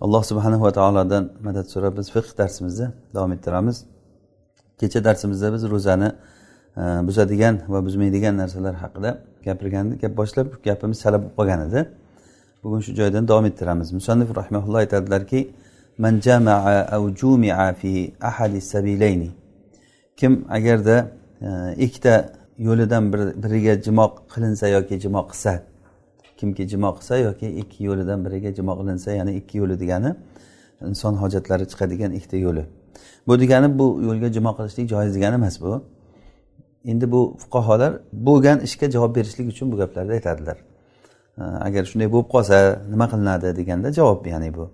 alloh 0.00 0.22
subhanahu 0.22 0.62
va 0.62 0.72
taolodan 0.72 1.32
madad 1.40 1.66
so'rab 1.74 1.96
biz 1.98 2.10
fiqh 2.10 2.38
darsimizni 2.38 2.88
davom 3.14 3.32
ettiramiz. 3.32 3.76
Kecha 4.80 5.04
darsimizda 5.04 5.52
biz 5.54 5.62
ro'zani 5.70 6.08
e, 6.76 6.82
buzadigan 7.08 7.56
va 7.68 7.84
buzmaydigan 7.86 8.36
narsalar 8.36 8.74
haqida 8.74 9.10
gapirgandik 9.44 10.00
gap 10.00 10.16
boshlab 10.20 10.46
gapimiz 10.64 10.98
chala 11.02 11.16
bo'lib 11.22 11.34
qolgan 11.38 11.60
edi. 11.68 11.80
Bugun 12.64 12.80
shu 12.86 12.92
joydan 13.00 13.28
davom 13.28 13.46
ettiramiz. 13.50 13.88
Musannif 13.98 14.28
rahmaulloh 14.40 14.78
aytadilarki 14.84 15.40
man 15.98 16.14
jamaa 16.26 16.78
au 16.96 17.04
jumia 17.20 17.72
fi 17.80 17.92
ahadi 18.20 18.60
sabilayni. 18.60 19.30
Kim 20.16 20.32
agarda 20.56 20.96
e, 21.46 21.48
ikkita 21.84 22.14
yo'lidan 22.58 23.04
biriga 23.42 23.74
jimoq 23.86 24.12
qilinsa 24.32 24.66
yoki 24.76 24.94
jimoq 25.04 25.26
qilsa 25.32 25.52
kimki 26.38 26.68
jimo 26.68 26.90
qilsa 26.96 27.18
yoki 27.18 27.48
ikki 27.62 27.84
yo'lidan 27.84 28.24
biriga 28.24 28.50
jimo 28.58 28.72
qilinsa 28.78 29.10
ya'ni 29.18 29.32
ikki 29.40 29.58
yo'li 29.58 29.80
degani 29.80 30.10
inson 30.88 31.14
hojatlari 31.22 31.64
chiqadigan 31.72 32.12
ikkita 32.12 32.36
yo'li. 32.36 32.64
Bu 33.26 33.40
degani 33.40 33.78
bu 33.78 33.86
yo'lga 34.02 34.32
jimo 34.32 34.52
qilishlik 34.56 34.88
joiz 34.88 35.14
degani 35.16 35.34
emas 35.34 35.60
bu. 35.60 35.82
Endi 36.84 37.12
bu 37.12 37.36
fuqarolar 37.42 37.92
bo'lgan 38.12 38.58
ishga 38.66 38.90
javob 38.90 39.16
berishlik 39.16 39.48
uchun 39.52 39.72
bu 39.72 39.76
gaplarni 39.76 40.12
aytadilar. 40.12 40.58
Agar 41.66 41.84
shunday 41.90 42.08
bo'lib 42.12 42.28
qolsa 42.34 42.56
nima 42.92 43.06
qilinadi 43.12 43.56
deganda 43.56 43.92
javob 43.92 44.26
ya'ni 44.26 44.54
bu. 44.54 44.70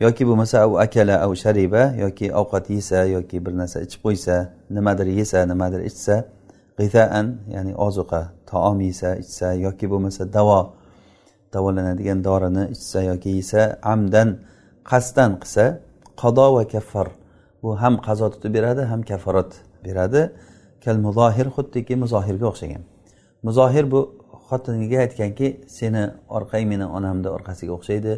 Yoki 0.00 0.26
bo'lmasa 0.28 0.68
u 0.68 0.78
akala 0.78 1.16
au 1.24 1.32
shariba 1.36 1.82
yoki 2.04 2.26
ovqat 2.40 2.70
yesa 2.70 3.04
yoki 3.16 3.46
bir 3.46 3.52
narsa 3.60 3.78
ichib 3.86 4.00
qo'ysa 4.06 4.34
nimadir 4.70 5.06
yesa 5.06 5.46
nimadir 5.46 5.80
ichsa 5.90 6.14
g'izaan 6.78 7.26
ya'ni 7.54 7.72
ozuqa 7.86 8.22
taom 8.46 8.80
yesa 8.80 9.16
ichsa 9.16 9.52
yoki 9.66 9.86
bo'lmasa 9.92 10.32
davo 10.32 10.60
davolanadigan 11.56 12.20
dorini 12.28 12.64
ichsa 12.76 12.98
yoki 13.10 13.30
yesa 13.40 13.60
amdan 13.92 14.28
qasddan 14.90 15.30
qilsa 15.42 15.64
qado 16.22 16.46
va 16.56 16.64
kaffar. 16.74 17.08
Bu 17.62 17.70
ham 17.82 17.94
qazo 18.06 18.26
tutib 18.34 18.52
beradi 18.56 18.82
ham 18.90 19.00
kafforat 19.10 19.50
beradi. 19.86 20.22
Kal 20.84 20.96
muzohir 21.06 21.46
xuddiki 21.56 21.94
muzohirga 22.02 22.46
o'xshagan. 22.52 22.82
Muzohir 23.46 23.84
bu 23.92 24.00
xotiniga 24.48 24.98
aytganki 25.04 25.46
seni 25.78 26.02
orqang 26.36 26.64
meni 26.72 26.86
onamni 26.96 27.28
orqasiga 27.36 27.72
o'xshaydi. 27.78 28.12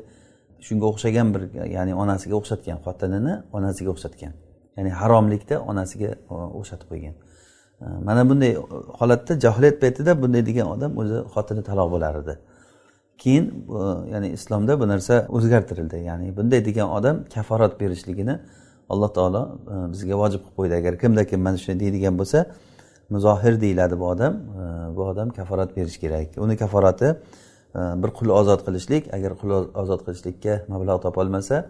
Shunga 0.66 0.86
o'xshagan 0.92 1.26
bir 1.34 1.42
ya'ni 1.76 1.94
onasiga 2.02 2.34
o'xshatgan 2.40 2.78
xotinini 2.86 3.34
onasiga 3.56 3.90
o'xshatgan. 3.94 4.32
Ya'ni 4.76 4.90
haromlikda 5.00 5.56
onasiga 5.70 6.10
e, 6.32 6.34
o'xshatib 6.58 6.88
qo'ygan. 6.92 7.14
E, 7.82 7.86
mana 8.08 8.22
bunday 8.30 8.52
holatda 8.98 9.32
johiliyat 9.44 9.76
paytida 9.82 10.12
bunday 10.22 10.42
degan 10.50 10.66
odam 10.74 10.92
o'zi 11.02 11.18
xotini 11.34 11.62
taloq 11.68 11.88
bo'lar 11.94 12.14
edi. 12.22 12.34
Keyin 13.18 13.66
ya'ni 14.12 14.28
islomda 14.28 14.80
bu 14.80 14.88
narsa 14.88 15.26
o'zgartirildi. 15.28 15.96
Ya'ni 15.96 16.36
bunday 16.36 16.64
degan 16.64 16.88
odam 16.88 17.24
kaforat 17.34 17.80
berishligini 17.80 18.38
alloh 18.88 19.08
taolo 19.14 19.58
e, 19.72 19.92
bizga 19.92 20.16
vojib 20.22 20.40
qilib 20.44 20.56
qo'ydi. 20.58 20.74
Agar 20.80 20.98
kimda 20.98 21.24
kim 21.30 21.40
mana 21.46 21.56
shunday 21.56 21.80
deydigan 21.80 22.18
bo'lsa 22.18 22.46
muzohir 23.10 23.60
deyiladi 23.60 23.98
bu 24.00 24.06
odam. 24.14 24.34
E, 24.62 24.96
bu 24.96 25.02
odam 25.10 25.30
kaforat 25.30 25.76
berishi 25.76 26.00
kerak. 26.00 26.38
Uni 26.38 26.56
kaforati 26.56 27.04
e, 27.06 27.80
bir 28.02 28.10
qul 28.18 28.28
ozod 28.40 28.60
qilishlik 28.66 29.14
agar 29.16 29.32
qul 29.40 29.50
ozod 29.82 30.00
qilishlikka 30.06 30.62
mablag' 30.72 31.02
topolmasa 31.06 31.64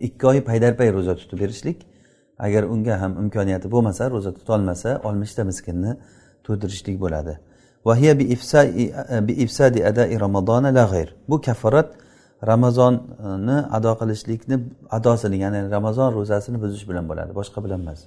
ikki 0.00 0.26
oy 0.26 0.38
paydarpay 0.50 0.92
ro'za 0.92 1.16
tutib 1.16 1.38
berishlik. 1.40 1.86
Agar 2.38 2.62
unga 2.74 3.00
ham 3.00 3.12
imkoniyati 3.22 3.70
bo'lmasa 3.70 4.10
ro'za 4.10 4.34
tutolmasa 4.34 5.00
oltmishta 5.04 5.44
miskinni 5.50 5.92
to'ydirishlik 6.46 6.96
bo'ladi. 7.00 7.38
E, 7.84 7.88
bu 11.28 11.40
kaforat 11.40 11.88
ramazonni 12.46 13.64
ado 13.72 13.98
qilishlikni 14.00 14.56
adosini 14.90 15.36
ya'ni 15.44 15.70
ramazon 15.70 16.14
ro'zasini 16.14 16.62
buzish 16.62 16.88
bilan 16.88 17.08
bo'ladi 17.10 17.34
boshqa 17.40 17.64
bilan 17.64 17.80
emas. 17.80 18.00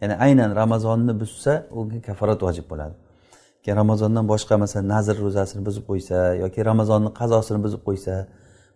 Ya'ni 0.00 0.14
aynan 0.24 0.56
ramazonni 0.56 1.20
buzsa 1.20 1.52
unga 1.70 2.00
kaforat 2.08 2.42
vojib 2.42 2.66
bo'ladi. 2.70 2.94
Ramazondan 3.80 4.24
boshqa 4.32 4.54
masalan 4.62 4.88
nazr 4.94 5.16
ro'zasini 5.24 5.62
buzib 5.68 5.84
qo'ysa 5.90 6.16
yoki 6.42 6.60
ramazonni 6.70 7.10
qazosini 7.20 7.60
buzib 7.64 7.80
qo'ysa 7.88 8.14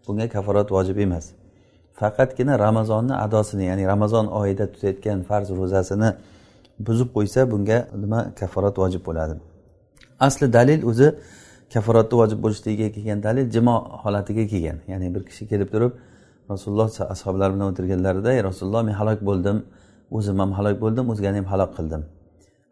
bunga 0.06 0.27
kaforat 0.28 0.69
vojib 0.77 0.97
emas. 1.06 1.25
Faqatgina 2.00 2.54
ramazonni 2.66 3.15
adosini 3.27 3.65
ya'ni 3.71 3.84
ramazon 3.93 4.27
oyida 4.41 4.65
tutayotgan 4.72 5.19
farz 5.28 5.49
ro'zasini 5.60 6.09
buzib 6.87 7.09
qo'ysa 7.16 7.41
bunga 7.53 7.78
nima 8.03 8.21
kaforat 8.41 8.75
vojib 8.83 9.04
bo'ladi? 9.09 9.53
Asli 10.20 10.52
dalil 10.52 10.80
o'zi 10.91 11.08
kafaratni 11.75 12.14
vojib 12.20 12.38
bo'lishligiga 12.44 12.88
kelgan 12.97 13.22
dalil 13.22 13.47
jimo 13.50 13.76
holatiga 14.02 14.44
kelgan. 14.52 14.78
Ya'ni 14.92 15.14
bir 15.14 15.22
kishi 15.28 15.48
kelib 15.50 15.69
turib 15.75 15.92
rasululloh 16.52 16.88
ashoblar 17.14 17.48
bilan 17.54 17.66
o'tirganlarida 17.72 18.30
ey 18.36 18.41
rasululloh 18.48 18.82
men 18.88 18.94
halok 19.00 19.20
bo'ldim. 19.28 19.56
O'zim 20.16 20.38
ham 20.38 20.50
halok 20.58 20.76
bo'ldim 20.84 21.04
o'zgani 21.12 21.36
ham 21.41 21.48
halok 21.53 21.70
qildim. 21.78 22.03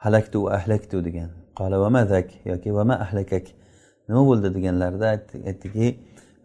Halaktu 0.05 0.39
ahlaktu 0.59 1.05
degan. 1.07 1.31
Qola 1.59 1.77
va 1.83 1.89
madak 1.97 2.29
yoki 2.51 2.71
va 2.77 2.85
ma 2.91 2.95
ahlakak? 3.05 3.45
Nima 4.09 4.23
bo'ldi? 4.31 4.49
deganlarida 4.57 5.07
aytdiki 5.51 5.87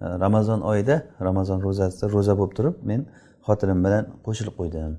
ramazon 0.02 0.60
oyida 0.62 0.96
ramazon 1.28 1.60
ro'zasida 1.66 2.06
ro'za 2.16 2.34
bo'lib 2.40 2.54
turib 2.58 2.76
men 2.90 3.02
xotinim 3.48 3.80
bilan 3.86 4.04
qo'shilib 4.26 4.56
qo'ydim. 4.60 4.94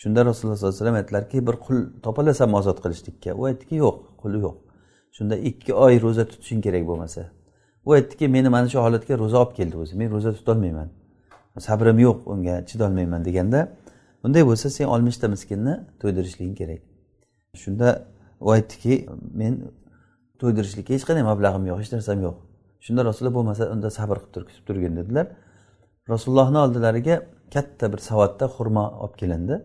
Shunda 0.00 0.20
rasululloh 0.28 0.56
sollallohu 0.56 0.74
alayhi 0.74 0.82
vasallam 0.82 0.98
aytdilarki 1.00 1.46
bir 1.48 1.56
qul 1.64 1.76
topolasanmi 2.04 2.56
ozod 2.60 2.78
qilishlikka? 2.84 3.30
U 3.40 3.42
aytdiki 3.50 3.74
yo'q 3.84 3.96
qul 4.22 4.32
yo'q. 4.44 4.65
Shunda 5.16 5.36
ikki 5.36 5.74
oy 5.74 6.00
ro'za 6.04 6.24
tutishing 6.30 6.60
kerak 6.66 6.84
bo'lmasa. 6.90 7.22
U 7.86 7.92
aytdiki 7.92 8.28
meni 8.28 8.48
mana 8.48 8.68
shu 8.68 8.78
holatga 8.86 9.18
ro'za 9.18 9.38
olib 9.42 9.52
keldi 9.58 9.76
o'zi. 9.82 9.96
Men 10.00 10.10
ro'za 10.10 10.32
tutolmayman. 10.38 10.88
Sabrim 11.66 11.98
yo'q 12.06 12.18
unga 12.32 12.54
chidolmayman 12.68 13.24
deganda 13.28 13.60
unday 14.24 14.42
bo'lsa 14.50 14.70
sen 14.76 14.86
oltmishta 14.94 15.28
miskinni 15.34 15.74
to'ydirishliging 16.00 16.56
kerak. 16.60 16.80
Shunda 17.62 17.88
u 18.40 18.50
aytdiki 18.56 18.94
men 19.40 19.52
to'ydirishlikka 20.40 20.94
hech 20.96 21.06
qanday 21.08 21.24
mablag'im 21.30 21.64
yo'q 21.70 21.78
hech 21.82 21.92
narsam 21.96 22.18
yo'q. 22.26 22.36
Shunda 22.86 23.00
rasululloh 23.08 23.34
bo'lmasa 23.38 23.70
unda 23.74 23.88
sabr 23.98 24.16
qilib 24.22 24.32
tur 24.34 24.42
kutib 24.48 24.64
turgin 24.68 24.96
dedilar. 25.00 25.26
Rasulullohni 26.12 26.58
oldilariga 26.64 27.16
katta 27.54 27.92
bir 27.92 28.00
savatda 28.08 28.46
xurmo 28.56 28.84
olib 29.04 29.16
kelindi. 29.22 29.56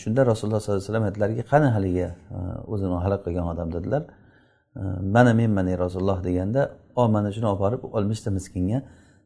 Shunda 0.00 0.20
rasululloh 0.30 0.60
sollallohu 0.60 0.78
alayhi 0.78 0.90
vasallam 0.90 1.06
aytdilarki 1.08 1.42
qani 1.52 1.68
haligi 1.76 2.06
e, 2.36 2.38
o'zini 2.72 2.98
halak 3.04 3.20
qilgan 3.26 3.46
odam 3.52 3.68
dedilar. 3.76 4.02
Mana 5.14 5.34
menman 5.34 5.66
ey 5.66 5.78
rasululloh 5.78 6.24
deganda 6.24 6.62
o 6.96 7.08
mana 7.08 7.32
shuni 7.32 7.46
olib 7.46 7.60
borib 7.60 7.82
oltmishta 7.96 8.30
miskinga 8.30 8.82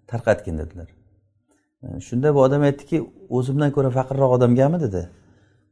tarqatgin 0.07 0.59
dedilar. 0.59 0.89
Shunda 2.07 2.35
bu 2.35 2.43
odam 2.47 2.63
aytdiki 2.69 2.99
o'zimdan 3.29 3.71
ko'ra 3.77 3.91
faqirroq 3.99 4.31
odamgami? 4.37 4.81
dedi. 4.81 5.09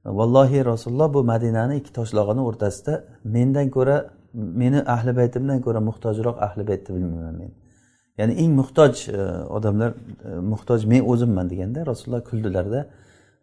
Vallohi 0.04 0.64
rasululloh 0.64 1.14
bu 1.14 1.24
madinani 1.24 1.76
ikki 1.80 1.92
toshlog'ini 1.98 2.42
o'rtasida 2.48 3.04
mendan 3.24 3.70
ko'ra 3.76 3.96
meni 4.34 4.80
ahli 4.94 5.16
baytimdan 5.16 5.60
ko'ra 5.66 5.80
muhtojroq 5.88 6.36
ahli 6.46 6.68
baytni 6.68 6.96
bilmayman 6.96 7.34
men. 7.40 7.50
Ya'ni 8.18 8.32
eng 8.42 8.52
muhtoj 8.60 9.08
e, 9.08 9.22
odamlar 9.56 9.90
e, 10.28 10.30
muhtoj 10.52 10.84
men 10.92 11.02
o'zimman 11.12 11.50
deganda 11.50 11.86
rasululloh 11.86 12.22
kuldilarda 12.30 12.80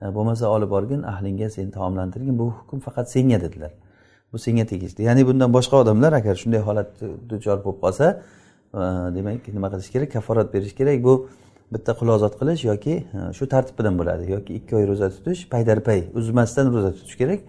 e, 0.01 0.05
bo'lmasa 0.15 0.45
olib 0.55 0.69
borgin 0.75 1.01
ahlingga 1.13 1.49
seni 1.49 1.71
taomlantirgin 1.71 2.39
bu 2.39 2.45
hukm 2.57 2.79
faqat 2.87 3.11
senga 3.15 3.41
dedilar. 3.45 3.71
Bu 4.33 4.39
senga 4.39 4.65
tegishli. 4.65 5.03
Ya'ni 5.03 5.27
bundan 5.27 5.53
boshqa 5.53 5.75
odamlar 5.83 6.13
agar 6.13 6.35
shunday 6.35 6.59
holat 6.59 6.89
duchor 7.29 7.57
bo'lib 7.65 7.79
qolsa 7.83 8.05
e, 8.73 8.77
demak 9.15 9.47
nima 9.47 9.69
qilish 9.73 9.89
kerak? 9.93 10.11
Kaforat 10.11 10.53
berish 10.53 10.75
kerak. 10.79 11.03
Bu 11.03 11.13
bitta 11.73 11.91
qul 11.99 12.07
ozod 12.15 12.33
qilish 12.41 12.63
yoki 12.71 12.93
e, 13.17 13.19
shu 13.37 13.47
tartib 13.53 13.79
bilan 13.79 13.99
bo'ladi. 13.99 14.31
Yoki 14.31 14.51
ikki 14.59 14.75
oy 14.75 14.87
ro'za 14.91 15.09
tutish 15.15 15.47
paydarpay 15.53 16.03
uzmasdan 16.19 16.73
ro'za 16.73 16.91
tutish 16.97 17.17
kerak. 17.21 17.39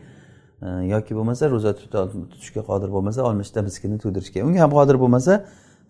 E, 0.62 0.68
yoki 0.94 1.12
bo'lmasa 1.18 1.50
ro'za 1.54 1.72
tutishga 1.76 2.62
qodir 2.70 2.88
bo'lmasa 2.96 3.20
oltmishta 3.28 3.62
miskinni 3.68 3.98
to'ydirish 4.04 4.30
kerak 4.34 4.46
unga 4.48 4.60
ham 4.64 4.72
qodir 4.78 5.00
bo'lmasa 5.02 5.32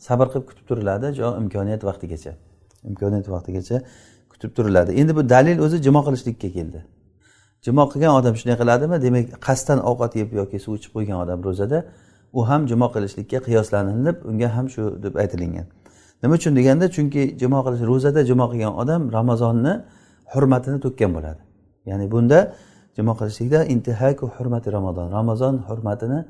sabr 0.08 0.26
qilib 0.32 0.46
kutib 0.50 0.64
turiladi 0.70 1.14
jo 1.20 1.36
imkoniyat 1.42 1.82
vaqtigacha. 1.90 2.32
Imkoniyat 2.90 3.26
vaqtigacha 3.34 3.82
kutib 4.32 4.50
turiladi. 4.56 4.90
Endi 5.00 5.16
bu 5.16 5.22
dalil 5.34 5.58
o'zi 5.66 5.82
jimo 5.86 6.00
qilishlikka 6.06 6.48
keldi. 6.58 6.80
Jimo 7.64 7.84
qilgan 7.92 8.12
odam 8.20 8.34
shunday 8.40 8.56
qiladimi? 8.62 8.96
Demak 9.06 9.24
qasddan 9.46 9.78
ovqat 9.90 10.12
yeb 10.20 10.30
yoki 10.40 10.58
suv 10.64 10.74
ichib 10.78 10.92
qo'ygan 10.96 11.18
odam 11.24 11.38
ro'zada 11.46 11.78
u 12.38 12.40
ham 12.48 12.62
jimo 12.70 12.86
qilishlikka 12.94 13.38
qiyoslanilib 13.46 14.16
unga 14.30 14.48
ham 14.56 14.66
shu 14.74 14.82
deb 15.04 15.14
aytilingan. 15.22 15.66
Nima 16.22 16.34
uchun 16.40 16.52
deganda 16.58 16.86
chunki 16.96 17.22
jimo 17.40 17.58
qilish 17.66 17.82
ro'zada 17.90 18.20
jimo 18.30 18.46
qilgan 18.52 18.72
odam 18.82 19.02
ramazonni 19.16 19.74
hurmatini 20.32 20.78
to'kkan 20.84 21.10
bo'ladi. 21.16 21.40
Ya'ni 21.90 22.06
bunda 22.14 22.38
jimo 22.96 23.12
qilishlikda 23.20 23.60
intihaku 23.74 24.24
hurmati 24.34 24.68
ramazon. 24.76 25.06
Ramazon 25.18 25.54
hurmatini 25.68 26.20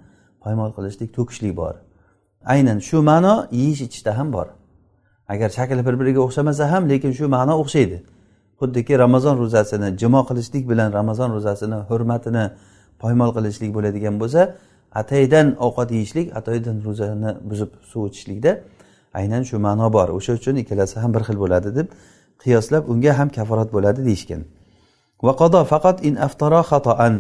poymol 0.42 0.70
qilishlik 0.76 1.10
to'kishlik 1.16 1.52
bor. 1.60 1.74
Aynan 2.52 2.78
shu 2.88 2.98
ma'no 3.10 3.34
yeyish 3.60 3.80
ichishda 3.86 4.12
ham 4.18 4.28
bor. 4.36 4.46
Agar 5.32 5.48
shakli 5.58 5.82
bir 5.86 5.94
biriga 6.00 6.20
o'xshamasa 6.26 6.64
ham 6.72 6.82
lekin 6.92 7.12
shu 7.18 7.24
ma'no 7.36 7.54
o'xshaydi. 7.62 7.96
Xuddiki 8.60 8.94
ramazon 9.04 9.34
ro'zasini 9.42 9.88
jimo 10.00 10.20
qilishlik 10.28 10.64
bilan 10.70 10.88
ramazon 10.98 11.28
ro'zasini 11.36 11.78
hurmatini 11.88 12.44
poymol 13.02 13.30
qilishlik 13.36 13.70
bo'ladigan 13.76 14.14
bo'lsa 14.22 14.40
ataydan 15.00 15.46
ovqat 15.66 15.88
yeyishlik 15.96 16.26
ataydan 16.38 16.76
ro'zani 16.86 17.30
buzib 17.50 17.70
suv 17.90 18.02
ichishlikda 18.10 18.52
aynan 19.14 19.42
shu 19.48 19.56
ma'no 19.66 19.86
bor. 19.96 20.08
O'sha 20.18 20.32
uchun 20.38 20.54
ikkalasi 20.62 20.96
ham 21.02 21.10
bir 21.14 21.22
xil 21.28 21.36
bo'ladi 21.44 21.70
deb 21.78 21.88
qiyoslab 22.42 22.82
unga 22.92 23.12
ham 23.18 23.28
kaforat 23.36 23.68
bo'ladi 23.76 24.00
deyishgan. 24.08 24.42
Vaqodo 25.26 25.60
faqat 25.72 25.96
in 26.08 26.14
aftaro 26.26 26.60
xatoan. 26.70 27.14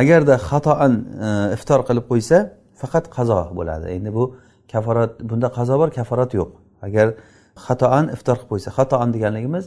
Agarda 0.00 0.34
xatoan 0.48 0.92
e, 1.26 1.28
iftor 1.56 1.80
qilib 1.88 2.04
qo'ysa 2.10 2.36
faqat 2.80 3.04
qazo 3.16 3.40
bo'ladi. 3.58 3.86
Endi 3.96 4.10
bu 4.16 4.24
kaforat 4.72 5.12
bunda 5.30 5.48
qazo 5.58 5.74
bor 5.80 5.88
kaforat 5.98 6.30
yo'q. 6.38 6.50
Agar 6.86 7.06
xatoan 7.66 8.04
iftor 8.16 8.36
qilib 8.38 8.50
qo'ysa 8.52 8.68
xatoan 8.78 9.08
deganligimiz 9.14 9.64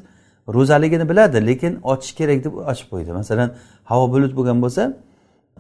ro'zaligini 0.54 1.10
biladi 1.10 1.48
lekin 1.48 1.80
ochish 1.84 2.14
kerak 2.16 2.44
deb 2.46 2.54
ochib 2.72 2.88
qo'ydi 2.94 3.12
masalan 3.14 3.50
havo 3.84 4.06
bulut 4.14 4.34
bo'lgan 4.38 4.62
bo'lsa 4.66 4.84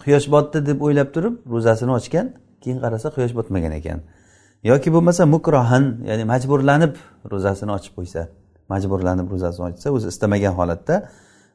quyosh 0.04 0.28
botdi 0.32 0.66
deb 0.66 0.82
o'ylab 0.86 1.10
turib 1.16 1.36
ro'zasini 1.54 1.92
ochgan 2.00 2.28
keyin 2.62 2.80
qarasa 2.84 3.08
quyosh 3.16 3.34
botmagan 3.36 3.72
ekan. 3.80 4.00
Yoki 4.64 4.90
bo'lmasa 4.96 5.26
mukrohan 5.36 5.84
ya'ni 6.10 6.24
majburlanib 6.32 6.94
ro'zasini 7.32 7.72
ochib 7.78 7.94
qo'ysa 7.98 8.22
majburlanib 8.74 9.28
ro'zasini 9.34 9.66
ochsa 9.70 9.88
o'zi 9.96 10.08
istamagan 10.14 10.54
holatda 10.60 10.96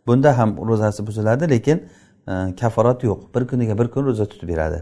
bunda 0.06 0.38
ham 0.38 0.50
ro'zasi 0.68 1.06
buziladi 1.06 1.44
lekin 1.54 1.78
e, 2.28 2.34
kaforat 2.60 3.04
yo'q. 3.08 3.20
Bir 3.34 3.42
kuniga 3.50 3.78
bir 3.78 3.88
kun 3.94 4.02
ro'za 4.08 4.26
tutib 4.32 4.48
beradi. 4.48 4.78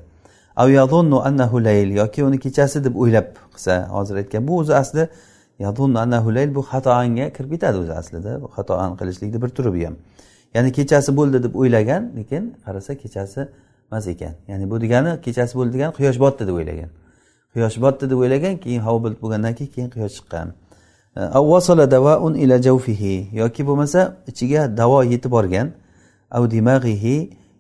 Yoki 2.01 2.25
uni 2.25 2.39
kechasi 2.45 2.85
deb 2.85 2.95
o'ylab 3.03 3.29
qilsa 3.55 3.89
hozir 3.97 4.17
aytgan 4.17 4.49
bu 4.49 4.59
o'zi 4.59 4.75
asli 4.75 5.09
bu 6.55 6.63
xatoanga 6.71 7.27
kirib 7.37 7.51
ketadi 7.55 7.79
o'zi 7.79 7.93
aslida 8.01 8.33
xatoan 8.57 8.97
qilishlikni 9.01 9.43
bir 9.43 9.49
turi 9.49 9.71
bu 9.75 9.81
ham 9.87 9.95
ya'ni 10.55 10.73
kechasi 10.73 11.17
bo'ldi 11.19 11.43
deb 11.43 11.55
o'ylagan 11.55 12.03
lekin 12.19 12.43
qarasa 12.65 12.93
kechasi 13.03 13.41
emas 13.93 14.07
ekan 14.07 14.35
ya'ni 14.49 14.71
bu 14.71 14.81
degani 14.81 15.21
kechasi 15.25 15.55
bo'ldi 15.59 15.73
degani 15.77 15.93
quyosh 15.99 16.19
botdi 16.25 16.43
deb 16.49 16.55
o'ylagan 16.61 16.91
quyosh 17.55 17.77
botdi 17.85 18.11
deb 18.11 18.19
o'ylagan 18.23 18.55
keyin 18.65 18.81
havo 18.87 18.99
bulut 19.05 19.23
bo'lgandan 19.23 19.55
keyin 19.59 19.71
keyin 19.75 19.91
quyosh 19.95 20.15
chiqqan 20.19 20.49
yoki 23.43 23.67
bo'lmasa 23.69 24.01
ichiga 24.31 24.77
davo 24.77 25.03
yetib 25.03 25.31
borgan 25.31 25.69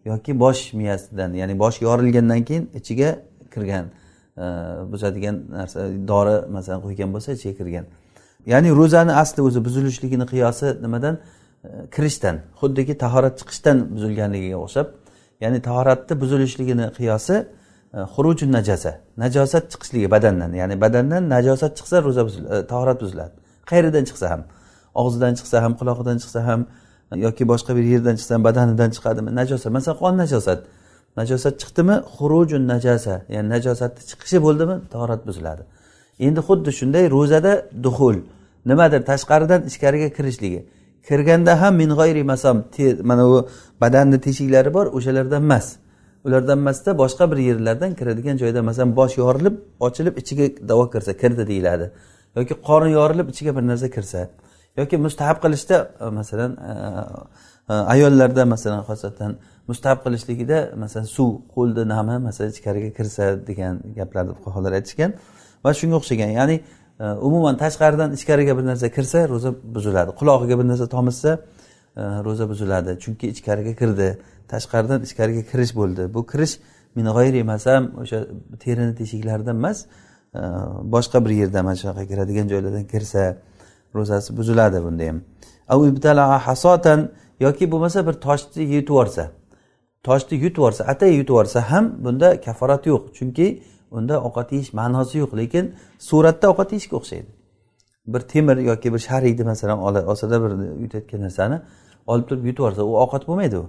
yoki 0.05 0.41
bosh 0.41 0.73
miyasidan 0.73 1.33
ya'ni 1.33 1.59
bosh 1.59 1.83
yorilgandan 1.83 2.45
keyin 2.45 2.71
ichiga 2.75 3.19
kirgan 3.55 3.85
buzadigan 4.93 5.37
narsa 5.59 5.81
dori 6.11 6.37
masalan 6.57 6.81
qo'ygan 6.87 7.09
bo'lsa 7.15 7.29
ichiga 7.37 7.55
kirgan. 7.61 7.85
Ya'ni 8.53 8.71
ro'zani 8.81 9.13
asli 9.23 9.41
o'zi 9.49 9.61
buzilishligini 9.67 10.27
qiyosi 10.33 10.67
nimadan? 10.85 11.15
Kirishdan 11.95 12.37
xuddiki 12.61 12.95
tahorat 13.05 13.35
chiqishdan 13.41 13.77
buzilganligiga 13.95 14.59
o'xshab 14.65 14.87
ya'ni 15.41 15.63
tahoratni 15.63 16.21
buzilishligini 16.21 16.87
qiyosi 16.99 17.37
e, 17.95 17.99
xuruju 18.15 18.47
najasa 18.53 18.93
najosat 19.23 19.65
chiqishligi 19.73 20.11
badandan 20.11 20.53
ya'ni 20.61 20.81
badandan 20.81 21.23
najosat 21.35 21.73
chiqsa 21.79 21.97
ro'za 22.07 22.23
e, 22.55 22.67
tahorat 22.67 22.99
buziladi. 23.05 23.35
Qayeridan 23.71 24.05
chiqsa 24.09 24.27
ham 24.33 24.43
og'zidan 25.01 25.33
chiqsa 25.39 25.57
ham 25.65 25.73
qulog'idan 25.81 26.17
chiqsa 26.23 26.41
ham 26.49 26.61
yoki 27.27 27.45
boshqa 27.53 27.77
bir 27.79 27.85
yerdan 27.93 28.15
chiqsa 28.19 28.33
ham 28.35 28.45
badanidan 28.49 28.91
chiqadimi? 28.97 29.31
Najosat 29.41 29.71
masalan 29.77 29.99
qon 30.03 30.15
najosat. 30.23 30.61
Najosat 31.17 31.55
chiqdimi? 31.61 31.97
Xurujun 32.17 32.63
najasa. 32.73 33.15
Ya'ni 33.35 33.49
najosatni 33.55 34.03
chiqishi 34.11 34.39
bo'ldimi? 34.47 34.77
Tahorat 34.93 35.27
buziladi. 35.27 35.63
Endi 36.27 36.41
xuddi 36.49 36.71
shunday 36.79 37.05
ro'zada 37.11 37.53
duhul 37.85 38.17
nimadir 38.71 39.01
tashqaridan 39.11 39.61
ichkariga 39.71 40.09
kirishligi. 40.17 40.61
Kirganda 41.09 41.61
ham 41.63 41.75
min 41.77 41.91
g'oyri 41.99 42.23
masam 42.33 42.57
mana 43.11 43.25
bu 43.31 43.49
badanni 43.81 44.19
teshiklari 44.21 44.75
bor 44.75 44.87
o'shalardan 44.87 45.43
emas. 45.43 45.67
Ulardan 46.25 46.59
emasda 46.59 46.91
boshqa 47.03 47.31
bir 47.31 47.37
yerlardan 47.49 47.95
kiradigan 47.95 48.37
joyda 48.43 48.63
masalan 48.63 48.97
bosh 48.97 49.15
yorilib 49.23 49.55
ochilib 49.87 50.15
ichiga 50.23 50.69
davo 50.69 50.91
kirsa 50.91 51.13
kirdi 51.23 51.47
deyiladi. 51.51 51.87
Yoki 52.37 52.55
qorin 52.69 52.93
yorilib 52.99 53.29
ichiga 53.33 53.57
bir 53.57 53.65
narsa 53.71 53.89
kirsa. 53.97 54.29
Yoki 54.77 54.97
mustahab 54.97 55.39
qilishda 55.45 55.77
e, 56.01 56.05
masalan 56.19 56.53
e, 56.71 56.73
ayollarda 57.69 58.47
masalan 58.47 58.83
xosatan 58.89 59.37
mustahab 59.69 59.99
qilishligida 60.05 60.59
masalan 60.77 61.05
suv 61.17 61.31
qo'lni 61.55 61.89
nami 61.89 62.17
masalan 62.29 62.51
ichkariga 62.51 62.91
kirsa 62.99 63.25
degan 63.49 63.75
gaplarni 63.99 64.33
fuqarolar 64.39 64.73
aytishgan 64.79 65.11
va 65.65 65.71
shunga 65.81 65.97
o'xshagan. 66.01 66.31
Ya'ni 66.39 66.57
e, 67.01 67.05
umuman 67.29 67.57
tashqaridan 67.63 68.13
ichkariga 68.19 68.53
bir 68.59 68.65
narsa 68.71 68.89
kirsa 68.97 69.29
ro'za 69.29 69.51
buziladi. 69.75 70.11
Qulog'iga 70.21 70.59
bir 70.61 70.67
narsa 70.71 70.87
tomizsa 70.97 71.31
e, 71.97 72.03
ro'za 72.27 72.49
buziladi. 72.53 72.91
Chunki 73.05 73.27
ichkariga 73.35 73.75
kirdi. 73.81 74.09
Tashqaridan 74.53 75.01
ichkariga 75.07 75.43
kirish 75.51 75.73
bo'ldi. 75.81 76.03
Bu 76.15 76.27
kirish 76.31 76.55
min 76.97 77.07
g'ayri 77.17 77.43
masam 77.53 77.83
o'sha 78.03 78.19
terini 78.65 78.95
teshiklaridan 79.01 79.57
emas 79.63 79.79
e, 80.39 80.41
boshqa 80.95 81.19
bir 81.25 81.33
yerdan 81.41 81.63
mana 81.65 81.77
shunaqa 81.83 82.05
kiradigan 82.11 82.47
joylardan 82.53 82.85
kirsa 82.93 83.23
ro'zasi 83.97 84.37
buziladi 84.39 84.79
bunda 84.87 85.05
ham. 85.11 85.19
Yoki 87.41 87.71
bo'lmasa 87.73 88.07
bir 88.07 88.13
toshni 88.13 88.63
yutib 88.63 88.89
yuborsa 88.89 89.31
toshni 90.03 90.35
yutib 90.45 90.57
yuborsa 90.57 90.85
atay 90.85 91.11
yutib 91.15 91.29
yuborsa 91.29 91.61
ham 91.71 91.85
bunda 92.05 92.41
kaforat 92.41 92.87
yo'q. 92.87 93.03
Chunki 93.19 93.63
unda 93.91 94.15
ovqat 94.27 94.53
yeyish 94.53 94.73
ma'nosi 94.73 95.19
yo'q 95.23 95.33
lekin 95.41 95.65
suratda 95.99 96.47
ovqat 96.53 96.73
yeyishga 96.73 96.97
o'xshaydi. 97.01 97.31
Bir 98.07 98.21
temir 98.21 98.57
yoki 98.57 98.93
bir 98.95 98.99
sharikni 98.99 99.45
masalan 99.45 99.79
olsada 100.11 100.37
bir 100.43 100.51
yutayotgan 100.83 101.21
narsani 101.27 101.61
olib 102.07 102.27
turib 102.29 102.45
yutib 102.45 102.59
yuborsa 102.59 102.83
u 102.85 102.93
ovqat 103.05 103.23
bo'lmaydi 103.29 103.57
u. 103.57 103.67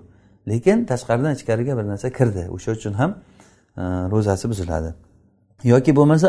Lekin 0.49 0.85
tashqaridan 0.85 1.33
ichkariga 1.37 1.77
bir 1.77 1.85
narsa 1.91 2.09
kirdi. 2.17 2.47
O'sha 2.55 2.71
uchun 2.71 2.93
ham 2.93 3.11
e, 3.77 3.83
ro'zasi 4.13 4.49
buziladi. 4.49 4.93
Yoki 5.63 5.91
bo'lmasa 5.95 6.27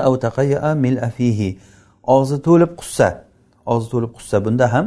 og'zi 2.02 2.36
to'lib 2.42 2.72
qussa. 2.80 3.08
Og'zi 3.66 3.88
to'lib 3.92 4.12
qussa 4.16 4.44
bunda 4.44 4.72
ham 4.72 4.86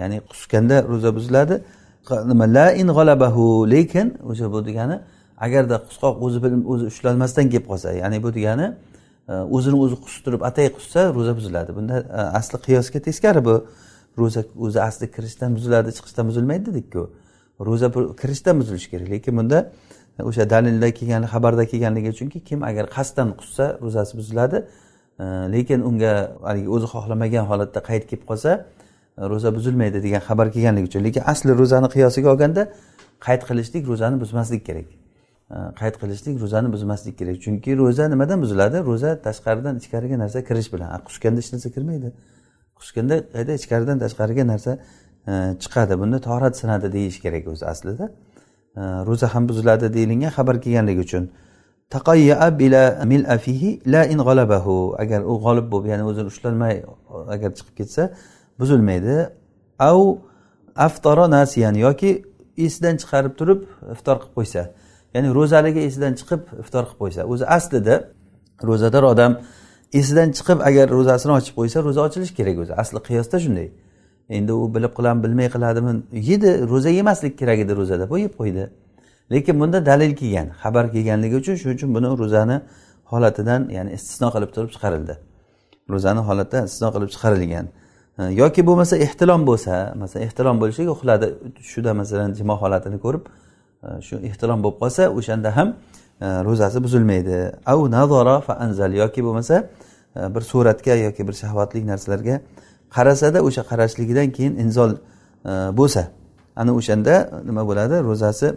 ya'ni 0.00 0.20
qusganda 0.30 0.76
ro'za 0.90 1.10
buziladi. 1.16 1.62
Nima 2.10 2.46
la 2.46 2.72
in 2.72 2.88
g'alabahu 2.88 3.70
lekin 3.70 4.18
o'sha 4.30 4.52
bu 4.52 4.64
degani 4.66 5.00
agarda 5.36 5.76
qusqoq 5.88 6.14
o'zi 6.26 6.38
o'zi 6.72 6.84
ushlolmasdan 6.92 7.46
kelib 7.52 7.66
qolsa 7.70 7.92
ya'ni 8.02 8.22
bu 8.22 8.30
degani 8.34 8.66
e, 9.28 9.32
o'zini 9.56 9.76
o'zi 9.84 9.96
qustirib 10.04 10.42
atay 10.48 10.68
qussa 10.76 11.00
ro'za 11.16 11.32
buziladi. 11.38 11.70
Bunda 11.76 11.96
e, 12.18 12.22
asli 12.38 12.58
qiyosga 12.66 12.98
teskari 13.08 13.44
bu 13.48 13.54
ro'za 14.18 14.42
o'zi 14.64 14.78
asli 14.88 15.06
kirishdan 15.14 15.50
buziladi 15.56 15.88
chiqishdan 15.96 16.24
buzilmaydi 16.30 16.64
dedikku. 16.70 17.02
Ro'za 17.68 17.88
kirishdan 18.20 18.54
buzilishi 18.60 18.88
kerak. 18.92 19.08
Lekin 19.14 19.36
bunda 19.38 19.58
e, 20.18 20.22
o'sha 20.28 20.50
dalilda 20.54 20.88
kelgan 20.98 21.22
xabarda 21.32 21.64
kelganligi 21.72 22.08
uchunki 22.14 22.38
kim 22.48 22.60
agar 22.70 22.84
qasddan 22.96 23.28
qussa 23.40 23.66
ro'zasi 23.84 24.12
buziladi 24.20 24.58
lekin 25.54 25.80
unga 25.88 26.12
haligi 26.42 26.68
o'zi 26.76 26.86
xohlamagan 26.94 27.44
holatda 27.50 27.80
qayt 27.88 28.04
kelib 28.10 28.24
qolsa 28.30 28.50
ro'za 29.18 29.54
buzilmaydi 29.54 30.02
degan 30.02 30.20
xabar 30.28 30.52
kelganligi 30.52 30.86
uchun. 30.86 31.04
Lekin 31.04 31.22
asli 31.26 31.58
ro'zani 31.60 31.88
qiyosiga 31.94 32.28
olganda 32.32 32.62
qayd 33.26 33.42
qilishlik 33.48 33.88
ro'zani 33.88 34.20
buzmaslik 34.20 34.66
kerak. 34.66 34.88
Qayd 35.80 35.94
qilishlik 36.02 36.40
ro'zani 36.42 36.72
buzmaslik 36.72 37.18
kerak. 37.18 37.36
Chunki 37.44 37.76
ro'za 37.82 38.08
nimadan 38.08 38.38
buziladi? 38.44 38.78
Ro'za 38.90 39.10
tashqaridan 39.26 39.74
ichkariga 39.80 40.16
narsa 40.18 40.38
kirish 40.48 40.72
bilan. 40.74 40.88
Qushganda 41.08 41.38
hech 41.42 41.52
narsa 41.54 41.68
kirmaydi. 41.76 42.08
Qushganda 42.78 43.16
qayda 43.34 43.52
ichkaridan 43.60 43.98
tashqariga 44.04 44.44
narsa 44.52 44.72
e, 45.30 45.32
chiqadi. 45.62 45.94
Bunda 46.00 46.18
torat 46.28 46.54
sinadi 46.60 46.92
deyish 46.96 47.18
kerak 47.24 47.44
o'zi 47.52 47.64
aslida. 47.72 48.04
Ro'za 49.08 49.26
ham 49.34 49.48
buziladi 49.48 49.94
deyilgan 49.96 50.32
xabar 50.36 50.56
kelganligi 50.64 51.00
uchun. 51.08 51.24
Agar 55.02 55.20
u 55.32 55.34
g'olib 55.44 55.66
bo'lib 55.72 55.86
ya'ni 55.92 56.04
o'zini 56.10 56.28
ushlolmay 56.32 56.74
agar 57.34 57.50
chiqib 57.58 57.74
ketsa 57.80 58.02
buzilmaydi. 58.62 59.16
Av 59.90 60.00
aftoro 60.86 61.24
nasiyan 61.36 61.74
yoki 61.86 62.10
esidan 62.66 62.96
chiqarib 63.02 63.34
turib 63.40 63.60
iftor 63.94 64.16
qilib 64.22 64.34
qo'ysa 64.38 64.62
ya'ni 65.14 65.28
ro'zaligi 65.38 65.80
esidan 65.88 66.14
chiqib 66.20 66.42
iftor 66.62 66.84
qilib 66.88 67.00
qo'ysa 67.02 67.22
o'zi 67.32 67.44
aslida 67.56 67.94
ro'zador 68.68 69.04
odam 69.12 69.32
esidan 70.00 70.28
chiqib 70.38 70.58
agar 70.68 70.86
ro'zasini 70.96 71.32
ochib 71.38 71.54
qo'ysa 71.58 71.78
ro'za 71.86 72.00
ochilishi 72.06 72.34
kerak 72.38 72.56
o'zi 72.62 72.72
asli 72.82 72.98
qiyosda 73.08 73.36
shunday. 73.44 73.68
Endi 74.36 74.52
u 74.52 74.74
bilib 74.74 74.92
qiladimi 74.96 75.22
bilmay 75.24 75.48
qiladimi? 75.54 75.92
Yedi 76.30 76.50
ro'za 76.72 76.90
yemaslik 76.98 77.34
kerak 77.40 77.58
edi 77.64 77.72
ro'zada 77.80 78.04
bu 78.10 78.16
yeb 78.24 78.32
qo'ydi. 78.40 78.64
Lekin 79.32 79.60
bunda 79.60 79.78
dalil 79.90 80.12
kelgan 80.20 80.48
xabar 80.62 80.84
kelganligi 80.94 81.36
uchun 81.42 81.54
shuning 81.60 81.76
uchun 81.78 81.90
buni 81.96 82.08
ro'zani 82.22 82.56
holatidan 83.12 83.62
ya'ni 83.76 83.90
istisno 83.98 84.28
qilib 84.34 84.50
turib 84.54 84.70
chiqarildi. 84.74 85.14
Ro'zani 85.92 86.22
holatdan 86.28 86.62
istisno 86.68 86.88
qilib 86.94 87.10
chiqarilgan. 87.14 87.66
Э, 88.18 88.28
yoki 88.30 88.66
bo'lmasa 88.66 88.96
ehtilom 88.96 89.46
bo'lsa 89.46 89.94
masalan 89.96 90.26
ehtilom 90.26 90.60
bo'lishiga 90.60 90.90
uxladi. 90.92 91.26
Tushida 91.56 91.94
masalan 91.94 92.34
jimo 92.36 92.56
holatini 92.62 92.98
ko'rib 93.04 93.24
e, 93.84 94.00
shu 94.06 94.16
ehtilom 94.28 94.60
bo'lib 94.64 94.78
qolsa 94.82 95.02
o'shanda 95.18 95.56
ham 95.56 95.68
e, 96.20 96.26
ro'zasi 96.48 96.82
buzilmaydi. 96.84 97.38
Au 97.66 97.90
nazara 97.90 98.40
fa 98.46 98.54
anzal 98.64 98.92
yoki 99.02 99.24
bo'lmasa 99.24 99.56
e, 100.16 100.34
bir 100.34 100.42
suratga 100.50 100.94
yoki 101.06 101.28
bir 101.28 101.32
shahvatli 101.42 101.86
narsalarga 101.86 102.40
qarasada 102.96 103.38
o'sha 103.48 103.62
qarashligidan 103.70 104.28
keyin 104.36 104.54
inzol 104.64 104.90
bo'lsa 105.80 106.02
ana 106.56 106.72
o'shanda 106.78 107.14
nima 107.48 107.62
bo'ladi? 107.70 107.96
Ro'zasi 108.08 108.48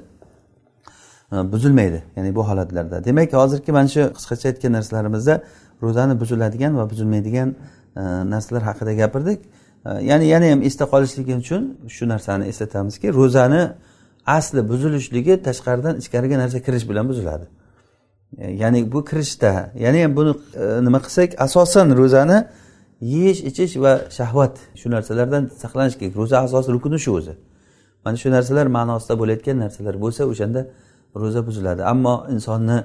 buzilmaydi 1.54 2.04
ya'ni 2.16 2.36
bu 2.36 2.42
holatlarda. 2.50 3.06
Demak 3.06 3.34
hozirgi 3.34 3.72
mana 3.78 3.88
shu 3.96 4.02
qisqacha 4.18 4.46
aytgan 4.52 4.72
narsalarimizda 4.78 5.34
ro'zani 5.84 6.20
buziladigan 6.22 6.78
va 6.80 6.90
buzilmaydigan 6.92 7.56
Э, 7.96 8.30
narsalar 8.30 8.64
haqida 8.64 8.94
gapirdik. 8.94 9.40
Э, 9.86 10.02
ya'ni 10.02 10.26
yana 10.28 10.52
ham 10.52 10.62
esda 10.62 10.86
qolishligi 10.94 11.36
uchun 11.36 11.78
shu 11.96 12.04
narsani 12.10 12.46
eslatamizki 12.52 13.08
ro'zani 13.14 13.64
asli 14.26 14.70
buzilishligi 14.70 15.34
tashqaridan 15.48 15.96
ichkariga 16.02 16.38
narsa 16.38 16.60
kirish 16.66 16.90
bilan 16.90 17.06
buziladi. 17.10 17.46
E, 18.38 18.52
ya'ni 18.52 18.92
bu 18.92 19.06
kirishda 19.06 19.72
ya'ni 19.84 20.04
ham 20.04 20.16
buni 20.16 20.32
e, 20.62 20.86
nima 20.86 21.00
qilsak 21.06 21.30
asosan 21.46 21.88
ro'zani 22.00 22.38
yeyish 23.02 23.42
ichish 23.50 23.74
va 23.84 23.94
shahvat 24.18 24.56
shu 24.80 24.88
narsalardan 24.96 25.44
saqlanish 25.64 25.96
kerak. 26.00 26.16
Ro'za 26.22 26.38
asosiy 26.48 26.72
rukuni 26.76 27.00
shu 27.06 27.12
o'zi. 27.20 27.34
Mana 28.06 28.18
shu 28.22 28.30
narsalar 28.36 28.68
ma'nosida 28.78 29.14
bo'layotgan 29.22 29.58
narsalar 29.64 29.96
bo'lsa 30.04 30.22
o'shanda 30.32 30.62
ro'za 31.22 31.42
buziladi. 31.48 31.82
Ammo 31.94 32.16
insonni 32.36 32.78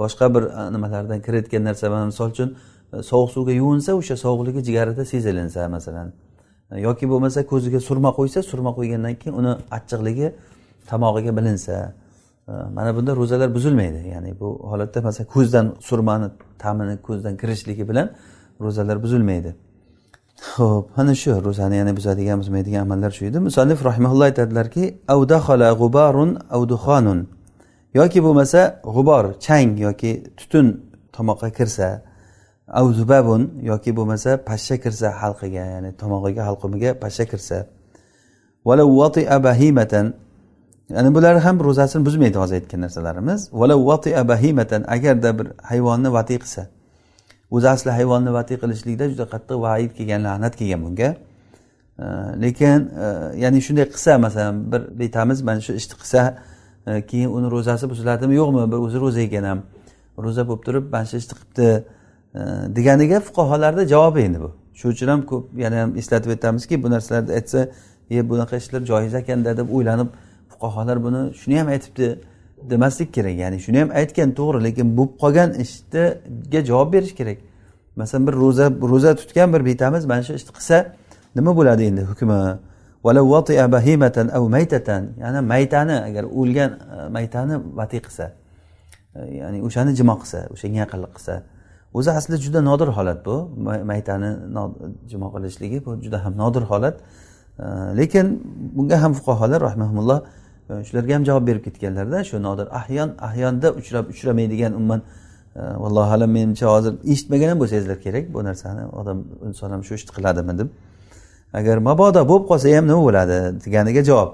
boshqa 0.00 0.26
bir 0.34 0.42
e, 0.42 0.72
nimalardan 0.74 1.18
kirayotgan 1.26 1.62
narsa 1.68 2.06
misol 2.12 2.30
uchun 2.34 2.50
E, 2.98 3.02
sovuq 3.02 3.30
suvga 3.30 3.52
yuvinsa 3.52 3.94
o'sha 3.94 4.16
sovuqligi 4.16 4.64
jigarida 4.64 5.04
sezilinsa 5.04 5.68
masalan. 5.68 6.12
E, 6.72 6.80
yoki 6.80 7.08
bo'lmasa 7.08 7.46
ko'ziga 7.46 7.80
surma 7.80 8.10
qo'ysa 8.18 8.42
surma 8.42 8.70
qo'ygandan 8.78 9.14
keyin 9.20 9.36
uni 9.40 9.52
achchiqligi 9.76 10.32
tomog'iga 10.90 11.36
bilinsa. 11.38 11.92
E, 12.48 12.52
mana 12.76 12.96
bunda 12.96 13.16
ro'zalar 13.16 13.54
buzilmaydi. 13.54 14.08
Ya'ni 14.14 14.40
bu 14.40 14.48
holatda 14.70 15.02
masalan 15.02 15.28
ko'zdan 15.34 15.66
surmani 15.80 16.28
ta'mini 16.58 16.96
ko'zdan 17.06 17.36
kirishligi 17.36 17.88
bilan 17.88 18.10
ro'zalar 18.60 19.02
buzilmaydi. 19.02 19.54
Ho'p 20.56 20.96
mana 20.96 21.14
shu 21.14 21.30
ro'zani 21.44 21.76
yana 21.76 21.96
buzadigan 21.96 22.38
buzmaydigan 22.42 22.80
amallar 22.86 23.10
shu 23.10 23.24
edi. 23.24 23.38
Musallif 23.38 23.84
rahimaulloh 23.84 24.24
aytadilarki 24.30 24.84
g'ubarun 25.80 26.30
avduxonun 26.56 27.20
yoki 27.94 28.20
bo'lmasa 28.26 28.60
g'ubor 28.94 29.24
chang 29.46 29.78
yoki 29.86 30.12
tutun 30.36 30.66
tomoqqa 31.16 31.48
kirsa 31.58 31.88
avzubabun 32.68 33.50
yoki 33.62 33.96
bo'lmasa 33.96 34.44
pashsha 34.44 34.76
kirsa 34.80 35.08
halqiga 35.22 35.64
ya'ni 35.74 35.90
tomog'iga 35.96 36.42
halqumiga 36.48 36.94
pashsha 37.02 37.24
kirsa. 37.24 37.66
Ya'ni 40.90 41.14
bular 41.14 41.40
ham 41.40 41.60
ro'zasini 41.60 42.06
buzmaydi 42.06 42.38
hozir 42.38 42.54
aytgan 42.54 42.80
narsalarimiz. 42.80 43.50
Agarda 44.94 45.38
bir 45.38 45.46
hayvonni 45.62 46.12
vatiy 46.12 46.38
qilsa. 46.38 46.66
O'zi 47.50 47.68
asli 47.68 47.90
hayvonni 47.90 48.32
vatiy 48.32 48.56
qilishlikda 48.62 49.08
juda 49.12 49.24
qattiq 49.32 49.58
vaid 49.66 49.90
kelgan 49.98 50.20
la'nat 50.24 50.56
kelgan 50.56 50.80
bunga. 50.84 51.10
Lekin 52.44 52.80
e, 53.04 53.06
ya'ni 53.42 53.60
shunday 53.66 53.86
qilsa 53.94 54.18
masalan 54.18 54.72
bir 54.72 54.82
betamiz 55.00 55.42
mana 55.42 55.60
shu 55.60 55.72
ishni 55.80 55.94
qilsa 56.00 56.20
e, 56.86 57.06
keyin 57.10 57.30
uni 57.36 57.48
ro'zasi 57.54 57.84
buziladimi 57.92 58.34
yo'qmi 58.40 58.64
bir 58.72 58.78
o'zi 58.86 58.98
ro'za 59.04 59.20
ekan 59.20 59.44
ham. 59.50 59.60
Ro'za 60.24 60.42
bo'lib 60.48 60.62
turib 60.66 60.84
mana 60.92 61.06
shu 61.10 61.16
ishni 61.22 61.34
qilibdi. 61.38 61.68
Deganiga 62.76 63.20
fuqarolarda 63.20 63.86
javobi 63.86 64.20
endi 64.20 64.40
bu. 64.40 64.50
Shuning 64.74 64.94
uchun 64.94 65.08
ham 65.08 65.26
ko'p 65.26 65.58
yana 65.58 65.82
ham 65.82 65.96
eslatib 65.96 66.30
o'tamizki 66.36 66.82
bu 66.82 66.90
narsalarni 66.90 67.32
aytsa 67.38 67.68
e 68.10 68.30
bunaqa 68.30 68.56
ishlar 68.56 68.80
joiz 68.90 69.14
ekanda 69.14 69.56
deb 69.56 69.68
o'ylanib 69.76 70.08
fuqarolar 70.52 71.02
buni 71.06 71.20
shuni 71.40 71.58
ham 71.60 71.68
aytibdi 71.68 72.18
demaslik 72.70 73.14
kerak. 73.14 73.34
Ya'ni 73.42 73.58
shuni 73.66 73.78
ham 73.82 73.90
aytgan 74.00 74.30
to'g'ri 74.38 74.64
lekin 74.66 74.96
bo'lib 74.98 75.14
qolgan 75.22 75.50
ishga 75.64 76.60
javob 76.70 76.92
berish 76.92 77.14
kerak. 77.20 77.38
Masalan 77.96 78.26
bir 78.26 78.32
ro'za 78.32 78.66
ro'za 78.92 79.16
tutgan 79.16 79.52
bir 79.54 79.62
betamiz 79.70 80.06
mana 80.06 80.22
shu 80.22 80.32
ishni 80.40 80.52
qilsa 80.58 80.76
nima 81.36 81.56
bo'ladi 81.58 81.82
endi 81.90 82.02
hukmi? 82.10 82.38
Yana 85.20 85.42
maytani 85.42 85.96
agar 86.08 86.24
o'lgan 86.24 86.70
e, 86.72 87.08
maytani 87.16 87.56
vatiy 87.78 88.00
qilsa 88.06 88.32
e, 89.16 89.20
ya'ni 89.40 89.58
o'shani 89.66 89.92
jimo 89.98 90.14
qilsa 90.22 90.38
o'shanga 90.54 90.78
yaqinlik 90.84 91.12
qilsa 91.16 91.34
o'zi 91.94 92.10
aslida 92.10 92.36
juda 92.36 92.60
nodir 92.60 92.88
holat 92.88 93.26
bu. 93.26 93.36
Maytani 93.84 94.30
jimo 95.10 95.28
qilishligi 95.34 95.78
bu 95.86 96.02
juda 96.04 96.24
ham 96.24 96.36
nodir 96.36 96.62
holat. 96.62 96.96
Lekin 97.96 98.42
bunga 98.76 99.02
ham 99.02 99.12
fuqarolar 99.12 99.60
rahmaulloh 99.60 100.22
e, 100.70 100.84
shularga 100.84 101.14
ham 101.14 101.24
javob 101.24 101.46
berib 101.46 101.64
ketganlarda 101.64 102.24
shu 102.24 102.42
nodir 102.42 102.66
ahyon 102.70 103.10
ahyonda 103.18 103.72
uchrab 103.72 104.08
uchramaydigan 104.08 104.72
umuman 104.72 105.02
e, 105.56 105.60
vallohu 105.60 106.10
alam 106.16 106.30
menimcha 106.30 106.66
hozir 106.66 106.94
eshitmagan 107.12 107.48
ham 107.48 107.58
bo'lsangizlar 107.60 108.00
kerak 108.06 108.34
bu 108.34 108.44
narsani. 108.44 108.86
Odam 109.00 109.18
inson 109.48 109.70
ham 109.70 109.84
shu 109.84 109.94
ishni 109.94 110.12
qiladimi 110.16 110.58
deb. 110.58 110.68
Agar 111.52 111.76
mabodo 111.78 112.28
bo'lib 112.30 112.46
qolsa 112.50 112.76
ham 112.76 112.86
nima 112.90 113.02
bo'ladi? 113.08 113.38
deganiga 113.64 114.02
javob. 114.10 114.30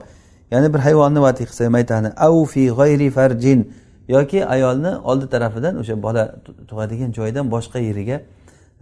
Ya'ni 0.51 0.75
bir 0.75 0.79
hayvonni 0.79 1.21
vati 1.27 1.45
qilsa 1.49 1.71
maytani 1.77 2.09
au 2.27 2.45
fi 2.45 2.63
g'ayri 2.79 3.11
farjin 3.11 3.61
yoki 4.15 4.41
ayolni 4.55 4.93
oldi 5.11 5.27
tarafidan 5.35 5.75
o'sha 5.81 5.95
bola 6.07 6.25
tug'adigan 6.71 7.11
joydan 7.19 7.47
boshqa 7.55 7.79
yeriga 7.89 8.17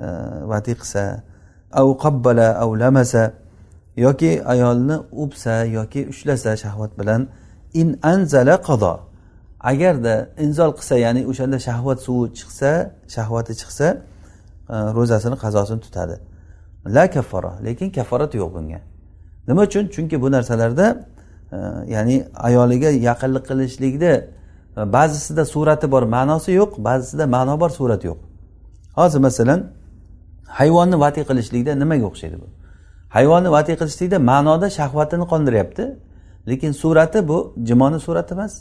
e, 0.04 0.74
qilsa 0.80 1.02
au 1.80 1.88
qabbala 2.04 2.48
au 2.62 2.70
lamasa 2.82 3.22
yoki 3.96 4.30
ayolni 4.52 4.96
o'psa 5.22 5.54
yoki 5.78 6.00
ushlasa 6.12 6.50
shahvat 6.62 6.92
bilan 7.00 7.20
in 7.80 7.88
anzala 8.12 8.54
qado 8.68 8.92
agarda 9.70 10.14
inzol 10.44 10.72
qilsa 10.78 10.94
ya'ni 11.04 11.22
o'shanda 11.30 11.58
shahvat 11.68 11.98
suvi 12.06 12.26
chiqsa 12.38 12.70
shahvati 13.16 13.52
chiqsa 13.60 13.86
e, 14.74 14.76
ro'zasini 14.96 15.36
qazosini 15.44 15.80
tutadi. 15.86 16.16
La 16.96 17.04
kafara 17.10 17.52
lekin 17.66 17.88
kafforat 17.96 18.32
yo'q 18.40 18.50
bunga. 18.56 18.80
Nima 19.48 19.62
uchun? 19.68 19.84
Chunki 19.94 20.16
bu 20.22 20.28
narsalarda 20.36 20.86
e, 21.52 21.56
ya'ni 21.94 22.16
ayoliga 22.48 22.90
yaqinlik 23.08 23.44
qilishlikda 23.50 24.12
E, 24.78 24.92
ba'zisida 24.92 25.44
surati 25.44 25.90
bor 25.90 26.02
ma'nosi 26.02 26.52
yo'q 26.52 26.72
ba'zisida 26.84 27.26
ma'no 27.26 27.60
bor 27.60 27.70
surati 27.70 28.06
yo'q. 28.06 28.18
Hozir 28.98 29.20
masalan 29.20 29.60
hayvonni 30.58 30.96
vatiy 31.04 31.24
qilishlikda 31.30 31.72
nimaga 31.82 32.04
o'xshaydi 32.10 32.36
bu? 32.42 32.46
Hayvonni 33.16 33.50
vatiy 33.56 33.76
qilishlikda 33.80 34.18
ma'noda 34.30 34.66
shahvatini 34.78 35.24
qondiryapti 35.32 35.84
lekin 36.50 36.72
surati 36.82 37.28
bu 37.28 37.38
jimoni 37.68 38.00
surati 38.06 38.34
emas. 38.34 38.54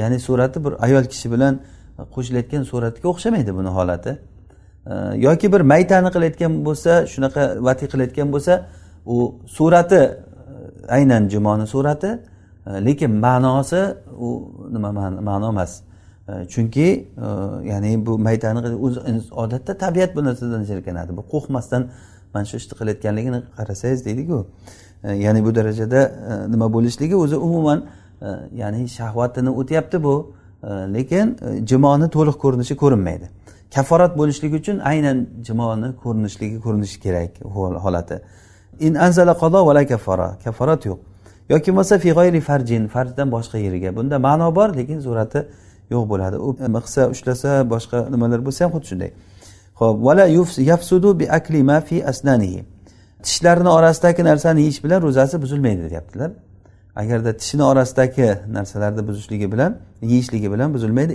Ya'ni 0.00 0.18
surati 0.26 0.64
bir 0.64 0.72
ayol 0.86 1.04
kishi 1.12 1.28
bilan 1.32 1.54
qo'shilayotgan 2.14 2.62
suratga 2.70 3.06
o'xshamaydi 3.12 3.50
buni 3.58 3.70
holati. 3.78 4.12
E, 4.86 4.94
yoki 5.26 5.46
bir 5.52 5.60
maytani 5.72 6.10
qilayotgan 6.14 6.52
bo'lsa 6.68 6.92
shunaqa 7.12 7.42
vatiy 7.68 7.88
qilayotgan 7.92 8.28
bo'lsa 8.34 8.52
u 9.14 9.16
surati 9.56 10.00
e, 10.04 10.14
aynan 10.96 11.22
jumoni 11.32 11.66
surati 11.74 12.10
Э, 12.68 12.84
lekin 12.84 13.10
ma'nosi 13.10 13.94
u 14.18 14.52
nima 14.72 14.92
ma'no 15.20 15.48
emas. 15.48 15.80
Э, 16.28 16.46
chunki 16.48 17.08
э, 17.16 17.68
ya'ni 17.68 18.06
bu 18.06 18.18
maytani 18.18 18.76
o'zi 18.76 19.00
odatda 19.32 19.78
tabiat 19.78 20.16
bu 20.16 20.24
narsadan 20.24 20.64
jirkanadi 20.64 21.16
bu 21.16 21.22
qo'rqmasdan 21.32 21.82
mana 22.34 22.44
shu 22.44 22.56
ishni 22.56 22.74
qilayotganligini 22.78 23.40
qarasangiz 23.56 24.04
deydiku. 24.04 24.46
Ya'ni 25.24 25.44
bu 25.44 25.54
darajada 25.54 26.00
nima 26.48 26.72
bo'lishligi 26.72 27.16
o'zi 27.16 27.36
umuman 27.36 27.84
ya'ni 28.54 28.88
shahvatini 28.88 29.50
o'tyapti 29.60 30.02
bu. 30.02 30.32
Lekin 30.96 31.36
e, 31.42 31.66
jimoni 31.66 32.06
to'liq 32.16 32.36
ko'rinishi 32.44 32.76
ko'rinmaydi. 32.76 33.26
Kafforat 33.74 34.18
bo'lishligi 34.18 34.56
uchun 34.62 34.78
aynan 34.78 35.26
jimoni 35.46 35.88
ko'rinishligi 36.02 36.58
ko'rinishi 36.60 36.98
kerak 37.04 37.30
holati. 37.84 38.16
In 38.80 38.94
anzala 38.94 39.34
qado 39.42 39.66
vala 39.66 39.86
kaffara 39.86 40.28
kafforat 40.44 40.86
yo'q. 40.90 40.98
Yoki 41.48 41.70
bo'lmasa 41.70 41.98
fi 41.98 42.10
g'oyri 42.18 42.40
farjin 42.40 42.88
farjdan 42.94 43.28
boshqa 43.36 43.58
yeriga. 43.58 43.96
Bunda 43.96 44.18
ma'no 44.18 44.54
bor 44.58 44.68
lekin 44.78 45.00
surati 45.06 45.40
yo'q 45.90 46.04
bo'ladi. 46.12 46.36
U 46.46 46.48
miqsa 46.76 47.02
ushlasa 47.14 47.50
boshqa 47.72 47.98
nimalar 48.14 48.40
bo'lsa 48.46 48.60
ham 48.64 48.72
xuddi 48.74 48.86
shunday. 48.90 49.10
Ho'p 49.80 49.96
vala 50.06 50.24
yafsudu 50.72 51.08
bi 51.20 51.26
akli 51.38 51.62
ma 51.70 51.80
fi 51.80 51.96
asnanihi. 52.12 52.60
Tishlarini 53.26 53.70
orasidagi 53.78 54.22
narsani 54.30 54.60
yeyish 54.60 54.84
bilan 54.84 54.98
ro'zasi 55.06 55.42
buzilmaydi 55.42 55.90
deyaptilar. 55.90 56.30
Agarda 57.02 57.30
tishini 57.40 57.64
orasidagi 57.72 58.28
narsalarni 58.56 59.02
buzishligi 59.08 59.52
bilan 59.52 59.72
yeyishligi 60.02 60.48
bilan 60.52 60.74
buzilmaydi. 60.74 61.12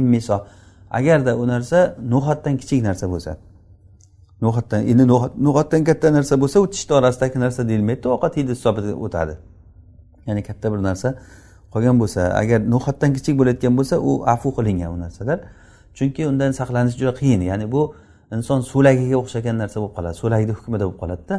Min 0.00 0.22
agarda 0.98 1.36
u 1.36 1.44
narsa 1.48 1.78
no'xatdan 2.12 2.54
kichik 2.60 2.80
narsa 2.88 3.06
bo'lsa. 3.12 3.36
No'xatdan 4.46 4.80
endi 4.90 5.04
no'xatdan 5.46 5.82
katta 5.88 6.08
narsa 6.16 6.34
bo'lsa 6.42 6.56
u 6.64 6.66
tishni 6.74 6.92
orasidagi 6.98 7.38
narsa 7.44 7.60
deyilmaydi 7.70 8.06
ovqat 8.14 8.32
yeydi 8.38 8.52
hisobida 8.56 8.92
o'tadi. 9.04 9.34
Ya'ni 10.28 10.42
katta 10.48 10.66
bir 10.72 10.80
narsa 10.88 11.08
qolgan 11.74 11.96
bo'lsa 12.02 12.20
agar 12.40 12.58
no'xatdan 12.74 13.10
kichik 13.16 13.34
bo'layotgan 13.40 13.74
bo'lsa 13.78 13.96
u 14.08 14.12
afu 14.34 14.48
qilingan 14.56 14.90
u 14.94 14.98
narsalar. 15.04 15.38
Chunki 15.96 16.22
undan 16.30 16.50
saqlanish 16.60 16.96
juda 17.00 17.12
qiyin. 17.20 17.40
Ya'ni 17.50 17.66
bu 17.74 17.82
inson 18.36 18.60
so'lagiga 18.72 19.16
o'xshagan 19.22 19.56
narsa 19.62 19.76
bo'lib 19.82 19.94
qoladi 19.98 20.16
so'lagni 20.22 20.52
hukmida 20.58 20.84
bo'lib 20.88 20.98
qoladida. 21.02 21.36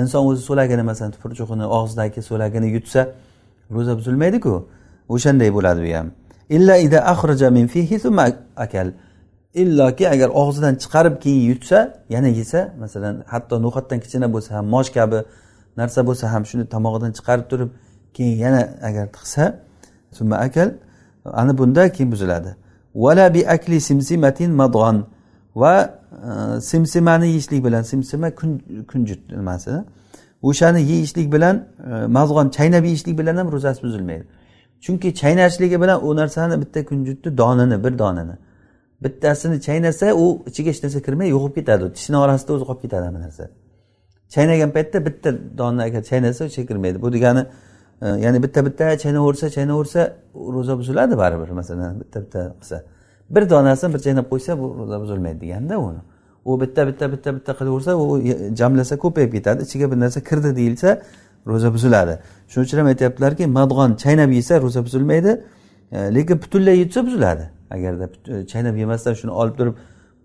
Inson 0.00 0.22
o'zi 0.28 0.42
so'lagini 0.48 0.82
masalan 0.90 1.10
tupurchug'ini 1.14 1.66
og'zidagi 1.78 2.20
so'lagini 2.30 2.68
yutsa 2.76 3.00
ro'za 3.74 3.92
buzilmaydiku. 3.98 4.54
O'shanday 5.14 5.50
bo'ladi 5.56 5.80
u 5.86 5.88
ham. 5.96 6.08
Illa 6.56 6.74
ida 6.86 6.98
axraja 7.12 7.48
min 7.56 7.66
fihi 7.74 7.96
akal. 8.64 8.88
Illoki 9.54 10.08
agar 10.08 10.28
og'zidan 10.28 10.74
chiqarib 10.82 11.20
keyin 11.20 11.42
yutsa 11.50 11.78
yana 12.14 12.28
yesa 12.28 12.74
masalan 12.78 13.24
hatto 13.26 13.62
no'xatdan 13.62 13.98
kichkina 14.00 14.32
bo'lsa 14.34 14.50
ham 14.56 14.66
mosh 14.74 14.90
kabi 14.96 15.18
narsa 15.76 16.00
bo'lsa 16.08 16.32
ham 16.32 16.42
shuni 16.50 16.64
tomog'idan 16.74 17.12
chiqarib 17.18 17.46
turib 17.50 17.70
keyin 18.16 18.36
yana 18.44 18.62
agar 18.88 19.06
tiqsa 19.16 19.44
summa 20.18 20.36
akal 20.36 20.68
ana 21.24 21.58
bunda 21.58 21.92
keyin 21.92 22.12
buziladi. 22.12 22.56
Vala 22.94 23.34
bi 23.34 23.48
akli 23.48 23.80
simsimatin 23.80 24.50
madg'on 24.50 25.06
va 25.56 25.74
e, 26.56 26.60
simsimani 26.60 27.26
yeyishlik 27.26 27.64
bilan 27.64 27.82
simsima 27.82 28.34
kunjut 28.90 29.20
nimasi 29.30 29.70
o'shani 30.42 30.82
yeyishlik 30.82 31.32
bilan 31.32 31.56
e, 31.90 32.06
mazg'on 32.06 32.48
chaynab 32.56 32.84
yeyishlik 32.84 33.18
bilan 33.18 33.36
ham 33.36 33.52
ro'zasi 33.52 33.82
buzilmaydi. 33.82 34.24
Chunki 34.80 35.14
chaynashligi 35.14 35.80
bilan 35.82 36.06
u 36.06 36.16
narsani 36.16 36.60
bitta 36.62 36.84
kunjutni 36.84 37.38
donini 37.38 37.84
bir 37.84 37.98
donini. 37.98 38.36
Bittasini 39.04 39.60
chaynasa 39.60 40.14
u 40.14 40.42
ichiga 40.46 40.70
hech 40.70 40.82
narsa 40.84 41.00
kirmay 41.06 41.28
yo'qolib 41.34 41.54
ketadi. 41.58 41.92
Tishni 41.96 42.16
orasida 42.24 42.52
o'zi 42.56 42.64
qolib 42.68 42.82
ketadi 42.84 43.04
hamma 43.08 43.20
narsa. 43.26 43.44
Chaynagan 44.34 44.70
paytda 44.76 45.06
bitta 45.06 45.30
donni 45.58 45.82
agar 45.82 46.02
chaynasa 46.10 46.44
o'sha 46.44 46.66
kirmaydi. 46.66 47.02
Bu 47.02 47.12
degani 47.12 47.42
e, 48.02 48.06
ya'ni 48.24 48.42
bitta 48.44 48.60
bitta 48.66 48.84
chaynaversa 49.04 49.46
chaynaversa 49.56 50.00
ro'za 50.54 50.78
buziladi 50.78 51.18
baribir 51.22 51.50
masalan 51.60 52.00
bitta 52.00 52.18
bitta 52.24 52.40
qilsa 52.60 52.82
bir 53.34 53.50
donasini 53.50 53.94
bir 53.94 54.00
chaynab 54.06 54.26
qo'ysa 54.32 54.58
bu 54.60 54.66
ro'za 54.78 55.00
buzilmaydi 55.00 55.40
deganda 55.40 55.78
uni. 55.78 56.02
U 56.44 56.60
bitta 56.60 56.86
bitta 56.88 57.12
bitta 57.12 57.36
bitta 57.36 57.52
qilaversa 57.58 57.92
u 58.02 58.04
jamlasa 58.60 58.94
ko'payib 59.04 59.32
ketadi 59.36 59.62
ichiga 59.66 59.86
bir 59.92 59.98
narsa 60.04 60.20
kirdi 60.28 60.56
deyilsa 60.56 61.02
ro'za 61.46 61.68
buziladi. 61.74 62.14
Shuning 62.48 62.66
uchun 62.66 62.78
ham 62.78 62.86
aytyaptilarki 62.86 63.46
madg'on 63.58 63.90
chaynab 64.02 64.30
yesa 64.38 64.62
ro'za 64.64 64.80
buzilmaydi 64.86 65.32
e, 65.92 65.98
lekin 66.14 66.36
butunlay 66.42 66.76
yutsa 66.82 67.06
buziladi. 67.06 67.53
Agarda 67.70 68.08
e, 68.28 68.46
chaynab 68.46 68.76
yemasdan 68.76 69.14
shuni 69.14 69.30
olib 69.30 69.56
turib 69.58 69.74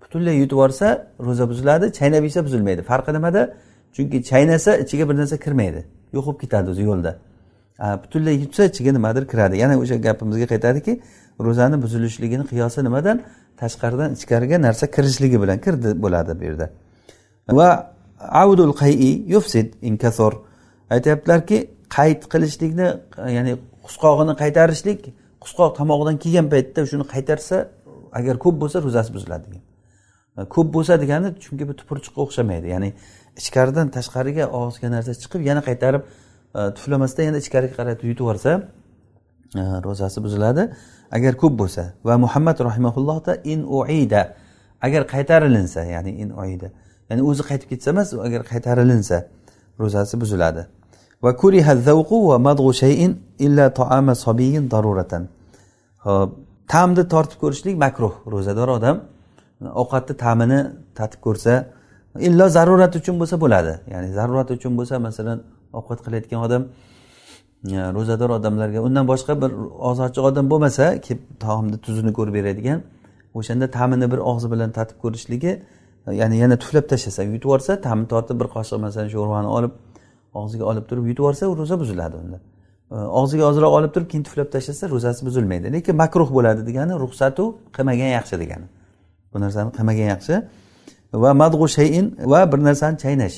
butunlay 0.01 0.35
yutib 0.37 0.51
yuborsa 0.51 1.07
ro'za 1.19 1.49
buziladi 1.49 1.93
chaynab 1.99 2.23
yesa 2.23 2.45
buzilmaydi. 2.45 2.81
Farqi 2.81 3.13
nimada? 3.13 3.53
Chunki 3.93 4.23
chaynasa 4.23 4.77
ichiga 4.77 5.09
bir 5.09 5.15
narsa 5.15 5.37
kirmaydi. 5.37 5.85
Yo'q 6.13 6.25
bo'lib 6.25 6.39
ketadi 6.43 6.69
o'zi 6.69 6.83
yo'lda. 6.89 7.11
Butunlay 8.03 8.35
yutsa 8.43 8.65
ichiga 8.71 8.91
nimadir 8.97 9.27
kiradi. 9.27 9.57
Yana 9.57 9.79
o'sha 9.83 9.95
gapimizga 9.95 10.47
qaytadiki 10.53 11.01
ro'zani 11.45 11.81
buzilishligini 11.83 12.45
qiyosi 12.51 12.83
nimadan? 12.87 13.17
Tashqaridan 13.61 14.13
ichkariga 14.17 14.61
narsa 14.61 14.85
kirishligi 14.95 15.41
bilan 15.43 15.57
kirdi 15.65 16.01
bo'ladi 16.03 16.39
bu 16.39 16.43
yerda. 16.43 16.69
Va 17.59 17.69
avdul 18.19 18.73
qayi 18.81 19.11
yufsid 19.33 19.67
inkasor 19.81 20.33
aytyaptilarki 20.89 21.57
qayt 21.97 22.21
qilishlikni 22.33 22.87
ya'ni 23.37 23.53
qusqog'ini 23.85 24.33
qaytarishlik 24.41 24.99
qusqoq 25.43 25.71
tomog'idan 25.79 26.15
kelgan 26.23 26.47
paytda 26.53 26.79
shuni 26.91 27.05
qaytarsa 27.13 27.57
agar 28.19 28.35
ko'p 28.43 28.55
bo'lsa 28.61 28.77
ro'zasi 28.85 29.09
buziladi 29.15 29.45
degan. 29.47 29.63
Ko'p 30.55 30.67
bo'lsa 30.75 30.93
degani 31.03 31.27
chunki 31.43 31.63
bu 31.69 31.73
tupurchiqqa 31.79 32.19
o'xshamaydi. 32.25 32.67
Ya'ni 32.73 32.89
ichkaridan 33.41 33.87
tashqariga 33.95 34.45
og'izga 34.59 34.87
narsa 34.95 35.11
chiqib 35.21 35.41
yana 35.49 35.61
qaytarib 35.69 36.03
tuflamasdan 36.77 37.23
yana 37.29 37.37
ichkariga 37.43 37.73
qaratib 37.79 38.05
yutib 38.11 38.23
yuborsa 38.23 38.51
ro'zasi 39.87 40.19
buziladi. 40.25 40.63
Agar 41.17 41.33
ko'p 41.41 41.53
bo'lsa 41.61 41.83
va 42.07 42.15
muhammad 42.25 42.57
rahimaullohda 42.69 43.33
in 43.53 43.59
uida 43.79 44.21
agar 44.85 45.01
qaytarilinsa 45.13 45.81
ya'ni 45.95 46.11
in 46.23 46.29
uida 46.43 46.69
ya'ni 47.09 47.21
o'zi 47.29 47.43
qaytib 47.49 47.67
ketsa 47.71 47.89
emas 47.93 48.07
agar 48.27 48.41
qaytarilinsa 48.51 49.17
ro'zasi 49.81 50.15
buziladi. 50.21 50.61
Va 51.23 51.31
zavqu 51.87 52.17
va 52.29 52.37
madg'u 52.47 52.71
shayin 52.81 53.11
illa 53.45 53.65
taama 53.79 54.13
sobiyin 54.25 54.71
daruratan 54.73 55.23
ho'p 56.05 56.29
ta'mni 56.73 57.03
tortib 57.13 57.37
ko'rishlik 57.43 57.75
makruh 57.85 58.13
ro'zador 58.33 58.69
odam 58.77 58.97
ovqatni 59.81 60.13
ta'mini 60.23 60.59
tatib 60.97 61.19
ko'rsa 61.25 61.53
illo 62.27 62.45
zarurat 62.57 62.93
uchun 62.99 63.15
bo'lsa 63.21 63.35
bo'ladi 63.43 63.73
ya'ni 63.93 64.09
zarurat 64.17 64.49
uchun 64.57 64.73
bo'lsa 64.79 64.95
masalan 65.07 65.37
ovqat 65.79 65.99
qilayotgan 66.05 66.39
odam 66.47 66.63
ro'zador 67.97 68.29
odamlarga 68.37 68.79
undan 68.87 69.05
boshqa 69.11 69.33
bir 69.41 69.51
og'zi 69.87 70.01
ochiq 70.07 70.23
odam 70.29 70.45
bo'lmasa 70.51 70.85
kelib 71.05 71.23
taomni 71.45 71.77
tuzini 71.85 72.11
ko'rib 72.17 72.33
beradigan 72.39 72.79
o'shanda 73.39 73.67
ta'mini 73.77 74.07
bir 74.13 74.19
og'zi 74.31 74.47
bilan 74.53 74.69
tatib 74.77 74.97
ko'rishligi 75.03 75.51
ya'ni 76.21 76.35
yana 76.43 76.55
tuflab 76.63 76.85
tashlasa 76.91 77.21
yutib 77.23 77.43
yuborsa 77.45 77.71
ta'mi 77.87 78.05
tortib 78.13 78.35
bir 78.41 78.47
qoshiq 78.55 78.77
masalan 78.85 79.09
sho'rvani 79.15 79.49
olib 79.57 79.73
og'ziga 80.33 80.65
olib 80.65 80.85
turib 80.89 81.05
yutib 81.09 81.23
yuborsa 81.23 81.45
ro'za 81.45 81.79
buziladi 81.79 82.15
unda. 82.17 82.39
Og'ziga 82.89 83.43
ozroq 83.51 83.71
olib 83.79 83.91
turib 83.93 84.09
keyin 84.11 84.23
tuflab 84.23 84.51
tashlasa 84.51 84.89
ro'zasi 84.89 85.25
buzilmaydi. 85.25 85.73
Lekin 85.73 85.95
makruh 85.95 86.29
bo'ladi 86.37 86.65
degani 86.69 86.93
ruxsatu 87.03 87.43
qilmagan 87.75 88.11
yaxshi 88.17 88.39
degani. 88.43 88.67
Bu 89.33 89.41
narsani 89.41 89.71
qilmagan 89.77 90.07
yaxshi. 90.15 90.35
Va 91.13 91.33
madg'u 91.33 91.67
shayin 91.77 92.05
va 92.31 92.51
bir 92.51 92.59
narsani 92.67 92.97
chaynash. 93.03 93.37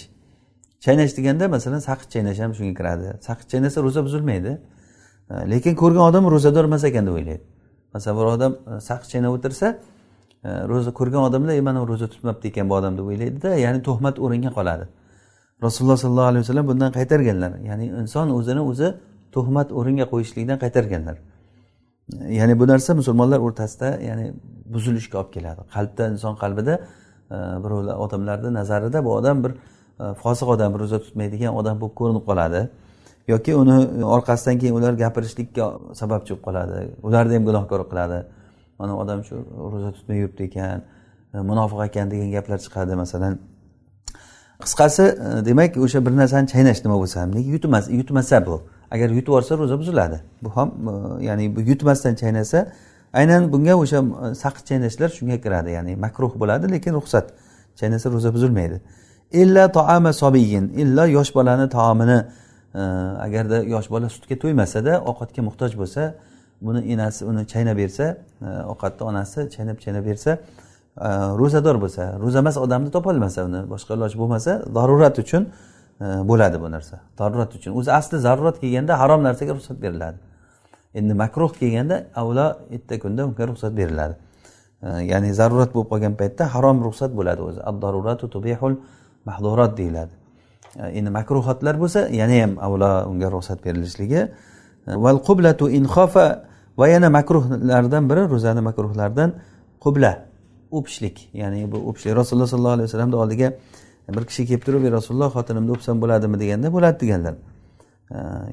Chaynash 0.86 1.14
deganda 1.18 1.48
masalan 1.56 1.82
saqich 1.90 2.10
chaynash 2.14 2.40
ham 2.44 2.52
shunga 2.58 2.74
kiradi. 2.80 3.08
Saqich 3.28 3.48
chaynasa 3.52 3.78
ro'za 3.86 4.02
buzilmaydi. 4.08 4.52
Lekin 5.54 5.76
ko'rgan 5.82 6.04
odam 6.10 6.24
ro'zador 6.34 6.66
emas 6.70 6.84
ekan 6.90 7.04
deb 7.08 7.14
o'ylaydi. 7.20 7.44
Masalan 7.94 8.16
bir 8.20 8.26
odam 8.36 8.52
e, 8.54 8.80
saqich 8.88 9.10
chaynab 9.14 9.32
o'tirsa 9.38 9.68
ro'za 10.72 10.92
ko'rgan 11.00 11.22
odamlar 11.28 11.54
e 11.54 11.62
mana 11.62 11.88
ro'za 11.92 12.08
tutmabdi 12.14 12.48
ekan 12.52 12.70
bu 12.70 12.74
odam 12.80 12.98
deb 12.98 13.06
o'ylaydida 13.12 13.50
ya'ni 13.66 13.80
tuhmat 13.88 14.16
o'ringa 14.20 14.52
qoladi. 14.58 14.86
Rasululloh 15.66 15.98
sollallohu 15.98 16.30
alayhi 16.32 16.44
vasallam 16.44 16.68
bundan 16.68 16.92
qaytarganlar. 16.98 17.52
Ya'ni 17.70 17.86
inson 18.02 18.28
o'zini 18.38 18.62
o'zi 18.72 18.88
tuhmat 19.36 19.68
o'ringa 19.80 20.06
qo'yishlikdan 20.14 20.58
qaytarganlar. 20.64 21.18
Ya'ni 22.40 22.60
bu 22.60 22.68
narsa 22.68 22.96
musulmonlar 23.00 23.40
o'rtasida 23.48 23.90
ya'ni 24.10 24.26
buzilishga 24.74 25.18
olib 25.22 25.32
keladi. 25.36 25.62
Qalbda 25.76 26.04
inson 26.14 26.36
qalbida 26.44 26.74
e, 27.36 27.38
birovlar 27.64 27.96
odamlarni 28.06 28.54
nazarida 28.54 29.06
bu 29.06 29.12
odam 29.20 29.44
bir 29.44 29.52
e, 29.52 30.14
fosiq 30.24 30.48
odam 30.56 30.80
ro'za 30.82 31.00
tutmaydigan 31.06 31.54
odam 31.60 31.76
bo'lib 31.82 31.96
ko'rinib 32.00 32.26
qoladi. 32.30 32.62
Yoki 33.28 33.56
uni 33.56 33.78
orqasidan 34.16 34.60
keyin 34.62 34.76
ular 34.80 34.94
gapirishlikka 35.04 35.66
sababchi 36.02 36.32
bo'lib 36.34 36.44
qoladi. 36.48 36.76
Ularni 37.08 37.34
ham 37.38 37.46
gunohkor 37.50 37.82
qiladi. 37.92 38.20
Mana 38.80 38.94
odam 39.04 39.20
shu 39.28 39.36
ro'za 39.74 39.92
tutmay 39.98 40.18
yuribdi 40.24 40.44
ekan 40.50 40.80
e, 41.34 41.38
munofiq 41.50 41.80
ekan 41.90 42.06
degan 42.14 42.30
gaplar 42.36 42.60
chiqadi 42.66 42.96
masalan. 43.04 43.34
Qisqasi 44.66 45.04
e, 45.04 45.46
demak 45.46 45.78
o'sha 45.78 46.06
bir 46.06 46.14
narsani 46.18 46.48
chaynash 46.54 46.80
nima 46.86 46.98
bo'lsa 47.02 47.22
ham 47.22 47.30
nega 47.36 47.50
yutmas 47.56 47.90
yutmasa 47.90 48.46
bu? 48.46 48.62
Agar 48.92 49.10
yutib 49.10 49.28
yuborsa 49.28 49.58
ro'za 49.58 49.80
buziladi. 49.80 50.22
Bu 50.44 50.50
ham 50.56 50.70
e, 50.70 51.26
ya'ni 51.26 51.56
bu 51.56 51.62
yutmasdan 51.62 52.16
chaynasa 52.16 52.60
aynan 53.14 53.54
bunga 53.54 53.76
o'sha 53.84 54.00
e, 54.32 54.36
saqich 54.44 54.66
chaynashlar 54.70 55.10
shunga 55.18 55.38
kiradi. 55.44 55.70
Ya'ni 55.78 55.96
makruh 55.96 56.32
bo'ladi 56.42 56.72
lekin 56.72 56.94
ruxsat 56.94 57.26
chaynasa 57.80 58.12
ro'za 58.12 58.34
buzilmaydi. 58.34 58.82
Illa 59.32 59.72
toama 59.72 60.14
sobiyin 60.14 60.66
illo 60.82 61.06
yosh 61.18 61.36
bolani 61.36 61.70
taomini 61.70 62.20
e, 62.76 62.82
agarda 63.26 63.58
yosh 63.74 63.90
bola 63.90 64.10
sutga 64.10 64.36
to'ymasada 64.44 64.94
ovqatga 65.10 65.42
muhtoj 65.48 65.72
bo'lsa 65.82 66.14
buni 66.62 66.82
enasi 66.94 67.26
uni 67.26 67.48
chaynab 67.54 67.78
bersa 67.78 68.06
ovqatni 68.72 69.04
onasi 69.12 69.40
chaynab 69.56 69.78
chaynab 69.84 70.06
bersa 70.06 70.32
Э, 71.02 71.34
ro'zador 71.40 71.80
bo'lsa 71.82 72.04
ro'zamas 72.22 72.58
odamni 72.62 72.92
topolmasa 72.94 73.46
uni 73.48 73.62
boshqa 73.74 73.96
iloji 73.98 74.18
bo'lmasa 74.22 74.52
zarurat 74.76 75.16
uchun 75.24 75.48
э, 75.48 76.22
bo'ladi 76.30 76.58
bu 76.62 76.70
narsa. 76.76 77.00
Zarurat 77.18 77.56
uchun. 77.58 77.72
O'zi 77.80 77.92
asli 78.00 78.18
zarurat 78.28 78.60
kelganda 78.62 79.00
harom 79.02 79.24
narsaga 79.28 79.56
ruxsat 79.58 79.82
beriladi. 79.82 80.18
Endi 80.94 81.14
makruh 81.24 81.52
kelganda 81.62 81.98
avvalo 82.22 82.48
erta 82.76 83.00
kunda 83.04 83.26
unga 83.26 83.48
ruxsat 83.50 83.74
beriladi. 83.80 84.16
Э, 84.84 85.02
ya'ni 85.12 85.34
zarurat 85.34 85.74
bo'lib 85.74 85.90
qolgan 85.92 86.14
paytda 86.22 86.44
harom 86.54 86.78
ruxsat 86.86 87.12
bo'ladi 87.18 87.42
o'zi. 87.50 87.60
Ad 87.70 87.76
daruratu 87.82 88.30
tubihul 88.36 88.76
mahdurat 89.26 89.78
deyiladi. 89.78 90.14
Endi 90.98 91.10
makruhotlar 91.20 91.76
bo'lsa 91.84 92.00
yana 92.22 92.36
ham 92.44 92.52
avvalo 92.66 93.10
unga 93.12 93.28
ruxsat 93.36 93.60
berilishligi. 93.66 94.22
Val 95.06 95.18
qublatu 95.28 95.66
inxofa 95.80 96.26
va 96.80 96.86
yana 96.94 97.10
makruhlardan 97.18 98.04
biri 98.10 98.22
ro'zani 98.34 98.62
makruhlaridan 98.70 99.30
qubla. 99.84 100.31
O'pishlik 100.78 101.30
ya'ni 101.34 101.72
bu 101.72 101.78
o'pishlik. 101.90 102.16
Rasululloh 102.16 102.48
sollallohu 102.48 102.76
alayhi 102.78 102.88
vasallamni 102.90 103.16
oldiga 103.16 103.54
bir 104.16 104.26
kishi 104.26 104.46
kelib 104.46 104.64
turib 104.66 104.84
ey 104.86 104.92
rasululloh 104.92 105.30
xotinimni 105.36 105.72
o'psam 105.76 106.02
bo'ladimi? 106.02 106.40
deganda 106.40 106.74
bo'ladi 106.74 107.00
deganlar. 107.04 107.36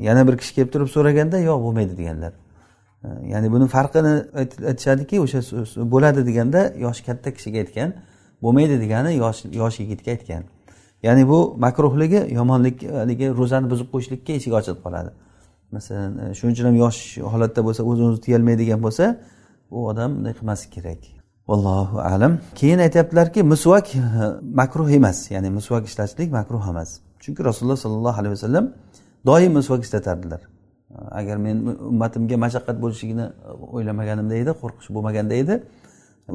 Yana 0.08 0.28
bir 0.28 0.36
kishi 0.40 0.54
kelib 0.54 0.70
turib 0.72 0.88
so'raganda 0.96 1.38
yo'q 1.38 1.58
bo'lmaydi 1.66 1.96
deganlar. 2.00 2.32
Ya'ni 3.32 3.52
buni 3.52 3.66
farqini 3.74 4.14
aytishadiki 4.70 5.20
o'sha 5.24 5.40
bo'ladi 5.94 6.26
deganda 6.26 6.60
yoshi 6.84 7.02
katta 7.08 7.34
kishiga 7.36 7.58
aytgan 7.64 7.90
bo'lmaydi 8.42 8.80
degani 8.84 9.14
yosh 9.22 9.44
yosh 9.60 9.80
yigitga 9.82 10.10
aytgan. 10.16 10.42
Ya'ni 11.02 11.28
bu 11.28 11.56
makruhligi 11.58 12.20
yomonlik 12.38 12.82
haligi 13.00 13.26
ro'zani 13.40 13.70
buzib 13.70 13.88
qo'yishlikka 13.92 14.32
eshik 14.38 14.52
ochilib 14.60 14.80
qoladi. 14.86 15.10
Masalan 15.72 16.18
e, 16.18 16.34
shuning 16.38 16.54
uchun 16.56 16.66
ham 16.70 16.76
yosh 16.84 17.00
holatda 17.32 17.60
bo'lsa 17.66 17.82
o'zini 17.90 18.06
o'zi 18.10 18.20
tiyolmaydigan 18.26 18.82
bo'lsa 18.86 19.04
u 19.70 19.86
odam 19.90 20.10
bunday 20.16 20.34
qilmasligi 20.38 20.74
kerak. 20.76 21.17
Vallohu 21.48 22.00
alam. 22.00 22.38
Keyin 22.54 22.78
aytyaptilarki 22.78 23.42
misvak 23.42 23.94
e, 23.94 24.00
makruh 24.54 24.90
emas. 24.90 25.30
Ya'ni 25.30 25.50
misvak 25.50 25.86
ishlatishlik 25.86 26.32
makruh 26.32 26.68
emas. 26.68 27.00
Chunki 27.20 27.44
rasululloh 27.44 27.76
sollallohu 27.76 28.20
alayhi 28.20 28.34
vasallam 28.36 28.72
doim 29.26 29.52
misvak 29.52 29.84
ishlatardilar. 29.84 30.40
Agar 31.10 31.36
men 31.36 31.56
ummatimga 31.90 32.36
mashaqqat 32.44 32.76
bo'lishligini 32.82 33.26
e, 33.48 33.50
o'ylamaganimda 33.74 34.34
edi 34.42 34.52
qo'rqish 34.62 34.88
bo'lmaganda 34.94 35.34
edi 35.34 35.62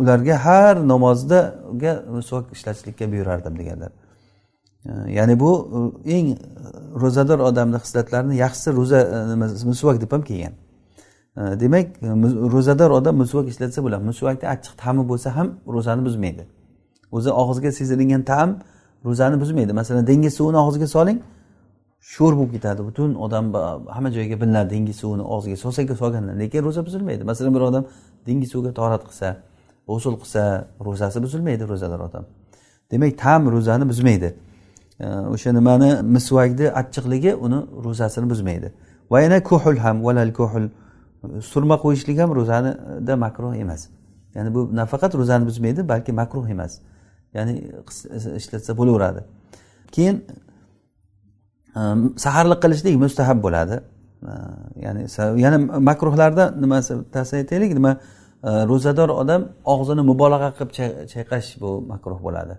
ularga 0.02 0.36
har 0.46 0.76
namozdaga 0.94 1.94
misvak 2.18 2.46
ishlatishlikka 2.56 3.12
buyurardim 3.12 3.54
deganlar. 3.60 3.92
E, 4.86 4.92
ya'ni 5.18 5.40
bu 5.40 5.52
eng 6.16 6.28
ro'zador 7.04 7.40
odamni 7.50 7.78
xislatlarini 7.86 8.36
yaxshisi 8.44 8.70
ro'za 8.80 9.00
misvak 9.72 10.02
deb 10.04 10.12
ham 10.16 10.24
kelgan 10.30 10.54
demak 11.38 11.86
e, 12.02 12.08
ro'zador 12.54 12.92
odam 12.92 13.16
musvak 13.18 13.48
ishlatsa 13.48 13.84
bo'ladi. 13.86 14.04
Musvakni 14.12 14.46
achchiq 14.54 14.74
ta'mi 14.84 15.04
bo'lsa 15.12 15.30
ham 15.38 15.48
ro'zani 15.76 16.06
buzmaydi. 16.08 16.44
O'zi 17.12 17.30
og'izga 17.42 17.72
sezilgan 17.80 18.22
ta'm 18.32 18.50
ro'zani 19.06 19.40
buzmaydi. 19.42 19.74
Masalan 19.74 20.08
dengiz 20.08 20.34
suvini 20.40 20.58
og'izga 20.64 20.88
soling 20.96 21.20
sho'r 22.14 22.34
bo'lib 22.40 22.52
ketadi. 22.56 22.82
Butun 22.90 23.10
odam 23.26 23.46
hamma 23.96 24.10
joyga 24.18 24.36
bilinadi 24.42 24.70
dengiz 24.76 24.96
suvini 25.02 25.24
og'ziga 25.36 25.58
solsaga 25.64 25.96
solganda 26.02 26.32
lekin 26.42 26.62
ro'za 26.68 26.82
buzilmaydi. 26.88 27.24
Masalan 27.24 27.52
bir 27.56 27.62
odam 27.70 27.84
dengiz 28.28 28.50
suviga 28.54 28.72
torat 28.80 29.04
qilsa 29.10 29.28
g'usul 29.90 30.16
qilsa 30.22 30.44
ro'zasi 30.88 31.18
buzilmaydi 31.26 31.64
ro'zador 31.72 32.00
odam. 32.08 32.24
Demak 32.92 33.12
ta'm 33.24 33.42
ro'zani 33.56 33.86
buzmaydi. 33.92 34.30
O'sha 35.34 35.50
nimani 35.60 35.90
misvakni 36.16 36.66
achchiqligi 36.82 37.32
uni 37.46 37.60
ro'zasini 37.86 38.30
buzmaydi. 38.34 38.68
Va 39.12 39.18
yana 39.26 39.38
kuhul 39.50 39.78
ham 39.86 39.98
valal 40.08 40.34
kuhul. 40.40 40.66
Surma 41.42 41.76
qo'yishlik 41.84 42.18
ham 42.20 42.36
ro'zanida 42.36 43.16
makruh 43.16 43.56
emas. 43.56 43.88
Ya'ni 44.36 44.54
bu 44.56 44.70
nafaqat 44.76 45.16
ro'zani 45.16 45.46
buzmaydi 45.46 45.90
balki 45.90 46.12
makruh 46.12 46.50
emas. 46.50 46.80
Ya'ni 47.34 47.54
ishlatsa 48.40 48.78
bo'laveradi. 48.78 49.22
Keyin 49.92 50.26
um, 51.76 52.18
saharlik 52.18 52.60
qilishlik 52.64 52.96
mustahab 53.06 53.44
bo'ladi. 53.46 53.76
Uh, 54.24 54.30
ya'ni 54.86 55.02
yana 55.46 55.58
makruhlarda 55.90 56.44
nimasi 56.64 56.92
bittasi 57.00 57.34
aytaylik 57.42 57.72
nima 57.78 57.92
uh, 57.98 58.64
ro'zador 58.72 59.10
odam 59.22 59.42
og'zini 59.74 60.02
mubolag'a 60.12 60.50
qilib 60.58 60.72
chayqash 61.14 61.50
bu 61.62 61.70
makruh 61.92 62.20
bo'ladi. 62.26 62.56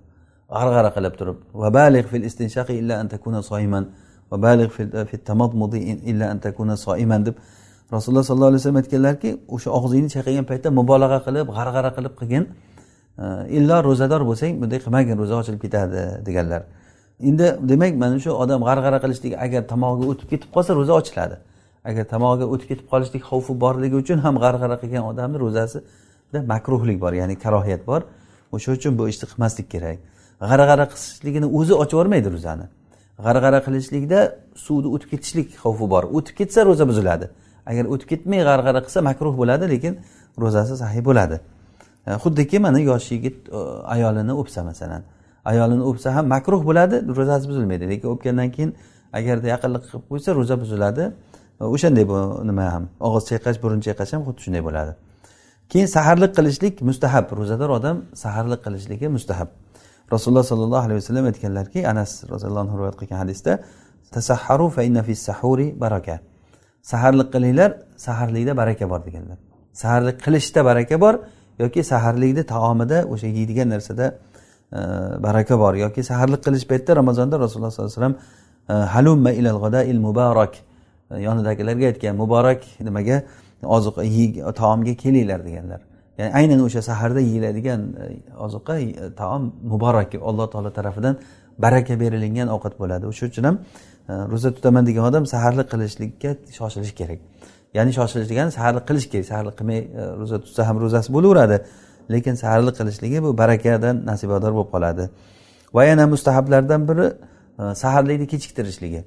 G'arg'ara 0.55 0.91
qilib 0.97 1.15
turib 1.21 1.39
va 1.63 1.69
balig 1.79 2.07
fil 2.13 2.25
istinshaqi 2.31 2.75
illa 2.81 2.95
an 3.03 3.09
takuna 3.09 3.41
soiman 3.51 3.85
va 4.31 4.37
balig 4.47 4.71
fil 4.77 5.23
tamadmudi 5.31 5.79
illa 6.11 6.27
an 6.33 6.39
takuna 6.47 6.77
soiman 6.87 7.21
deb 7.27 7.37
rasululloh 7.93 8.25
sollallohu 8.25 8.51
alayhi 8.53 8.61
vasallam 8.63 8.81
aytganlarki 8.83 9.31
o'sha 9.55 9.71
og'zingni 9.79 10.09
chayqagan 10.15 10.45
paytda 10.51 10.69
mubolag'a 10.79 11.19
qilib 11.27 11.47
g'arg'ara 11.57 11.91
qilib 11.97 12.15
qilgin. 12.21 12.45
Illo 13.59 13.77
ro'zador 13.89 14.23
bo'lsang 14.31 14.53
bunday 14.63 14.79
qilmagin 14.85 15.17
ro'za 15.23 15.35
ochilib 15.41 15.61
ketadi 15.65 16.01
deganlar. 16.27 16.63
Endi 17.29 17.47
demak 17.71 17.93
mana 18.03 18.19
shu 18.25 18.31
odam 18.45 18.61
g'arg'ara 18.69 18.99
qilishlik 19.05 19.33
agar 19.45 19.63
tomog'iga 19.73 20.07
o'tib 20.13 20.29
ketib 20.33 20.51
qolsa 20.55 20.71
ro'za 20.79 20.93
ochiladi. 21.01 21.37
Agar 21.89 22.05
tomog'iga 22.15 22.47
o'tib 22.53 22.67
ketib 22.71 22.87
qolishlik 22.93 23.23
xavfi 23.31 23.53
borligi 23.65 23.97
uchun 24.03 24.19
ham 24.25 24.35
g'arg'ara 24.45 24.77
qilgan 24.83 25.05
odamni 25.11 25.39
ro'zasida 25.45 26.39
makruhlik 26.53 26.99
bor 27.05 27.13
ya'ni 27.21 27.35
karohiyat 27.45 27.83
bor. 27.91 28.01
O'sha 28.55 28.71
uchun 28.77 28.93
bu 28.99 29.05
ishni 29.13 29.27
qilmaslik 29.31 29.67
kerak. 29.75 29.99
G'arg'ara 30.51 30.85
qilishligini 30.93 31.47
o'zi 31.59 31.75
ochib 31.83 31.95
yubormaydi 31.97 32.29
ro'zani. 32.35 32.67
G'arg'ara 33.27 33.61
qilishlikda 33.67 34.21
suvni 34.67 34.89
o'tib 34.95 35.09
ketishlik 35.13 35.49
xavfi 35.63 35.87
bor. 35.95 36.05
O'tib 36.17 36.35
ketsa 36.41 36.61
ro'za 36.69 36.85
buziladi. 36.91 37.27
Agar 37.71 37.85
o'tib 37.93 38.09
ketmay 38.13 38.41
g'arg'ara 38.49 38.81
qilsa 38.87 39.01
makruh 39.11 39.35
bo'ladi 39.41 39.65
lekin 39.75 39.93
ro'zasi 40.43 40.75
sahiy 40.83 41.03
bo'ladi. 41.09 41.37
E, 42.07 42.11
Xuddiki 42.23 42.59
mana 42.67 42.81
yosh 42.91 43.07
yigit 43.15 43.37
e, 43.49 43.59
ayolini 43.95 44.33
o'psa 44.41 44.61
masalan. 44.71 45.03
Ayolini 45.51 45.85
o'psa 45.91 46.15
ham 46.17 46.27
makruh 46.35 46.61
bo'ladi 46.69 46.97
ro'zasi 47.19 47.45
buzilmaydi. 47.51 47.85
Lekin 47.93 48.09
o'pgandan 48.15 48.49
keyin 48.55 48.71
agarda 49.19 49.47
yaqinlik 49.55 49.83
qilib 49.89 50.05
qo'ysa 50.11 50.31
ro'za 50.39 50.55
buziladi. 50.63 51.05
E, 51.61 51.65
o'shanday 51.75 52.05
bu 52.13 52.19
nima 52.49 52.65
ham 52.75 52.85
og'iz 53.07 53.25
chayqash 53.31 53.59
burun 53.63 53.81
chayqash 53.87 54.13
ham 54.15 54.23
xuddi 54.27 54.41
shunday 54.45 54.63
bo'ladi. 54.69 54.93
Keyin 55.71 55.89
saharlik 55.97 56.33
qilishlik 56.39 56.75
mustahab. 56.89 57.27
Ro'zador 57.41 57.71
odam 57.79 57.97
saharlik 58.25 58.61
qilishligi 58.67 59.09
mustahab. 59.17 59.49
Rasululloh 60.13 60.45
sollallohu 60.51 60.85
alayhi 60.87 60.99
vasallam 61.01 61.25
aytganlarki 61.31 61.81
anas 61.93 62.11
roziyallohu 62.33 62.65
anhu 62.65 62.75
rivoyat 62.79 62.97
qilgan 63.01 63.19
hadisda 63.25 63.53
tasahharu 64.15 64.67
fa 64.77 64.83
inna 64.89 65.03
fi 65.03 65.15
sahuri 65.29 65.67
baraka. 65.85 66.21
Saharlik 66.93 67.29
qilinglar 67.35 67.71
saharlikda 68.07 68.53
baraka 68.57 68.91
bor 68.93 69.01
deganlar. 69.07 69.39
Saharlik 69.83 70.17
qilishda 70.25 70.65
baraka 70.65 71.01
bor 71.05 71.15
yoki 71.59 71.81
saharlikni 71.93 72.43
taomida 72.55 72.99
o'sha 73.13 73.27
yeydigan 73.39 73.69
narsada 73.75 74.07
e, 74.79 74.81
baraka 75.27 75.59
bor 75.63 75.75
yoki 75.85 76.03
saharlik 76.11 76.41
qilish 76.47 76.67
paytida 76.71 76.97
ramazonda 77.01 77.37
rasululloh 77.45 77.73
sollallohu 77.75 77.93
alayhi 77.93 78.01
vasallam 78.01 78.17
e, 78.73 78.75
halumma 78.95 79.31
ilal 79.41 79.59
g'adail 79.65 79.99
muborak 80.07 80.55
e, 81.11 81.15
yonidagilarga 81.27 81.87
aytgan 81.93 82.15
muborak 82.23 82.61
nimaga? 82.89 83.17
Oziq 83.77 83.95
taomga 84.61 84.95
kelinglar 85.03 85.41
deganlar. 85.49 85.81
Ya'ni 86.19 86.31
aynan 86.39 86.61
o'sha 86.67 86.83
saharda 86.91 87.21
yeyiladigan 87.29 87.81
oziqa 88.47 88.75
taom 89.21 89.43
muborak 89.73 90.11
alloh 90.29 90.47
taolo 90.53 90.71
tarafidan 90.79 91.15
baraka 91.65 91.95
berilingan 92.03 92.49
ovqat 92.55 92.75
bo'ladi. 92.81 93.05
O'sha 93.13 93.25
uchun 93.31 93.45
ham 93.49 93.57
ro'za 94.09 94.55
tutaman 94.55 94.87
degan 94.87 95.05
odam 95.11 95.27
saharlik 95.27 95.71
qilishlikka 95.73 96.31
shoshilish 96.59 96.95
kerak. 97.01 97.21
Ya'ni 97.75 97.93
shoshilish 97.99 98.29
degani 98.33 98.51
saharlik 98.59 98.85
qilish 98.89 99.09
kerak. 99.13 99.27
Saharlik 99.31 99.55
qilmay 99.59 99.81
e, 99.81 100.03
ro'za 100.21 100.39
tutsa 100.45 100.69
ham 100.69 100.77
ro'zasi 100.85 101.13
bo'laveradi. 101.17 101.57
Lekin 102.15 102.35
saharlik 102.43 102.75
qilishligi 102.81 103.23
bu 103.27 103.31
barakadan 103.39 103.97
nasibador 104.11 104.53
bo'lib 104.57 104.71
qoladi. 104.75 105.05
Va 105.77 105.83
yana 105.91 106.07
mustahablardan 106.15 106.83
biri 106.89 107.07
e, 107.61 107.75
saharlikni 107.83 108.27
kechiktirishligi. 108.33 109.01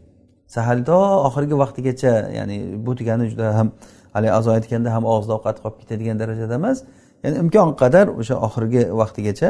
Sahar 0.56 0.78
to 0.90 0.98
oxirgi 1.28 1.56
vaqtigacha 1.64 2.14
ya'ni 2.38 2.58
bu 2.86 2.92
degani 3.00 3.30
juda 3.32 3.48
ham 3.58 3.68
haligi 4.14 4.34
azo 4.40 4.50
aytganda 4.58 4.90
ham 4.96 5.04
og'izda 5.14 5.34
ovqat 5.38 5.58
qolib 5.64 5.78
ketadigan 5.82 6.18
darajada 6.22 6.56
emas. 6.62 6.78
Ya'ni 7.24 7.36
imkon 7.44 7.70
qadar 7.82 8.06
o'sha 8.20 8.36
oxirgi 8.48 8.82
vaqtigacha 9.02 9.50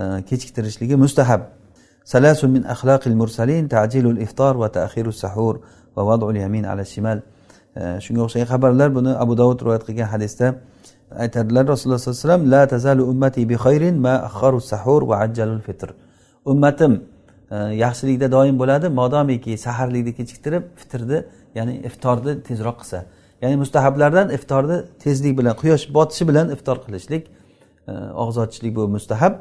e, 0.00 0.02
kechiktirishligi 0.28 0.96
mustahab. 1.04 1.40
salasun 2.04 2.50
min 2.50 2.62
axloqil 2.62 3.14
mursalin 3.20 3.68
tajilul 3.68 4.18
iftor 4.26 4.54
va 4.62 4.68
taxirus 4.68 5.18
sahur 5.24 5.54
va 5.96 6.02
vadul 6.08 6.36
yamin 6.36 6.64
ala 6.64 6.84
shimal. 6.84 7.18
Shunga 8.04 8.20
o'xshagan 8.26 8.48
xabarlar 8.52 8.88
buni 8.98 9.12
abu 9.24 9.34
davud 9.40 9.58
rivoyat 9.62 9.84
qilgan 9.88 10.08
hadisda 10.14 10.46
aytadilar. 11.22 11.64
Rasululloh 11.72 11.98
sollallohu 11.98 12.20
alayhi 12.20 12.28
vasallam 12.28 12.50
la 12.54 12.62
tazalu 12.66 13.02
ummati 13.12 13.48
bi 13.50 13.56
khayrin 13.64 13.96
ma 14.06 14.14
axharu 14.28 14.60
sahur 14.60 15.02
va 15.10 15.16
ajjalul 15.24 15.62
fitr. 15.68 15.88
Ummatim 16.44 16.92
e, 17.50 17.56
yaxshilikda 17.84 18.32
doim 18.36 18.56
bo'ladi 18.62 18.88
modomiki 19.00 19.52
saharlikni 19.66 20.12
kechiktirib 20.18 20.62
fitrni 20.80 21.18
ya'ni 21.58 21.74
iftorni 21.88 22.32
tezroq 22.48 22.76
qilsa. 22.80 22.98
Ya'ni 23.42 23.56
mustahablardan 23.62 24.28
iftorni 24.36 24.78
tezlik 25.04 25.38
bilan 25.38 25.54
quyosh 25.62 25.84
botishi 25.96 26.24
bilan 26.30 26.46
iftor 26.54 26.76
qilishlik 26.84 27.22
e, 27.90 27.92
og'iz 28.22 28.36
ochishlik 28.44 28.72
bu 28.76 28.82
mustahab. 28.96 29.32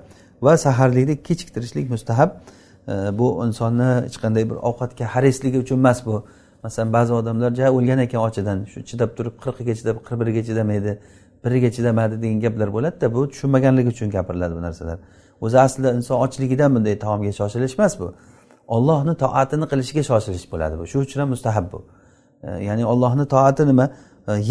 Va 0.46 0.54
saharlikni 0.66 1.16
kechiktirishlik 1.28 1.90
mustahab. 1.96 2.30
Bu 3.20 3.28
insonni 3.46 3.90
hech 4.06 4.18
qanday 4.24 4.44
bir 4.50 4.58
ovqatga 4.70 5.06
harisligi 5.14 5.58
uchun 5.66 5.78
emas 5.84 6.00
bu. 6.06 6.16
Masalan 6.64 6.94
ba'zi 6.94 7.14
odamlar 7.14 7.52
ja 7.60 7.72
o'lgan 7.78 8.00
ekan 8.06 8.22
ochidan 8.28 8.58
shu 8.72 8.80
chidab 8.90 9.10
turib 9.18 9.36
qirqiga 9.44 9.74
chidab 9.80 9.98
qirq 10.06 10.20
biriga 10.22 10.42
chidamaydi 10.48 10.92
biriga 11.46 11.70
chidamadi 11.76 12.16
degan 12.24 12.40
gaplar 12.46 12.70
bo'ladida 12.76 13.08
bu 13.16 13.22
tushunmaganligi 13.32 13.90
uchun 13.96 14.10
gapiriladi 14.16 14.54
bu 14.58 14.62
narsalar. 14.68 14.98
O'zi 15.46 15.58
aslida 15.66 15.90
inson 15.98 16.18
ochligidan 16.26 16.70
bunday 16.76 16.96
taomga 17.06 17.32
shoshilish 17.40 17.76
emas 17.80 17.94
bu. 18.02 18.08
Ollohni 18.76 19.14
toatini 19.24 19.66
qilishga 19.72 20.04
shoshilish 20.10 20.46
bo'ladi 20.52 20.76
bu. 20.80 20.84
Shu 20.92 20.98
uchun 21.06 21.20
ham 21.22 21.30
mustahab 21.36 21.66
bu. 21.74 21.80
Ya'ni 22.68 22.84
ollohni 22.94 23.26
toati 23.34 23.64
nima? 23.72 23.86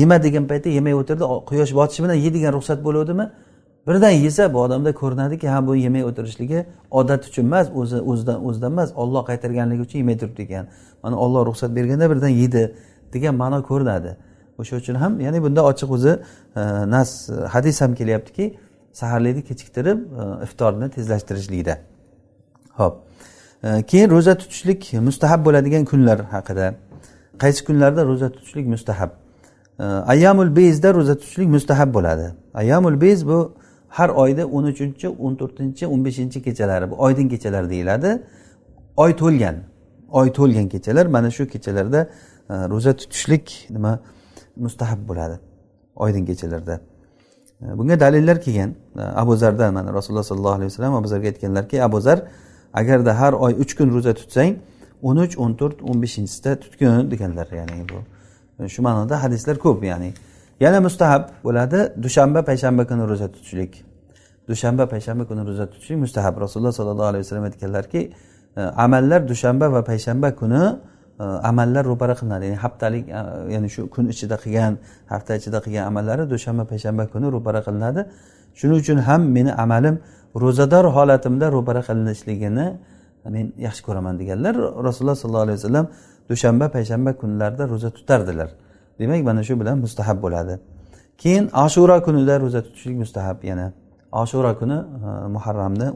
Yema 0.01 0.17
degan 0.23 0.45
paytda 0.51 0.69
yemay 0.79 0.95
o'tirdi 1.01 1.25
quyosh 1.51 1.73
botishi 1.79 2.01
bilan 2.05 2.19
yeydigan 2.25 2.53
ruxsat 2.57 2.79
bo'luvdimi? 2.87 3.25
Birdan 3.87 4.11
yesa 4.11 4.55
bu 4.55 4.61
odamda 4.61 4.95
ko'rinadiki 4.95 5.49
ha 5.49 5.67
bu 5.67 5.77
yemay 5.77 6.05
o'tirishligi 6.05 6.67
odat 6.91 7.27
uchun 7.27 7.45
emas 7.45 7.71
o'zi 7.75 8.01
o'zidan 8.01 8.45
o'zidan 8.47 8.73
emas 8.73 8.93
olloh 8.97 9.27
qaytarganligi 9.27 9.83
uchun 9.83 9.99
yemay 9.99 10.19
turibdi 10.19 10.43
ekan. 10.43 10.67
Mana 11.03 11.17
olloh 11.17 11.47
ruxsat 11.47 11.77
berganda 11.77 12.11
birdan 12.11 12.29
yedi 12.29 12.75
degan 13.13 13.35
ma'no 13.35 13.63
ko'rinadi. 13.63 14.17
O'sha 14.59 14.77
uchun 14.77 14.95
ham 14.95 15.21
ya'ni 15.21 15.43
bunda 15.43 15.61
ochiq 15.71 15.91
o'zi 15.97 16.13
e, 16.57 16.61
nas 16.95 17.31
e, 17.31 17.35
hadis 17.55 17.81
ham 17.81 17.95
kelyaptiki 17.95 18.57
saharlikni 18.93 19.43
kechiktirib 19.45 19.99
e, 19.99 20.45
iftorni 20.45 20.91
tezlashtirishlikda. 20.91 21.79
Ho'p. 22.79 22.95
E, 23.65 23.83
keyin 23.83 24.11
ro'za 24.11 24.35
tutishlik 24.39 24.93
mustahab 24.93 25.45
bo'ladigan 25.47 25.85
kunlar 25.85 26.19
haqida. 26.35 26.75
Qaysi 27.39 27.65
kunlarda 27.65 28.07
ro'za 28.07 28.33
tutishlik 28.33 28.67
mustahab? 28.67 29.11
E, 29.81 29.85
Ayyamul 29.85 30.57
bezda 30.57 30.95
ro'za 30.95 31.15
tutishlik 31.15 31.49
mustahab 31.49 31.95
bo'ladi. 31.95 32.27
Ayyamul 32.55 33.01
bez 33.01 33.27
bu 33.27 33.55
har 33.93 34.09
oyda 34.09 34.45
o'n 34.47 34.65
uchinchi 34.73 35.09
o'n 35.09 35.35
to'rtinchi 35.41 35.87
o'n 35.87 36.05
beshinchi 36.05 36.43
kechalari 36.43 36.91
bu. 36.91 36.95
Oydin 37.07 37.29
kechalar 37.29 37.71
deyiladi. 37.71 38.23
Oy 38.97 39.17
to'lgan. 39.17 39.57
Oy 40.11 40.33
to'lgan 40.33 40.69
kechalar. 40.69 41.07
Mana 41.07 41.31
shu 41.31 41.49
kechalarda 41.49 42.01
e, 42.51 42.55
ro'za 42.73 42.93
tutishlik 42.97 43.67
nima 43.71 44.01
mustahab 44.57 45.09
bo'ladi 45.09 45.37
oydin 45.97 46.25
kechalarda. 46.25 46.81
E, 47.63 47.79
bunga 47.79 48.01
dalillar 48.01 48.41
kelgan. 48.41 48.71
E, 48.97 49.03
abu 49.23 49.37
zardan 49.37 49.75
mana 49.75 49.95
rasululloh 49.95 50.23
sollallohu 50.23 50.55
alayhi 50.59 50.71
vasallam 50.73 50.95
abu 50.95 51.09
zarga 51.09 51.29
aytganlarki 51.29 51.85
abu 51.85 52.01
zar 52.01 52.19
agarda 52.73 53.21
har 53.21 53.33
oy 53.33 53.53
uch 53.53 53.77
kun 53.77 53.89
ro'za 53.95 54.15
tutsang 54.15 54.57
o'n 55.03 55.17
uch 55.17 55.35
o'n 55.39 55.53
to'rt 55.61 55.79
o'n 55.83 56.03
beshinchisida 56.03 56.61
tutgin 56.61 57.11
deganlar 57.11 57.49
ya'ni 57.61 57.85
bu. 57.89 57.99
Shu 58.69 58.83
ma'noda 58.83 59.23
hadislar 59.23 59.57
ko'p 59.59 59.85
ya'ni. 59.85 60.13
Yana 60.65 60.79
mustahab 60.87 61.23
bo'ladi. 61.47 61.79
Dushanba 62.05 62.41
payshanba 62.49 62.83
kuni 62.91 63.03
ro'za 63.11 63.29
tutishlik. 63.35 63.73
Dushanba 64.49 64.85
payshanba 64.93 65.25
kuni 65.31 65.43
ro'za 65.49 65.65
tutishlik 65.73 65.99
mustahab. 66.05 66.35
Rasululloh 66.45 66.73
sollallohu 66.79 67.09
alayhi 67.13 67.25
vasallam 67.25 67.45
aytganlarki 67.51 68.01
e, 68.57 68.63
amallar 68.85 69.21
dushanba 69.31 69.67
va 69.75 69.81
payshanba 69.91 70.29
kuni 70.41 70.63
e, 71.23 71.25
amallar 71.51 71.85
ro'para 71.93 72.15
qilinadi. 72.21 72.45
Ya'ni 72.47 72.59
haftalik 72.65 73.05
e, 73.09 73.21
ya'ni 73.55 73.69
shu 73.75 73.83
kun 73.95 74.05
ichida 74.15 74.37
qilgan 74.45 74.73
hafta 75.13 75.33
ichida 75.41 75.59
qilgan 75.65 75.85
amallari 75.91 76.23
dushanba 76.35 76.65
payshanba 76.73 77.05
kuni 77.13 77.27
ro'para 77.37 77.61
qilinadi. 77.67 78.01
Shuning 78.59 78.79
uchun 78.83 78.99
ham 79.09 79.23
meni 79.37 79.53
amalim 79.65 79.97
ro'zador 80.43 80.85
holatimda 80.97 81.47
ro'para 81.57 81.81
qilinishligini 81.89 82.67
men 83.35 83.47
yaxshi 83.67 83.83
ko'raman 83.87 84.15
deganlar 84.21 84.55
rasululloh 84.87 85.17
sollallohu 85.23 85.47
alayhi 85.47 85.59
vasallam 85.61 85.87
dushanba 86.31 86.67
payshanba 86.77 87.11
kunlarida 87.21 87.65
ro'za 87.73 87.91
tutardilar. 87.99 88.51
Demak 88.99 89.25
mana 89.25 89.43
shu 89.43 89.61
bilan 89.61 89.79
mustahab 89.79 90.23
bo'ladi. 90.23 90.59
Keyin 91.19 91.51
ashura 91.53 92.03
kunida 92.03 92.41
ro'za 92.41 92.63
tutishlik 92.63 92.97
mustahab. 92.97 93.45
Yana 93.45 93.73
ashura 94.13 94.59
kuni 94.59 94.73
e, 94.73 95.29
muharramni 95.29 95.87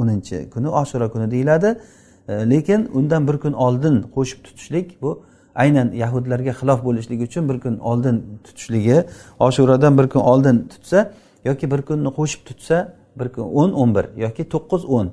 o'ninchi 0.00 0.50
kuni 0.50 0.68
ashura 0.68 1.10
kuni 1.10 1.30
deyiladi. 1.30 1.80
E, 2.28 2.50
lekin 2.50 2.90
undan 2.94 3.28
bir 3.28 3.36
kun 3.38 3.52
oldin 3.52 4.04
qo'shib 4.14 4.44
tutishlik 4.44 5.02
bu 5.02 5.22
aynan 5.54 5.92
yahudlarga 5.92 6.52
xilof 6.60 6.84
bo'lishligi 6.84 7.24
uchun 7.30 7.48
bir 7.48 7.60
kun 7.60 7.78
oldin 7.78 8.16
tutishligi 8.44 9.04
oshuradan 9.38 9.98
bir 9.98 10.08
kun 10.08 10.20
oldin 10.20 10.68
tutsa 10.72 11.12
yoki 11.44 11.70
bir 11.70 11.82
kunni 11.82 12.10
qo'shib 12.18 12.42
tutsa 12.48 12.76
bir 13.18 13.28
kun 13.34 13.44
o'n 13.60 13.70
o'n 13.72 13.94
bir 13.96 14.04
yoki 14.24 14.42
to'qqiz 14.54 14.82
o'n 14.96 15.06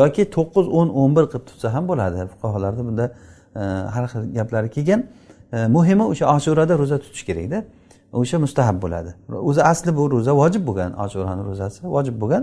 yoki 0.00 0.22
to'qqiz 0.36 0.66
o'n 0.78 0.88
o'n 1.00 1.16
bir 1.16 1.24
qilib 1.32 1.44
tutsa 1.50 1.74
ham 1.74 1.88
bo'ladi. 1.90 2.28
Fuqarolarda 2.32 2.82
bunda 2.88 3.06
e, 3.56 3.62
har 3.94 4.04
xil 4.12 4.22
gaplari 4.38 4.68
kelgan. 4.76 5.00
Muhimi 5.52 6.04
o'sha 6.12 6.36
oshurada 6.36 6.78
ro'za 6.78 6.98
tutish 6.98 7.24
kerakda 7.28 7.64
o'sha 8.12 8.38
mustahab 8.38 8.82
bo'ladi. 8.82 9.10
O'zi 9.48 9.62
asli 9.72 9.96
bu 9.96 10.10
ro'za 10.10 10.32
vojib 10.36 10.62
bo'lgan 10.68 10.90
oshurani 11.04 11.42
ro'zasi 11.50 11.80
vojib 11.96 12.16
bo'lgan. 12.22 12.42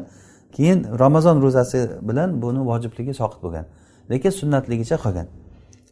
Keyin 0.55 0.79
ramazon 0.99 1.41
ro'zasi 1.41 1.79
bilan 2.09 2.41
buni 2.41 2.61
vojibligi 2.69 3.13
soqit 3.21 3.39
bo'lgan. 3.45 3.65
Lekin 4.11 4.29
sunnatligicha 4.29 4.97
qolgan. 5.05 5.27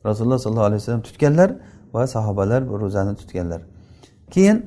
Rasululloh 0.06 0.40
sollallohu 0.40 0.68
alayhi 0.70 0.82
vasallam 0.82 1.02
tutganlar 1.02 1.50
va 1.94 2.08
sahobalar 2.08 2.62
bu 2.70 2.80
ro'zani 2.84 3.16
tutganlar. 3.16 3.62
Keyin 4.32 4.58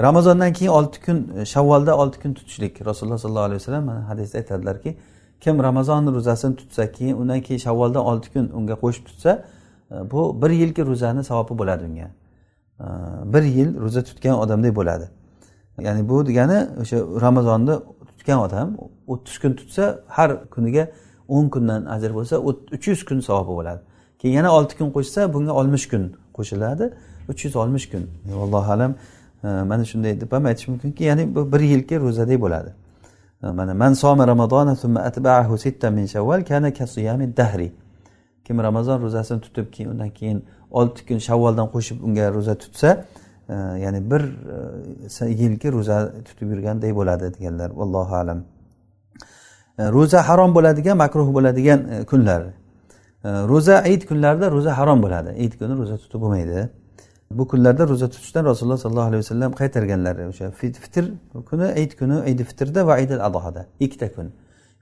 ramazondan 0.00 0.52
keyin 0.52 0.72
olti 0.78 0.98
kun 1.06 1.18
shavvolda 1.52 1.92
olti 2.02 2.16
kun 2.22 2.32
tutishlik. 2.38 2.86
Rasululloh 2.86 3.18
sollallohu 3.18 3.48
alayhi 3.48 3.60
vasallam 3.62 3.84
mana 3.84 4.08
hadisda 4.08 4.38
aytadilarki 4.38 4.96
kim 5.40 5.62
ramazon 5.62 6.14
ro'zasini 6.14 6.56
tutsa 6.56 6.92
keyin 6.92 7.16
undan 7.16 7.40
keyin 7.40 7.60
shavvolda 7.66 8.00
olti 8.10 8.28
kun 8.32 8.44
unga 8.58 8.74
qo'shib 8.82 9.04
tutsa 9.10 9.44
Э, 9.94 10.10
bu 10.10 10.42
bir 10.42 10.50
yilki 10.50 10.86
ro'zani 10.86 11.24
savobi 11.24 11.58
bo'ladi 11.58 11.84
unga. 11.84 12.10
Э, 12.80 12.84
bir 13.32 13.42
yil 13.42 13.80
ro'za 13.80 14.04
tutgan 14.04 14.38
odamdek 14.38 14.76
bo'ladi. 14.76 15.08
Ya'ni 15.78 16.08
bu 16.08 16.26
degani 16.26 16.68
o'sha 16.80 16.96
ramazonni 17.20 17.74
tutgan 18.08 18.38
odam 18.38 18.76
o'ttiz 19.06 19.38
kun 19.38 19.52
tutsa 19.52 20.00
har 20.08 20.50
kuniga 20.50 20.90
o'n 21.28 21.48
kundan 21.48 21.84
ajr 21.84 22.10
bo'lsa 22.14 22.38
uch 22.74 22.88
yuz 22.88 23.04
kun 23.04 23.20
savobi 23.20 23.52
bo'ladi. 23.58 23.80
Keyin 24.18 24.34
yana 24.34 24.50
olti 24.52 24.78
kun 24.78 24.88
qo'shsa 24.96 25.32
bunga 25.34 25.52
oltmish 25.52 25.88
kun 25.88 26.12
qo'shiladi. 26.36 26.92
Uch 27.28 27.44
yuz 27.44 27.56
oltmish 27.56 27.90
kun. 27.90 28.02
Allohu 28.44 28.72
alam. 28.72 28.94
Э, 29.44 29.64
mana 29.70 29.84
shunday 29.84 30.20
deb 30.20 30.32
ham 30.32 30.46
aytish 30.46 30.68
mumkinki 30.68 31.04
ya'ni 31.04 31.34
bu 31.34 31.52
bir 31.52 31.60
yilki 31.60 32.00
ro'zadek 32.00 32.40
bo'ladi. 32.40 32.70
Mana 33.42 33.74
man 33.74 33.92
soma 33.92 34.26
ramazona 34.26 34.72
atba'ahu 35.10 35.90
min 35.90 36.06
shawval 36.06 36.44
kana 36.44 36.68
dahri. 37.36 37.72
Kim 38.44 38.62
ramazon 38.62 39.02
ro'zasini 39.02 39.40
tutib 39.40 39.72
keyin 39.72 39.90
undan 39.90 40.10
keyin 40.10 40.44
olti 40.70 41.06
kun 41.08 41.18
shavvoldan 41.18 41.68
qo'shib 41.74 42.02
unga 42.06 42.32
ro'za 42.34 42.54
tutsa 42.54 43.06
e, 43.48 43.54
ya'ni 43.54 44.10
bir 44.10 44.22
e, 45.22 45.26
yilgi 45.42 45.72
ro'za 45.72 46.12
tutib 46.26 46.50
yurgandek 46.50 46.94
bo'ladi 46.96 47.34
deganlar. 47.34 47.70
Allohu 47.84 48.14
alam. 48.22 48.44
E, 49.78 49.82
ro'za 49.96 50.28
harom 50.28 50.54
bo'ladigan 50.54 50.96
makruh 50.96 51.34
bo'ladigan 51.34 51.80
e, 51.88 52.04
kunlar. 52.04 52.42
E, 53.24 53.28
ro'za 53.50 53.74
ayit 53.88 54.06
kunlarida 54.10 54.50
ro'za 54.50 54.78
harom 54.78 55.02
bo'ladi. 55.02 55.30
Ayit 55.40 55.58
kuni 55.58 55.74
ro'za 55.80 55.96
tutib 55.96 56.20
bo'lmaydi. 56.20 56.68
Bu 57.30 57.48
kunlarda 57.48 57.88
ro'za 57.88 58.08
tutishdan 58.10 58.44
rasululloh 58.44 58.78
sollallohu 58.78 59.08
alayhi 59.10 59.22
vasallam 59.24 59.52
qaytarganlar. 59.60 60.14
O'sha 60.32 60.50
fitr 60.50 61.04
kuni 61.50 61.64
ayit 61.78 61.92
kuni 62.00 62.16
aydi 62.28 62.44
fitrda 62.50 62.86
va 62.86 62.92
aydil 63.00 63.20
adohada 63.28 63.66
ikkita 63.80 64.08
kun. 64.14 64.26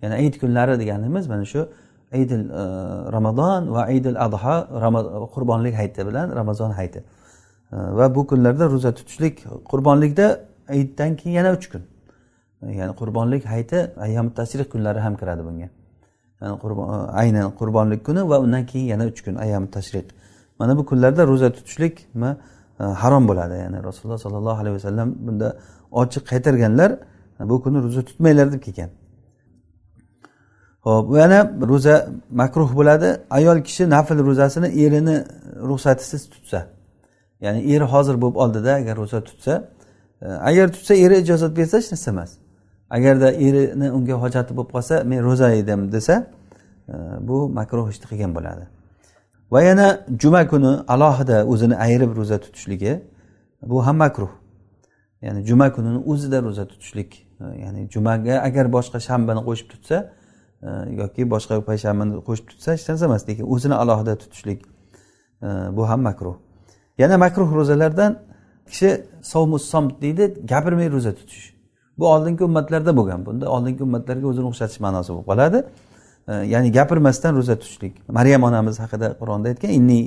Ya'ni 0.03 0.15
ayit 0.15 0.35
kunlari 0.43 0.79
deganimiz 0.83 1.29
mana 1.33 1.45
shu 1.45 1.69
idil 2.15 2.51
e, 2.51 2.63
ramazon 3.13 3.73
va 3.75 3.91
idil 3.91 4.17
adha 4.25 4.57
qurbonlik 5.35 5.75
hayiti 5.75 6.07
bilan 6.07 6.37
ramazon 6.37 6.71
hayiti 6.71 6.99
e, 7.73 7.77
va 7.99 8.15
bu 8.15 8.27
kunlarda 8.27 8.71
ro'za 8.71 8.95
tutishlik 8.95 9.45
qurbonlikda 9.71 10.41
iddan 10.73 11.17
keyin 11.17 11.37
yana 11.37 11.53
uch 11.53 11.67
kun. 11.73 11.83
E, 12.63 12.73
ya'ni 12.73 12.93
qurbonlik 13.01 13.45
hayiti 13.45 13.79
ayyomi 13.97 14.35
tashrih 14.35 14.65
kunlari 14.73 15.01
ham 15.01 15.17
kiradi 15.17 15.45
bunga. 15.45 15.69
Yani 16.43 16.59
qurbon, 16.59 17.09
aynan 17.23 17.51
qurbonlik 17.61 18.05
kuni 18.07 18.29
va 18.29 18.41
undan 18.41 18.67
keyin 18.67 18.87
yana 18.87 19.05
uch 19.07 19.21
kun 19.25 19.35
ayyomi 19.35 19.71
tashriq. 19.77 20.07
Mana 20.59 20.77
bu 20.79 20.87
kunlarda 20.87 21.27
ro'za 21.27 21.53
tutishlik 21.53 22.09
harom 22.79 23.29
bo'ladi. 23.29 23.55
Ya'ni 23.65 23.79
rasululloh 23.89 24.19
sollallohu 24.19 24.59
alayhi 24.63 24.75
vasallam 24.79 25.15
bunda 25.27 25.57
ochiq 25.93 26.25
qaytarganlar 26.33 26.91
bu 27.51 27.63
kuni 27.63 27.79
ro'za 27.83 28.03
tutmanglar 28.09 28.53
deb 28.53 28.63
kelgan. 28.67 28.91
Ho'p 30.83 31.17
yana 31.19 31.53
ro'za 31.69 32.09
makruh 32.31 32.71
bo'ladi. 32.77 33.09
Ayol 33.31 33.59
kishi 33.63 33.91
nafl 33.91 34.19
ro'zasini 34.29 34.69
erini 34.85 35.25
ruxsatisiz 35.69 36.31
tutsa. 36.31 36.67
Ya'ni 37.41 37.61
eri 37.75 37.85
hozir 37.85 38.15
bo'lib 38.23 38.37
oldida 38.37 38.75
agar 38.75 38.97
ro'za 38.97 39.21
tutsa. 39.25 39.69
E, 40.23 40.27
agar 40.27 40.73
tutsa 40.73 40.95
eri 40.95 41.17
ijozat 41.23 41.57
bersa 41.57 41.79
hech 41.79 41.93
narsa 41.93 42.11
emas. 42.11 42.31
Agarda 42.91 43.33
erini 43.33 43.91
unga 43.91 44.15
hojati 44.25 44.57
bo'lib 44.57 44.71
qolsa 44.75 45.05
men 45.05 45.21
ro'za 45.29 45.49
edim 45.61 45.93
desa 45.93 46.27
e, 46.89 46.95
bu 47.29 47.49
makruh 47.49 47.91
ishni 47.91 48.07
qilgan 48.11 48.35
bo'ladi. 48.35 48.65
Va 49.53 49.63
yana 49.63 49.87
juma 50.23 50.43
kuni 50.49 50.73
alohida 50.95 51.47
o'zini 51.53 51.77
ayirib 51.77 52.17
ro'za 52.17 52.39
tutishligi 52.45 52.93
bu 53.63 53.87
ham 53.87 53.97
makruh. 53.97 54.33
Ya'ni 55.23 55.47
juma 55.47 55.73
kunini 55.73 56.01
o'zida 56.11 56.43
ro'za 56.43 56.65
tutishlik 56.67 57.27
e, 57.41 57.45
ya'ni 57.65 57.91
jumaga 57.95 58.35
agar 58.49 58.67
boshqa 58.77 58.99
shanbani 59.09 59.41
qo'shib 59.49 59.69
tutsa 59.75 59.97
yoki 61.01 61.31
boshqa 61.31 61.61
payshanbani 61.69 62.21
qo'shib 62.29 62.47
tutsa 62.51 62.73
hech 62.73 62.89
narsa 62.89 63.05
emas 63.11 63.29
lekin 63.29 63.45
o'zini 63.55 63.75
alohida 63.75 64.15
tutishlik 64.23 64.61
e, 65.43 65.49
bu 65.77 65.89
ham 65.89 66.01
makruh. 66.09 66.37
Yana 66.99 67.19
makruh 67.19 67.49
ro'zalardan 67.59 68.19
kishi 68.67 68.91
sovmus 69.23 69.65
somt 69.73 70.03
deydi 70.03 70.25
gapirmay 70.53 70.93
ro'za 70.93 71.15
tutish. 71.15 71.55
Bu 71.99 72.09
oldingi 72.15 72.45
ummatlarda 72.45 72.97
bo'lgan 72.97 73.27
bunda 73.27 73.51
oldingi 73.55 73.83
ummatlarga 73.83 74.27
o'zini 74.33 74.47
o'xshatish 74.51 74.81
ma'nosi 74.87 75.11
bo'lib 75.13 75.27
qoladi. 75.31 75.59
E, 76.29 76.33
ya'ni 76.55 76.73
gapirmasdan 76.79 77.33
ro'za 77.39 77.55
tutishlik. 77.59 77.95
Maryam 78.19 78.43
onamiz 78.43 78.77
haqida 78.85 79.09
qur'onda 79.21 79.49
aytgan 79.53 79.71
inni 79.79 80.01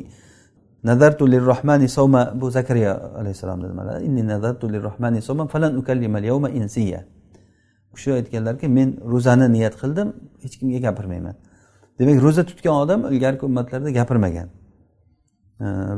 nazartu 0.83 1.31
lirrohmani 1.31 1.87
sovma 1.89 2.21
bu 2.41 2.51
zakariya 2.51 2.91
alayhissalomni 3.19 3.67
nimalari 3.71 4.05
inni 4.05 4.27
nazartu 4.27 4.73
lirrohmani 4.73 5.21
sovma 5.21 5.47
falan 5.47 5.77
ukallima 5.81 6.19
yawma 6.19 6.49
insiya. 6.49 7.01
U 7.95 7.97
kishi 7.97 8.13
aytganlarki 8.19 8.67
men 8.77 8.89
ro'zani 9.13 9.47
niyat 9.55 9.75
qildim 9.81 10.07
hech 10.43 10.55
kimga 10.59 10.79
gapirmayman. 10.87 11.35
Demak 11.99 12.17
ro'za 12.25 12.43
tutgan 12.49 12.75
odam 12.83 12.99
ilgarigi 13.13 13.45
ummatlarda 13.49 13.89
gapirmagan. 13.99 14.47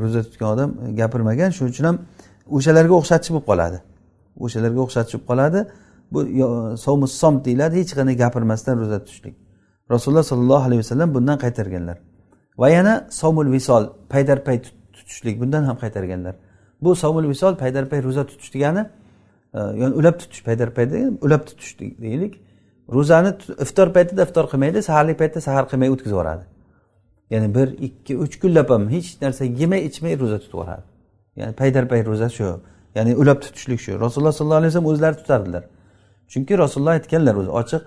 Ro'za 0.02 0.22
tutgan 0.22 0.48
odam 0.54 0.70
gapirmagan 1.00 1.50
shuning 1.56 1.72
uchun 1.74 1.84
ham 1.90 1.96
o'shalarga 2.56 2.94
o'xshatish 3.00 3.30
bo'lib 3.34 3.46
qoladi. 3.50 3.78
O'shalarga 4.44 4.80
o'xshatish 4.86 5.14
bo'lib 5.14 5.26
qoladi. 5.30 5.60
Bu 6.12 6.18
somus 6.86 7.12
som 7.22 7.34
deyiladi 7.46 7.74
hech 7.82 7.92
qanday 7.98 8.16
gapirmasdan 8.24 8.74
ro'za 8.82 8.98
tutishlik. 9.04 9.34
Rasululloh 9.94 10.26
sollallohu 10.32 10.64
alayhi 10.68 10.80
vasallam 10.84 11.08
bundan 11.16 11.38
qaytarganlar. 11.44 11.96
Va 12.60 12.68
yana 12.76 12.94
somul 13.10 13.48
visol 13.56 13.82
paydar 14.12 14.38
pay 14.46 14.56
tutishlik 14.96 15.40
bundan 15.42 15.62
ham 15.68 15.76
qaytarganlar. 15.82 16.34
Bu 16.84 16.90
somul 17.02 17.24
visol 17.32 17.54
paydar 17.62 17.84
pay 17.90 18.00
ro'za 18.06 18.22
tutish 18.30 18.50
degani 18.54 18.82
ya'ni 19.54 19.94
ulab 19.94 20.18
tutish 20.20 20.42
paydar 20.44 20.70
payda 20.74 20.96
ulab 21.26 21.46
tutish 21.46 21.78
deylik. 21.80 22.40
Ro'zani 22.92 23.34
iftor 23.64 23.92
paytida 23.96 24.22
iftor 24.22 24.44
qilmaydi 24.52 24.82
saharlik 24.82 25.18
paytda 25.18 25.40
sahar 25.40 25.64
qilmay 25.70 25.88
o'tkazib 25.94 26.16
yuboradi. 26.16 26.44
Ya'ni 27.30 27.54
bir 27.54 27.68
ikki 27.86 28.16
uch 28.24 28.34
kunlab 28.42 28.68
ham 28.70 28.88
hech 28.94 29.08
narsa 29.22 29.44
yemay 29.44 29.80
ichmay 29.88 30.14
ro'za 30.20 30.38
tutib 30.42 30.54
yuboradi. 30.54 30.84
Ya'ni 31.36 31.52
paydarpay 31.60 32.00
ro'za 32.10 32.28
shu. 32.36 32.48
Ya'ni 32.96 33.12
ulab 33.22 33.38
tutishlik 33.44 33.80
shu. 33.80 33.92
Rasululloh 34.04 34.32
sollallohu 34.38 34.60
alayhi 34.62 34.72
vasallam 34.72 34.90
o'zlari 34.92 35.16
tutardilar. 35.20 35.64
Chunki 36.32 36.52
rasululloh 36.64 36.94
aytganlar 36.98 37.34
o'zi 37.40 37.50
ochiq 37.60 37.82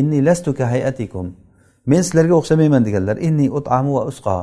inni 0.00 0.18
lastu 0.28 0.50
hayatikum. 0.74 1.26
Men 1.90 2.00
sizlarga 2.06 2.34
o'xshamayman 2.40 2.82
deganlar 2.88 3.16
inni 3.28 3.46
utamu 3.58 3.90
va 3.96 4.02
usqo 4.10 4.36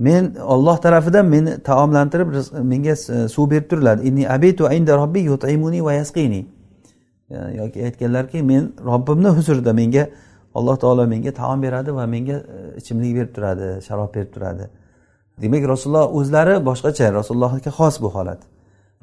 men 0.00 0.34
olloh 0.34 0.76
tarafidan 0.80 1.26
meni 1.26 1.58
taomlantirib 1.68 2.28
menga 2.72 2.92
e, 2.92 3.28
suv 3.28 3.50
berib 3.50 3.66
turiladi 3.70 4.08
inni 4.08 4.24
abitu 4.28 4.72
inda 4.72 4.96
robbi 4.96 5.20
yutimuni 5.20 5.84
va 5.84 5.92
yasqini. 5.92 6.46
E, 7.30 7.36
yoki 7.60 7.84
aytganlarki 7.88 8.42
men 8.42 8.72
robbimni 8.84 9.28
huzurida 9.28 9.72
menga 9.72 10.08
alloh 10.54 10.76
taolo 10.76 11.06
menga 11.06 11.32
taom 11.40 11.62
beradi 11.62 11.94
va 11.94 12.06
menga 12.06 12.36
e, 12.54 12.76
ichimlik 12.80 13.12
berib 13.16 13.34
turadi 13.36 13.68
sharob 13.86 14.14
berib 14.14 14.32
turadi. 14.34 14.64
Demak 15.42 15.68
rasululloh 15.72 16.06
o'zlari 16.18 16.54
boshqacha 16.68 17.12
rasulullohga 17.18 17.70
xos 17.78 17.94
bu 18.02 18.08
holat. 18.16 18.40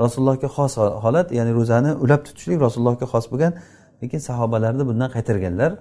Rasulullohga 0.04 0.50
xos 0.58 0.74
holat 1.06 1.28
ya'ni 1.38 1.52
ro'zani 1.60 1.92
ulab 2.04 2.22
tutishlik 2.28 2.60
rasulullohga 2.66 3.06
xos 3.14 3.26
bo'lgan 3.32 3.54
lekin 4.02 4.20
sahobalarni 4.30 4.84
bundan 4.90 5.10
qaytarganlar. 5.16 5.72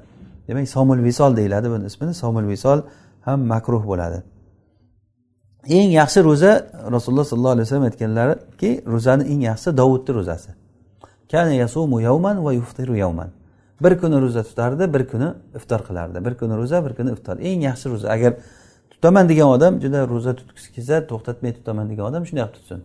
Demak 0.48 0.68
somul 0.76 0.98
visol 1.08 1.36
deyiladi 1.36 1.66
buni 1.74 1.84
ismini. 1.90 2.14
Somul 2.22 2.46
visol 2.52 2.78
ham 3.26 3.38
makruh 3.52 3.84
bo'ladi. 3.92 4.35
Eng 5.68 5.90
yaxshi 5.90 6.24
ro'za 6.24 6.66
rasululloh 6.94 7.24
sollallohu 7.24 7.54
alayhi 7.56 7.66
vasallam 7.66 7.84
aytganlarki 7.90 8.70
ro'zani 8.86 9.24
eng 9.32 9.40
yaxshisi 9.48 9.76
dovudni 9.76 10.14
ro'zasi. 10.14 10.50
Kana 11.30 11.52
yasumu 11.52 12.00
yawman 12.00 12.44
va 12.44 12.52
yuftiru 12.52 12.96
yawman. 12.96 13.30
Bir 13.82 13.98
kuni 13.98 14.20
ro'za 14.20 14.42
tutardi 14.42 14.94
bir 14.94 15.08
kuni 15.08 15.28
iftor 15.56 15.80
qilardi. 15.88 16.24
Bir 16.24 16.34
kuni 16.34 16.56
ro'za 16.56 16.84
bir 16.86 16.94
kuni 16.94 17.10
iftor. 17.12 17.36
Eng 17.38 17.62
yaxshi 17.62 17.90
ro'za 17.90 18.08
agar 18.10 18.32
tutaman 18.90 19.28
degan 19.28 19.48
odam 19.48 19.80
juda 19.80 20.08
ro'za 20.08 20.36
tutgisi 20.36 20.72
kelsa 20.74 21.06
to'xtatmay 21.10 21.52
tutaman 21.58 21.90
degan 21.90 22.04
odam 22.10 22.22
shunday 22.26 22.44
qilib 22.44 22.54
tutsin. 22.56 22.80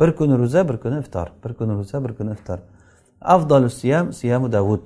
Bir 0.00 0.10
kuni 0.18 0.38
ro'za 0.38 0.68
bir 0.68 0.76
kuni 0.76 0.98
iftor. 0.98 1.26
Bir 1.44 1.52
kuni 1.58 1.72
ro'za 1.78 2.04
bir 2.04 2.12
kuni 2.18 2.30
iftor. 2.32 2.58
Afdolu 3.20 3.70
siyam 3.70 4.12
siyamu 4.12 4.52
davud 4.52 4.82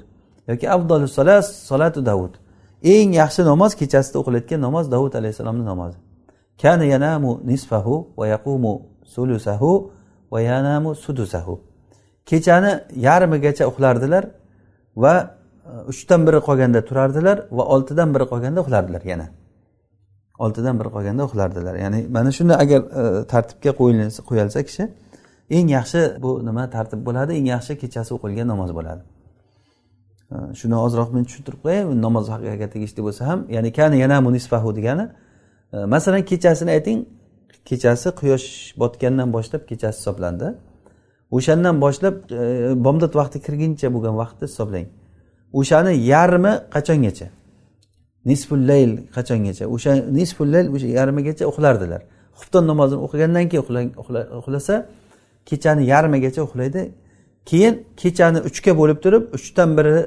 yoki 0.48 0.70
afdolu 0.70 1.08
solat 1.08 1.44
solatu 1.46 2.06
davud 2.06 2.34
eng 2.82 3.14
yaxshi 3.14 3.42
namoz 3.44 3.74
kechasida 3.80 4.18
o'qilayotgan 4.20 4.60
namoz 4.66 4.90
davud 4.90 5.12
alayhissalomni 5.14 5.64
namozi. 5.64 6.09
Kana 6.62 6.84
yanamu 6.84 7.40
nisfahu 7.50 7.96
va 8.18 8.26
yaqumu 8.34 8.72
sulusahu 9.14 9.72
va 10.32 10.40
yanamu 10.40 10.90
sudusahu 11.04 11.54
kechani 12.30 12.72
yarmigacha 13.06 13.64
uxlardilar 13.70 14.24
va 14.96 15.14
e, 15.66 15.70
uchdan 15.90 16.26
biri 16.26 16.40
qolganda 16.48 16.80
turardilar 16.88 17.38
va 17.50 17.64
oltidan 17.74 18.08
biri 18.14 18.26
qolganda 18.32 18.60
uxlardilar 18.64 19.02
yana. 19.12 19.26
Oltidan 20.44 20.74
biri 20.80 20.90
qolganda 20.96 21.22
uxlardilar. 21.28 21.74
Ya'ni 21.84 21.98
mana 22.16 22.30
shuni 22.38 22.54
agar 22.62 22.80
e, 23.00 23.02
tartibga 23.32 23.72
qo'yilsa 24.28 24.60
kishi 24.68 24.84
eng 25.56 25.68
yaxshi 25.78 26.00
bu 26.22 26.30
nima 26.48 26.64
tartib 26.76 27.00
bo'ladi? 27.08 27.32
Eng 27.38 27.46
yaxshi 27.54 27.72
kechasi 27.82 28.10
o'qilgan 28.16 28.46
namoz 28.52 28.70
bo'ladi. 28.78 29.02
E, 30.34 30.36
shuni 30.60 30.76
ozroq 30.86 31.08
men 31.16 31.22
tushuntirib 31.28 31.60
qo'yay 31.64 31.82
namoz 32.06 32.26
haqiga 32.34 32.68
tegishli 32.74 33.00
bo'lsa 33.06 33.22
ham 33.30 33.38
ya'ni 33.56 33.70
kani 33.78 33.96
yana 34.04 34.16
munisfahu 34.26 34.70
degani 34.78 35.06
E, 35.72 35.76
masalan 35.84 36.24
kechasini 36.24 36.70
ayting 36.70 37.06
kechasi 37.64 38.08
quyosh 38.20 38.74
botgandan 38.78 39.32
boshlab 39.32 39.62
kechasi 39.68 39.98
hisoblandi. 39.98 40.54
O'shandan 41.30 41.80
boshlab 41.80 42.14
e, 42.30 42.84
bomdod 42.84 43.14
vaqti 43.20 43.38
kirguncha 43.46 43.88
bo'lgan 43.94 44.14
vaqtni 44.22 44.46
hisoblang. 44.48 44.86
O'shani 45.52 45.92
yarmi 46.12 46.52
qachongacha? 46.74 47.28
Nisful 48.30 48.60
layl 48.70 48.92
qachongacha? 49.16 49.64
O'sha 49.74 49.92
nisful 50.18 50.48
layl 50.54 50.66
o'sha 50.74 50.88
yarmigacha 50.98 51.44
uxlardilar. 51.52 52.02
Xufton 52.38 52.64
namozini 52.70 53.00
o'qigandan 53.06 53.46
keyin 53.52 53.92
uxlasa 54.40 54.74
kechani 55.50 55.82
yarmigacha 55.92 56.40
uxlaydi. 56.48 56.82
Keyin 57.50 57.74
kechani 58.02 58.38
uchga 58.48 58.72
bo'lib 58.80 58.98
turib 59.04 59.22
uchdan 59.36 59.70
biri 59.78 59.94
e, 59.98 60.06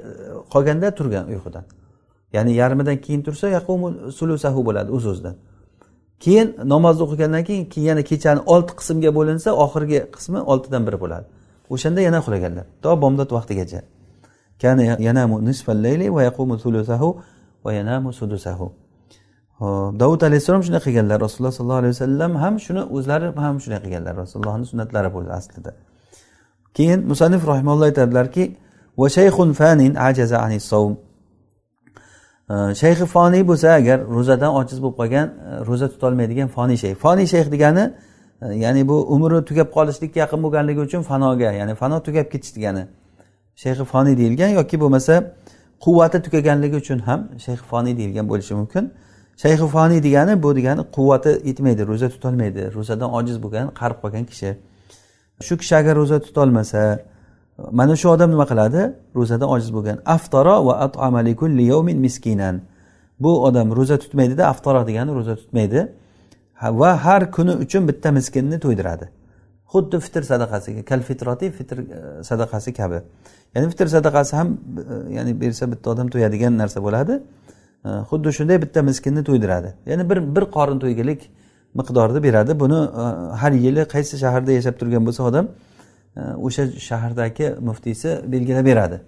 qolganda 0.53 0.87
turgan 0.97 1.25
uyqudan. 1.33 1.65
Ya'ni 2.35 2.51
yarmidan 2.61 2.97
keyin 3.05 3.21
tursa 3.27 3.45
yaqumu 3.57 3.87
sulusahu 4.19 4.61
bo'ladi 4.67 4.91
o'z 4.97 5.05
o'zidan 5.11 5.35
keyin 6.23 6.47
namozni 6.73 7.03
o'qigandan 7.05 7.43
keyin 7.49 7.65
keyin 7.73 7.87
yana 7.91 8.03
kechani 8.09 8.41
olti 8.53 8.73
qismga 8.79 9.09
bo'linsa 9.17 9.49
oxirgi 9.63 9.99
qismi 10.15 10.39
oltidan 10.51 10.83
biri 10.87 10.97
bo'ladi. 11.03 11.25
O'shanda 11.73 12.01
yana 12.07 12.17
uxlaganlar 12.23 12.65
to 12.83 12.89
bomdod 13.03 13.29
vaqtigacha. 13.37 13.79
Yanamu 15.07 15.35
nisfal 15.49 15.79
layli 15.85 16.05
yaqumu 16.27 16.55
yanamu 17.79 18.09
sudusahu. 18.19 18.67
Davud 20.01 20.21
alayhissalom 20.27 20.63
shunday 20.65 20.81
qilganlar. 20.87 21.17
Rasululloh 21.25 21.53
sollallohu 21.57 21.81
alayhi 21.83 21.93
vasallam 21.95 22.31
ham 22.43 22.55
shuni 22.65 22.81
o'zlari 22.95 23.27
ham 23.45 23.55
shunday 23.63 23.79
qilganlar. 23.85 24.13
Rasulullohni 24.23 24.65
sunnatlari 24.71 25.09
bu 25.13 25.19
aslida. 25.39 25.71
Keyin 26.77 26.99
musanif 27.11 27.41
rahimalloh 27.51 27.85
aytadilarki 27.89 28.43
va 28.97 29.07
shayxun 29.17 29.49
fanin 29.59 29.93
ajaza 29.95 30.37
shayxi 32.49 33.05
foniy 33.05 33.47
bo'lsa 33.47 33.69
agar 33.69 33.99
ro'zadan 34.15 34.55
ojiz 34.55 34.81
bo'lib 34.83 34.97
qolgan 34.97 35.27
e, 35.27 35.65
ro'za 35.65 35.87
tutolmaydigan 35.93 36.47
foniy 36.47 36.77
shayx. 36.77 36.97
Foniy 36.97 37.27
shayx 37.27 37.51
degani 37.51 37.93
e, 38.41 38.53
ya'ni 38.53 38.87
bu 38.87 38.95
umri 39.15 39.45
tugab 39.45 39.71
qolishlikka 39.71 40.19
yaqin 40.19 40.43
bo'lganligi 40.43 40.79
uchun 40.79 41.01
fanoga 41.01 41.51
ya'ni 41.59 41.75
fano 41.75 42.03
tugab 42.03 42.31
ketish 42.31 42.55
degani. 42.55 42.83
Shayxi 43.55 43.85
foniy 43.85 44.17
deyilgan 44.17 44.49
yoki 44.59 44.79
bo'lmasa 44.83 45.13
quvvati 45.79 46.21
tugaganligi 46.25 46.75
uchun 46.83 46.99
ham 46.99 47.19
shayxi 47.45 47.63
foniy 47.71 47.97
deyilgan 47.97 48.25
bo'lishi 48.31 48.53
mumkin. 48.59 48.91
Shayxi 49.43 49.67
foniy 49.75 50.03
degani 50.03 50.43
bu 50.43 50.55
degani 50.55 50.81
quvvati 50.95 51.31
yetmaydi 51.49 51.87
ro'za 51.87 52.09
tutolmaydi. 52.09 52.61
Ro'zadan 52.75 53.09
ojiz 53.19 53.37
bo'lgan 53.43 53.67
qarib 53.79 53.97
qolgan 54.03 54.25
kishi. 54.31 54.49
Shu 55.47 55.53
kishi 55.61 55.75
agar 55.75 55.95
ro'za 55.95 56.17
tutolmasa 56.19 56.99
mana 57.57 57.95
shu 57.95 58.09
odam 58.09 58.29
nima 58.31 58.45
qiladi? 58.51 58.81
Ro'zadan 59.15 59.49
ojiz 59.55 59.69
bo'lgan. 59.73 59.97
Aftaro 60.05 60.55
va 60.67 60.75
yawmin 61.71 61.97
miskinan. 61.99 62.61
Bu 63.19 63.31
odam 63.47 63.75
ro'za 63.75 63.97
tutmaydida 63.97 64.47
aftoro 64.47 64.87
degani 64.87 65.11
ro'za 65.15 65.35
tutmaydi. 65.35 65.87
Va 66.61 66.91
har 67.05 67.31
kuni 67.31 67.53
uchun 67.65 67.87
bitta 67.87 68.11
miskinni 68.11 68.57
to'ydiradi. 68.65 69.05
Xuddi 69.73 69.99
fitr 70.05 70.21
sadaqasiga 70.31 70.81
kal 70.89 71.01
fitroti 71.09 71.51
fitr 71.51 71.77
e, 71.79 72.23
sadaqasi 72.29 72.73
kabi. 72.73 72.99
Ya'ni 73.55 73.69
fitr 73.71 73.87
sadaqasi 73.95 74.35
ham 74.39 74.49
e, 74.53 75.13
ya'ni 75.15 75.41
bersa 75.41 75.71
bitta 75.71 75.89
odam 75.93 76.07
to'yadigan 76.13 76.53
narsa 76.61 76.79
bo'ladi. 76.85 77.13
E, 77.85 77.89
xuddi 78.09 78.29
shunday 78.37 78.61
bitta 78.63 78.81
miskinni 78.89 79.23
to'ydiradi. 79.29 79.69
Ya'ni 79.89 80.09
bir 80.09 80.19
bir 80.35 80.45
qorin 80.55 80.79
to'ygilik 80.83 81.21
miqdorda 81.79 82.23
beradi. 82.27 82.59
Buni 82.59 82.79
har 83.41 83.51
yili 83.65 83.83
qaysi 83.93 84.15
shaharda 84.23 84.51
yashab 84.59 84.75
turgan 84.81 85.03
bo'lsa 85.07 85.21
odam 85.29 85.45
o'sha 86.15 86.67
shahardagi 86.87 87.55
muftiysi 87.61 88.21
belgilab 88.27 88.65
beradi. 88.65 89.01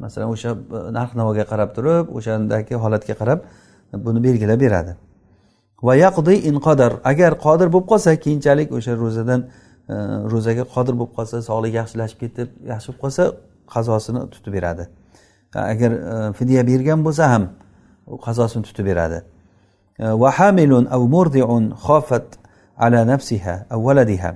Masalan 0.00 0.28
o'sha 0.28 0.50
e, 0.50 0.92
narx 0.92 1.14
navoga 1.14 1.44
qarab 1.52 1.70
turib 1.76 2.06
o'shandagi 2.18 2.74
holatga 2.84 3.14
qarab 3.20 3.40
buni 3.92 4.20
belgilab 4.26 4.60
beradi. 4.60 4.96
Va 5.82 5.94
yaqdi 6.04 6.34
inqodar 6.50 6.92
agar 7.10 7.32
qodir 7.44 7.68
bo'lib 7.74 7.88
qolsa 7.92 8.10
keyinchalik 8.24 8.68
o'sha 8.78 8.92
ro'zadan 9.02 9.40
e, 9.92 9.94
ro'zaga 10.32 10.64
qodir 10.74 10.94
bo'lib 11.00 11.12
qolsa 11.18 11.36
sog'ligi 11.48 11.76
yaxshilashib 11.80 12.18
ketib 12.22 12.48
yaxshi 12.72 12.88
bo'lib 12.88 13.00
qolsa 13.04 13.22
qazosini 13.74 14.20
tutib 14.32 14.52
beradi. 14.56 14.84
Agar 15.72 15.90
e, 15.92 16.32
fidya 16.38 16.60
bergan 16.70 17.00
bo'lsa 17.06 17.24
ham 17.32 17.44
u 18.12 18.16
qazosini 18.26 18.62
tutib 18.68 18.86
beradi. 18.90 19.18
Va 20.22 20.30
hamilun 20.38 20.84
av 20.96 21.02
murdiun 21.14 21.64
xofat 21.86 22.26
ala 22.84 23.00
nafsiha 23.12 23.54
av 23.74 23.80
valadiha 23.86 24.30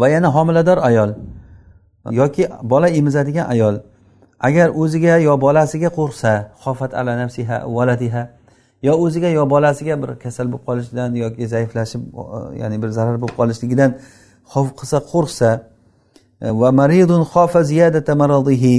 va 0.00 0.06
yana 0.14 0.28
homilador 0.36 0.78
ayol 0.88 1.10
yoki 2.10 2.48
bola 2.62 2.88
emizadigan 2.88 3.46
ayol. 3.50 3.76
Agar 4.42 4.68
o'ziga 4.74 5.18
yo 5.22 5.40
bolasiga 5.40 5.88
qo'rqsa 5.98 6.32
xofat 6.64 6.94
ala 6.94 7.16
nafsiha 7.16 7.62
valadiha 7.76 8.22
yo 8.82 8.92
o'ziga 9.04 9.28
yo 9.30 9.46
bolasiga 9.50 9.94
bir 10.02 10.18
kasal 10.18 10.46
bo'lib 10.52 10.64
qolishidan 10.68 11.14
yoki 11.14 11.46
zaiflashib 11.52 12.02
ya'ni 12.60 12.82
bir 12.82 12.90
zarar 12.96 13.16
bo'lib 13.22 13.36
qolishligidan 13.40 13.90
xavf 14.52 14.70
qilsa 14.80 14.98
qo'rqsa 15.12 15.50
e, 16.42 16.50
va 16.60 16.72
maridun 16.80 17.22
xofa 17.32 17.62
ziyadata 17.70 18.14
maradihi 18.22 18.74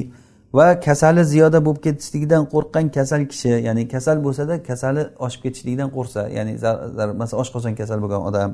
va 0.57 0.67
kasali 0.87 1.23
ziyoda 1.33 1.59
bo'lib 1.65 1.79
ketishligidan 1.85 2.43
qo'rqqan 2.53 2.85
kasal 2.97 3.21
kishi 3.31 3.49
ya'ni 3.67 3.83
kasal 3.93 4.17
bo'lsada 4.25 4.53
kasali 4.69 5.01
oshib 5.25 5.41
ketishligidan 5.45 5.89
qo'rqsa 5.95 6.21
ya'ni 6.37 6.53
masalan 7.21 7.41
oshqozon 7.43 7.73
kasal 7.79 7.97
bo'lgan 8.03 8.21
odam 8.29 8.49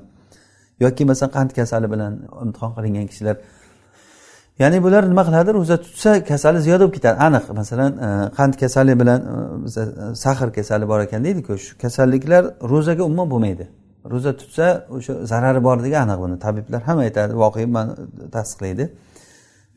yoki 0.84 1.04
masalan 1.12 1.32
qand 1.38 1.50
kasali 1.60 1.88
bilan 1.94 2.14
imtihon 2.44 2.72
qilingan 2.78 3.08
kishilar 3.12 3.36
ya'ni 4.60 4.84
bular 4.84 5.04
nima 5.12 5.24
qiladi? 5.28 5.50
Ro'za 5.60 5.78
tutsa 5.86 6.12
kasali 6.24 6.60
ziyoda 6.66 6.84
bo'lib 6.84 6.96
ketadi. 6.98 7.18
Aniq 7.28 7.46
masalan 7.62 7.92
e, 8.06 8.10
qand 8.38 8.54
kasali 8.62 8.94
bilan 9.02 9.20
e, 9.22 9.82
e, 9.82 10.16
sahr 10.24 10.50
kasali 10.58 10.86
bor 10.92 11.00
ekan 11.06 11.22
deydiku. 11.28 11.54
Shu 11.66 11.72
kasalliklar 11.84 12.44
ro'zaga 12.72 13.04
umuman 13.10 13.28
bo'lmaydi. 13.34 13.66
Ro'za 14.12 14.32
tutsa 14.42 14.66
o'sha 14.96 15.14
zarari 15.32 15.62
borligi 15.68 15.98
aniq 16.04 16.20
buni. 16.24 16.36
Tabiblar 16.46 16.82
ham 16.90 16.98
aytadi 17.06 17.34
voqea 17.44 17.84
tasdiqlaydi. 18.36 18.86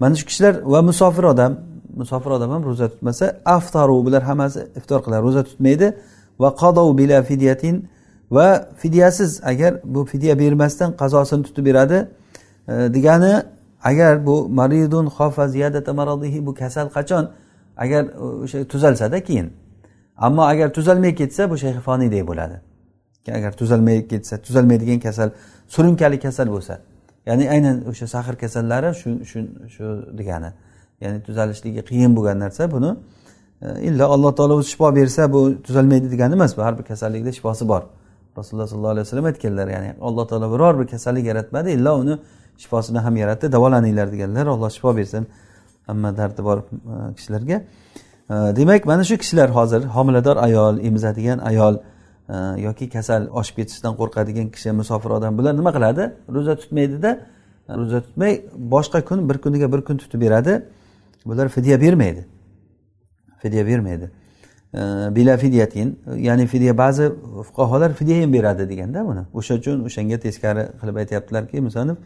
Mana 0.01 0.15
shu 0.19 0.25
kishilar 0.31 0.55
va 0.73 0.81
musofir 0.91 1.25
odam 1.33 1.53
musofir 2.01 2.31
odam 2.37 2.51
ham 2.55 2.63
ro'za 2.71 2.87
tutmasa 2.93 3.25
aftaru 3.57 3.97
bular 4.07 4.23
hammasi 4.31 4.61
iftor 4.79 5.01
qiladi. 5.05 5.23
Ro'za 5.29 5.43
tutmaydi 5.49 5.87
va 6.43 6.49
qadov 6.63 6.89
bila 7.01 7.17
fidyatin 7.31 7.77
va 8.33 8.69
fidyasiz 8.77 9.41
agar 9.45 9.81
bu 9.85 10.05
fidya 10.05 10.39
bermasdan 10.39 10.97
qazosini 10.97 11.43
tutib 11.43 11.65
beradi 11.67 12.09
e, 12.69 12.73
degani 12.95 13.43
agar 13.83 14.27
bu 14.27 14.49
maridun 14.49 15.07
xofa 15.07 15.49
ziyadata 15.49 15.93
maradihi 15.93 16.47
bu 16.47 16.55
kasal 16.55 16.89
qachon? 16.89 17.31
Agar 17.77 18.05
o'sha 18.45 18.65
tuzalsada 18.65 19.25
keyin. 19.25 19.53
Ammo 20.17 20.43
agar 20.43 20.73
tuzalmay 20.73 21.15
ketsa 21.15 21.51
bu 21.51 21.55
shayxifoniyday 21.55 22.27
bo'ladi. 22.27 22.57
Agar 23.39 23.53
tuzalmay 23.53 24.09
ketsa 24.09 24.43
tuzalmaydigan 24.43 25.01
kasal 25.01 25.31
surunkali 25.69 26.21
kasal 26.21 26.49
bo'lsa. 26.49 26.75
Ya'ni 27.27 27.51
aynan 27.51 27.77
o'sha 27.91 28.07
sahr 28.07 28.35
kasallari 28.43 28.95
shu 29.01 29.25
shu 29.31 29.39
shu 29.75 29.85
degani. 30.19 30.51
Ya'ni 31.01 31.23
tuzalishligi 31.27 31.83
qiyin 31.91 32.17
bo'lgan 32.17 32.39
narsa 32.45 32.71
buni 32.75 32.91
e, 33.63 33.67
illa 33.89 34.05
alloh 34.15 34.35
taolo 34.39 34.55
o'zi 34.61 34.69
shifo 34.73 34.95
bersa 34.95 35.33
bu 35.33 35.63
tuzalmaydi 35.67 36.11
degani 36.15 36.35
emas 36.39 36.57
bu 36.57 36.63
har 36.63 36.79
bir 36.79 36.85
kasallikda 36.91 37.33
shifosi 37.33 37.69
bor. 37.69 37.83
Rasululloh 38.39 38.67
sollallohu 38.67 38.95
alayhi 38.95 39.07
vasallam 39.07 39.25
aytganlar 39.25 39.69
ya'ni 39.69 39.91
alloh 40.01 40.25
taolo 40.31 40.47
biror 40.55 40.75
bir 40.81 40.87
kasallik 40.87 41.25
yaratmadi 41.31 41.71
illo 41.71 41.93
uni 42.03 42.15
shifosini 42.63 42.99
ham 42.99 43.17
yaratdi 43.17 43.53
davolaninglar 43.53 44.13
deganlar 44.13 44.47
alloh 44.47 44.71
shifo 44.77 44.97
bersin 44.97 45.27
hamma 45.87 46.17
dardi 46.17 46.45
bor 46.45 46.59
e, 46.59 47.15
kishilarga. 47.17 47.63
E, 48.31 48.35
demak 48.57 48.87
mana 48.87 49.05
shu 49.05 49.17
kishilar 49.17 49.49
hozir 49.51 49.83
homilador 49.97 50.37
ayol 50.37 50.79
emizadigan 50.79 51.39
ayol 51.39 51.75
e, 52.29 52.37
yoki 52.67 52.89
kasal 52.89 53.23
oshib 53.41 53.57
ketishdan 53.57 53.93
qo'rqadigan 54.01 54.51
kishi 54.55 54.71
musofir 54.81 55.11
odam 55.19 55.39
bular 55.39 55.53
nima 55.57 55.73
qiladi? 55.77 56.13
Ro'za 56.35 56.55
tutmaydida 56.63 57.11
ro'za 57.81 58.01
tutmay 58.07 58.33
boshqa 58.75 59.01
kun 59.09 59.29
bir 59.29 59.39
kuniga 59.45 59.73
bir 59.73 59.81
kun 59.89 59.97
tutib 59.97 60.21
beradi. 60.21 60.63
Bular 61.27 61.49
fidya 61.49 61.81
bermaydi. 61.81 62.27
Fidya 63.43 63.67
bermaydi. 63.67 64.11
Bila 65.17 65.37
fidyatin 65.37 66.01
ya'ni 66.17 66.47
fidya 66.47 66.79
ba'zi 66.79 67.13
fuqarolar 67.47 67.93
fidya 67.93 68.23
ham 68.23 68.33
beradi 68.33 68.69
deganda 68.69 69.07
buni. 69.07 69.21
O'sha 69.35 69.55
uchun 69.55 69.85
o'shanga 69.85 70.19
teskari 70.19 70.65
qilib 70.81 70.97
aytyaptilarki 70.97 71.61
musanif 71.61 71.97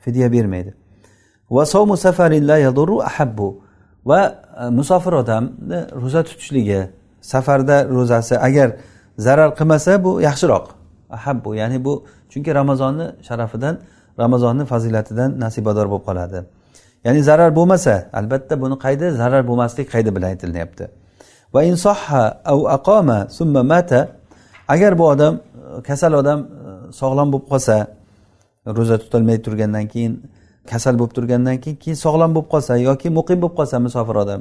fidya 0.00 0.32
bermaydi. 0.32 0.74
Va 1.50 1.66
safarin 1.66 2.48
la 2.48 2.58
yadurru 2.58 3.02
ahabbu. 3.02 3.62
Va 4.06 4.20
e, 4.60 4.70
musofir 4.70 5.12
odamni 5.12 5.78
ro'za 6.02 6.22
tutishligi 6.22 6.88
safarda 7.20 7.88
ro'zasi 7.88 8.38
agar 8.38 8.68
zarar 9.18 9.54
qilmasa 9.58 10.04
bu 10.04 10.20
yaxshiroq. 10.20 10.66
Ahabbu 11.10 11.54
ya'ni 11.54 11.84
bu 11.84 12.06
chunki 12.30 12.54
ramazonni 12.54 13.06
sharafidan 13.28 13.78
ramazonni 14.18 14.64
fazilatidan 14.64 15.40
nasibador 15.40 15.86
bo'lib 15.90 16.04
qoladi. 16.08 16.38
Ya'ni 17.04 17.22
zarar 17.22 17.50
bo'lmasa 17.56 17.94
albatta 18.12 18.60
buni 18.60 18.76
qaydi 18.84 19.10
zarar 19.10 19.42
bo'lmaslik 19.48 19.86
qaydi 19.94 20.10
bilan 20.16 20.28
aytilyapti. 20.34 21.01
Va 21.54 21.60
insohha 21.70 22.24
au 22.52 22.60
aqoma 22.76 23.18
summa 23.36 23.62
mata 23.62 24.00
agar 24.68 24.92
bu 24.98 25.04
odam 25.12 25.34
kasal 25.86 26.12
odam 26.20 26.40
e, 26.40 26.92
sog'lom 27.00 27.28
bo'lib 27.32 27.46
qolsa 27.52 27.76
ro'za 28.76 28.96
tutolmay 29.02 29.38
turgandan 29.44 29.86
keyin 29.92 30.12
kasal 30.70 30.94
bo'lib 31.00 31.12
turgandan 31.16 31.56
keyin 31.62 31.76
keyin 31.82 31.98
sog'lom 32.04 32.30
bo'lib 32.34 32.48
qolsa 32.52 32.72
yoki 32.88 33.08
muqim 33.18 33.38
bo'lib 33.42 33.56
qolsa 33.58 33.76
musofir 33.86 34.16
odam 34.24 34.40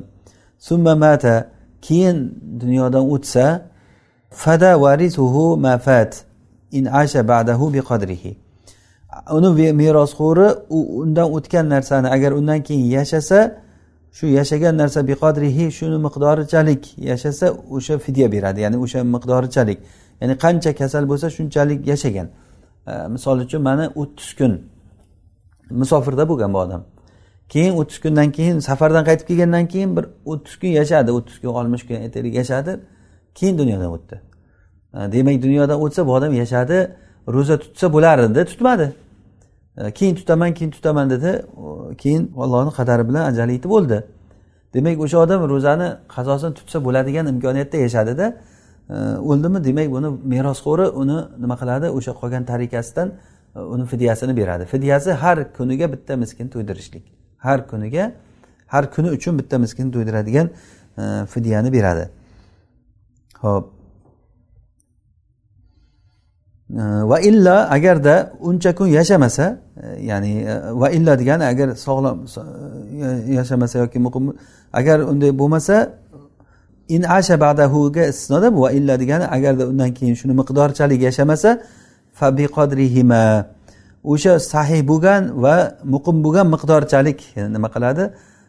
summa 0.67 0.93
mata 1.05 1.35
keyin 1.85 2.17
dunyodan 2.61 3.05
o'tsa 3.15 3.45
fada 4.41 4.71
varisuhu 4.83 5.57
mafat 5.57 6.25
in 6.71 6.85
asha 6.85 7.27
ba'dahu 7.27 7.73
biqadrihi. 7.73 8.37
Uni 9.31 9.73
merosxo'ri 9.73 10.47
undan 10.71 11.27
o'tgan 11.35 11.67
narsani 11.67 12.07
agar 12.07 12.31
undan 12.31 12.63
keyin 12.63 12.87
yashasa 12.97 13.39
shu 14.17 14.25
yashagan 14.27 14.77
narsa 14.77 15.07
biqodrihi 15.07 15.71
shuni 15.71 15.97
miqdorichalik. 16.07 16.83
Yashasa 16.97 17.45
o'sha 17.75 17.95
fidya 18.05 18.31
beradi 18.31 18.59
ya'ni 18.65 18.77
o'sha 18.85 18.99
miqdorichalik. 19.15 19.79
Ya'ni 20.21 20.35
qancha 20.43 20.71
kasal 20.75 21.03
bo'lsa 21.11 21.27
shunchalik 21.37 21.87
yashagan. 21.91 22.27
Misol 23.15 23.37
uchun 23.45 23.61
mana 23.61 23.85
o'ttiz 24.01 24.29
kun 24.39 24.51
musofirda 25.81 26.23
bo'lgan 26.31 26.53
bu 26.53 26.59
odam. 26.65 26.81
Keyin 27.49 27.73
o'ttiz 27.79 27.99
kundan 28.03 28.31
keyin 28.37 28.59
safardan 28.59 29.03
qaytib 29.09 29.27
kelgandan 29.29 29.65
keyin 29.73 29.91
bir 29.97 30.05
o'ttiz 30.31 30.55
kun 30.61 30.71
yashadi 30.79 31.09
o'ttiz 31.17 31.37
kun 31.41 31.47
oltmish 31.59 31.83
kun 31.87 31.95
aytaylik 32.05 32.33
yashadi. 32.41 32.71
Keyin 33.35 33.57
dunyodan 33.57 33.89
o'tdi. 33.95 34.15
Demak 34.93 35.43
dunyodan 35.43 35.77
o'tsa 35.85 36.07
bu 36.07 36.11
odam 36.13 36.33
yashadi 36.33 36.77
ro'za 37.35 37.59
tutsa 37.59 37.93
bo'lar 37.93 38.17
edi 38.19 38.45
tutmadi. 38.45 38.87
E, 39.77 39.91
keyin 39.91 40.15
tutaman 40.15 40.53
keyin 40.53 40.71
tutaman 40.71 41.09
dedi. 41.09 41.45
Keyin 41.97 42.31
allohni 42.37 42.71
qadari 42.71 43.07
bilan 43.09 43.25
ajali 43.31 43.53
yetib 43.53 43.71
o'ldi. 43.71 44.03
Demak 44.73 44.99
o'sha 44.99 45.17
odam 45.19 45.49
ro'zani 45.49 45.87
qazosini 46.15 46.53
tutsa 46.53 46.85
bo'ladigan 46.85 47.27
imkoniyatda 47.27 47.77
yashadida 47.77 48.25
e, 48.89 48.93
o'ldimi? 49.31 49.63
Demak 49.63 49.91
buni 49.91 50.09
merosxo'ri 50.33 50.87
uni 51.01 51.17
nima 51.43 51.55
qiladi? 51.61 51.87
O'sha 51.97 52.11
qolgan 52.21 52.43
tarikasidan 52.51 53.07
e, 53.55 53.59
uni 53.59 53.85
fidyasini 53.85 54.37
beradi. 54.37 54.65
Fidyasi 54.65 55.11
har 55.11 55.37
kuniga 55.57 55.91
bitta 55.93 56.17
miskin 56.17 56.47
to'ydirishlik. 56.53 57.03
Har 57.37 57.67
kuniga 57.67 58.11
har 58.67 58.91
kuni 58.95 59.09
uchun 59.17 59.39
bitta 59.39 59.57
miskin 59.57 59.91
to'ydiradigan 59.91 60.49
fidyani 61.33 61.73
beradi. 61.73 62.09
Ho'p. 63.43 63.80
Va 66.71 67.19
illa 67.19 67.69
agarda 67.69 68.31
uncha 68.39 68.75
kun 68.75 68.87
yashamasa 68.87 69.57
e, 69.83 70.05
ya'ni 70.05 70.33
e, 70.41 70.73
va 70.73 70.89
illa 70.89 71.19
degani 71.19 71.43
agar 71.43 71.75
sog'lom 71.75 72.25
e, 73.03 73.33
yashamasa 73.33 73.79
yoki 73.79 73.99
muqim 73.99 74.33
agar 74.73 74.99
unday 74.99 75.31
bo'lmasa 75.39 75.89
in 76.87 77.03
asha 77.03 77.35
ba'dahuga 77.39 78.03
istisnoda 78.11 78.47
va 78.63 78.71
illa 78.71 78.99
degani 78.99 79.25
agarda 79.27 79.67
undan 79.67 79.93
keyin 79.93 80.15
shuni 80.15 80.33
miqdorchalik 80.41 81.01
yashamasa 81.01 81.49
fabiqodrihima 82.19 83.45
o'sha 84.03 84.39
sahih 84.39 84.81
bo'lgan 84.91 85.21
va 85.43 85.55
muqim 85.93 86.23
bo'lgan 86.25 86.47
miqdorchalik 86.55 87.19
nima 87.55 87.69
qiladi? 87.75 88.03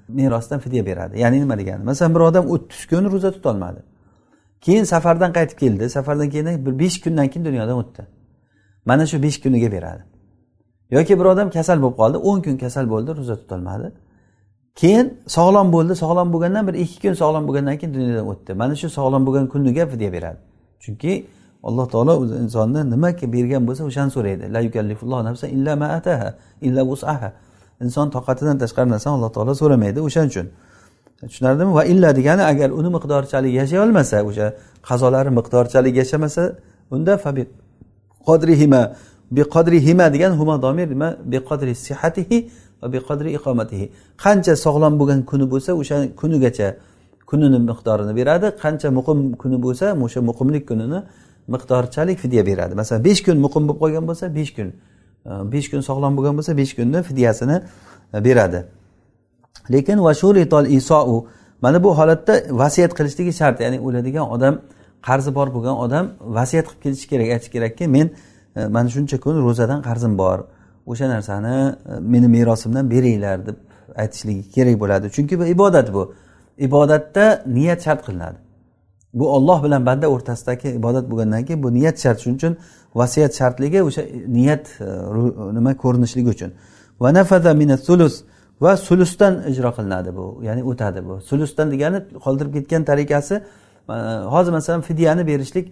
Merosdan 0.08 0.58
fidya 0.64 0.82
beradi. 0.86 1.14
Ya'ni 1.22 1.36
nima 1.40 1.54
degani? 1.60 1.82
Masalan 1.90 2.14
bir 2.14 2.20
odam 2.20 2.44
o'ttiz 2.54 2.80
kun 2.90 3.04
ro'za 3.12 3.30
tutolmadi 3.36 3.80
keyin 4.64 4.84
safardan 4.84 5.32
qaytib 5.32 5.58
keldi. 5.58 5.90
Safardan 5.90 6.30
keyin 6.30 6.66
bir 6.66 6.78
besh 6.78 7.00
kundan 7.04 7.28
keyin 7.28 7.44
dunyodan 7.48 7.76
o'tdi. 7.82 8.02
Mana 8.84 9.06
shu 9.06 9.22
besh 9.22 9.38
kuniga 9.42 9.72
beradi. 9.72 10.02
Yoki 10.90 11.20
bir 11.20 11.24
odam 11.24 11.50
kasal 11.50 11.82
bo'lib 11.82 11.96
qoldi. 12.00 12.16
O'n 12.16 12.42
kun 12.42 12.56
kasal 12.56 12.90
bo'ldi 12.90 13.16
ro'za 13.18 13.36
tutolmadi. 13.42 13.92
Keyin 14.80 15.06
sog'lom 15.36 15.72
bo'ldi. 15.72 15.92
Sog'lom 16.02 16.32
bo'lgandan 16.32 16.64
bir 16.68 16.74
ikki 16.84 16.98
kun 17.04 17.14
sog'lom 17.22 17.44
bo'lgandan 17.48 17.76
keyin 17.80 17.94
dunyodan 17.94 18.26
o'tdi. 18.32 18.54
Mana 18.54 18.74
shu 18.80 18.88
sog'lom 18.98 19.22
bo'lgan 19.26 19.46
kuniga 19.52 19.86
fidya 19.92 20.12
beradi. 20.16 20.38
Chunki 20.84 21.12
alloh 21.62 21.86
taolo 21.90 22.12
o'zi 22.22 22.34
insonni 22.44 22.90
nima 22.90 23.08
bergan 23.34 23.62
bo'lsa 23.68 23.82
o'shani 23.90 24.10
so'raydi. 24.16 24.44
La 25.12 25.22
nafsan 25.28 25.48
illa 25.56 25.76
ma 25.76 25.86
ataha 25.98 26.28
illa 26.66 26.82
vusaha 26.90 27.32
inson 27.84 28.10
toqatidan 28.16 28.56
tashqari 28.62 28.88
narsani 28.94 29.14
alloh 29.18 29.30
taolo 29.36 29.52
so'ramaydi 29.62 30.00
o'shaning 30.00 30.30
uchun. 30.32 30.46
Tushunarlimi? 31.28 31.72
Va 31.74 31.84
illa 31.92 32.16
degani 32.18 32.42
agar 32.52 32.70
uni 32.70 32.90
miqdorchalik 32.96 33.52
yashay 33.60 33.78
olmasa 33.84 34.16
o'sha 34.28 34.46
qazolari 34.88 35.30
miqdorchalik 35.38 35.94
yashamasa 36.00 36.42
unda 36.94 37.12
fabi 37.24 37.42
qodrihima 38.26 38.82
biqodrihima 39.36 40.06
degan 40.14 40.32
huma 40.40 40.62
domir 40.62 40.88
nima? 40.90 41.08
Biqodri 41.32 41.74
sihatihi 41.86 42.38
va 42.82 42.86
biqodri 42.94 43.30
iqomatihi. 43.38 43.86
Qancha 44.24 44.54
sog'lom 44.64 44.94
bo'lgan 45.00 45.20
kuni 45.30 45.46
bo'lsa 45.52 45.70
o'sha 45.80 45.96
kunigacha 46.20 46.68
kunini 47.30 47.58
miqdorini 47.70 48.12
beradi. 48.20 48.46
Qancha 48.62 48.88
muqim 48.98 49.18
kuni 49.42 49.58
bo'lsa 49.64 49.86
o'sha 50.04 50.20
muqimlik 50.30 50.64
kunini 50.70 50.98
miqdorchalik 51.54 52.18
fidya 52.24 52.42
beradi. 52.50 52.72
Masalan 52.80 53.04
besh 53.08 53.20
kun 53.26 53.36
muqim 53.46 53.62
bo'lib 53.68 53.80
qolgan 53.82 54.04
bo'lsa 54.10 54.24
besh 54.38 54.52
kun 54.56 54.68
besh 55.52 55.66
kun 55.70 55.80
sog'lom 55.88 56.12
bo'lgan 56.16 56.34
bo'lsa 56.38 56.52
besh 56.60 56.72
kunni 56.78 56.98
fidyasini 57.08 57.56
beradi. 58.26 58.60
Lekin 59.70 59.98
vashuritol 60.04 60.66
isou 60.66 61.26
mana 61.62 61.84
bu 61.84 61.98
holatda 61.98 62.42
vasiyat 62.50 62.92
qilishligi 62.98 63.32
shart 63.32 63.60
ya'ni 63.60 63.80
o'ladigan 63.80 64.30
odam 64.30 64.54
qarzi 65.02 65.34
bor 65.34 65.48
bo'lgan 65.54 65.76
odam 65.84 66.10
vasiyat 66.20 66.66
qilib 66.68 66.82
kelishi 66.82 67.08
kerak. 67.08 67.28
Aytish 67.34 67.50
kerakki 67.54 67.86
men 67.88 68.10
e, 68.56 68.66
mana 68.66 68.88
shuncha 68.88 69.20
kun 69.20 69.34
ro'zadan 69.46 69.82
qarzim 69.82 70.18
bor. 70.18 70.38
O'sha 70.86 71.08
narsani 71.08 71.54
e, 71.90 72.00
meni 72.00 72.28
merosimdan 72.28 72.90
beringlar 72.90 73.46
deb 73.46 73.56
aytishligi 73.96 74.50
kerak 74.56 74.80
bo'ladi. 74.80 75.06
Chunki 75.16 75.38
bu 75.40 75.44
ibodat 75.46 75.94
bu. 75.94 76.14
Ibodatda 76.58 77.42
niyat 77.46 77.84
shart 77.84 78.06
qilinadi. 78.06 78.38
Bu 79.14 79.28
olloh 79.36 79.64
bilan 79.64 79.86
banda 79.86 80.06
o'rtasidagi 80.14 80.68
ibodat 80.68 81.10
bo'lgandan 81.10 81.44
keyin 81.44 81.62
bu 81.62 81.74
niyat 81.74 81.96
shart. 82.02 82.18
Shuning 82.22 82.36
uchun 82.36 82.56
vasiyat 82.94 83.32
shartligi 83.34 83.82
o'sha 83.82 84.02
niyat 84.38 84.64
e, 84.80 84.88
nima 85.56 85.72
ko'rinishligi 85.82 86.30
uchun. 86.36 86.50
Va 87.00 87.08
nafaza 87.14 87.54
mina 87.54 87.76
sulus 87.76 88.14
va 88.62 88.76
sulusdan 88.76 89.34
ijro 89.52 89.70
qilinadi 89.76 90.10
bu 90.18 90.26
ya'ni 90.48 90.62
o'tadi 90.70 91.00
bu. 91.08 91.14
Sulusdan 91.30 91.66
degani 91.72 91.98
qoldirib 92.24 92.52
ketgan 92.56 92.82
tariqasi 92.90 93.34
hozir 94.34 94.52
masalan 94.52 94.80
fidyani 94.88 95.26
berishlik 95.26 95.66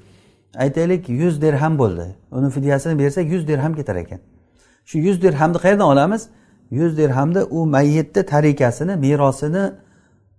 aytaylik 0.65 1.09
yuz 1.09 1.43
dirham 1.43 1.79
bo'ldi. 1.79 2.07
Uni 2.31 2.51
fidyasini 2.51 2.99
bersak 2.99 3.25
yuz 3.35 3.49
dirham 3.49 3.75
ketar 3.75 3.97
ekan. 3.97 4.21
Shu 4.85 4.99
yuz 4.99 5.23
dirhamni 5.23 5.59
qayerdan 5.65 5.87
olamiz? 5.95 6.29
Yuz 6.71 6.99
dirhamni 6.99 7.43
u 7.43 7.67
mayyitni 7.67 8.23
tarikasini 8.27 8.97
merosini 8.97 9.65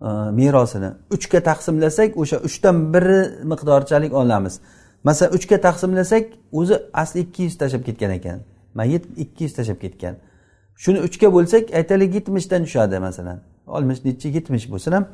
e, 0.02 0.10
merosini 0.40 0.90
uchga 1.16 1.40
taqsimlasak 1.50 2.18
o'sha 2.22 2.38
uchdan 2.48 2.94
biri 2.94 3.20
miqdorchalik 3.52 4.14
olamiz. 4.14 4.60
Masalan 5.04 5.34
uchga 5.38 5.58
taqsimlasak 5.68 6.24
o'zi 6.52 6.76
asli 6.94 7.20
ikki 7.20 7.44
yuz 7.44 7.58
tashlab 7.58 7.84
ketgan 7.88 8.12
ekan. 8.12 8.40
Mayit 8.74 9.04
ikki 9.18 9.44
yuz 9.44 9.54
tashlab 9.54 9.80
ketgan. 9.86 10.16
Shuni 10.84 11.00
uchga 11.08 11.28
bo'lsak 11.36 11.64
aytaylik 11.80 12.12
yetmishdan 12.18 12.62
tushadi 12.66 13.00
masalan. 13.08 13.38
Oltmish 13.76 14.00
nechi 14.08 14.28
yetmish 14.38 14.66
bo'lsin 14.74 14.92
ham. 14.98 15.06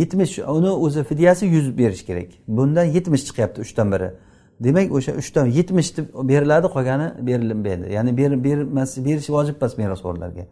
Yetmish 0.00 0.38
uni 0.38 0.70
o'zi 0.84 1.04
fidyasi 1.10 1.44
yuz 1.46 1.66
berish 1.78 2.02
kerak. 2.08 2.28
Bundan 2.48 2.86
yetmish 2.96 3.24
chiqyapti 3.28 3.58
uchdan 3.66 3.92
biri 3.92 4.08
demak 4.60 4.92
o'sha 4.96 5.12
uchdan 5.20 5.46
yetmish 5.58 5.90
beriladi 6.30 6.66
qolgani 6.74 7.06
berilmaydi. 7.26 7.86
Ya'ni 7.96 8.10
bermas 8.46 8.90
berish 9.06 9.28
vojib 9.36 9.56
emas 9.60 9.72
merosxo'rlarga. 9.82 10.44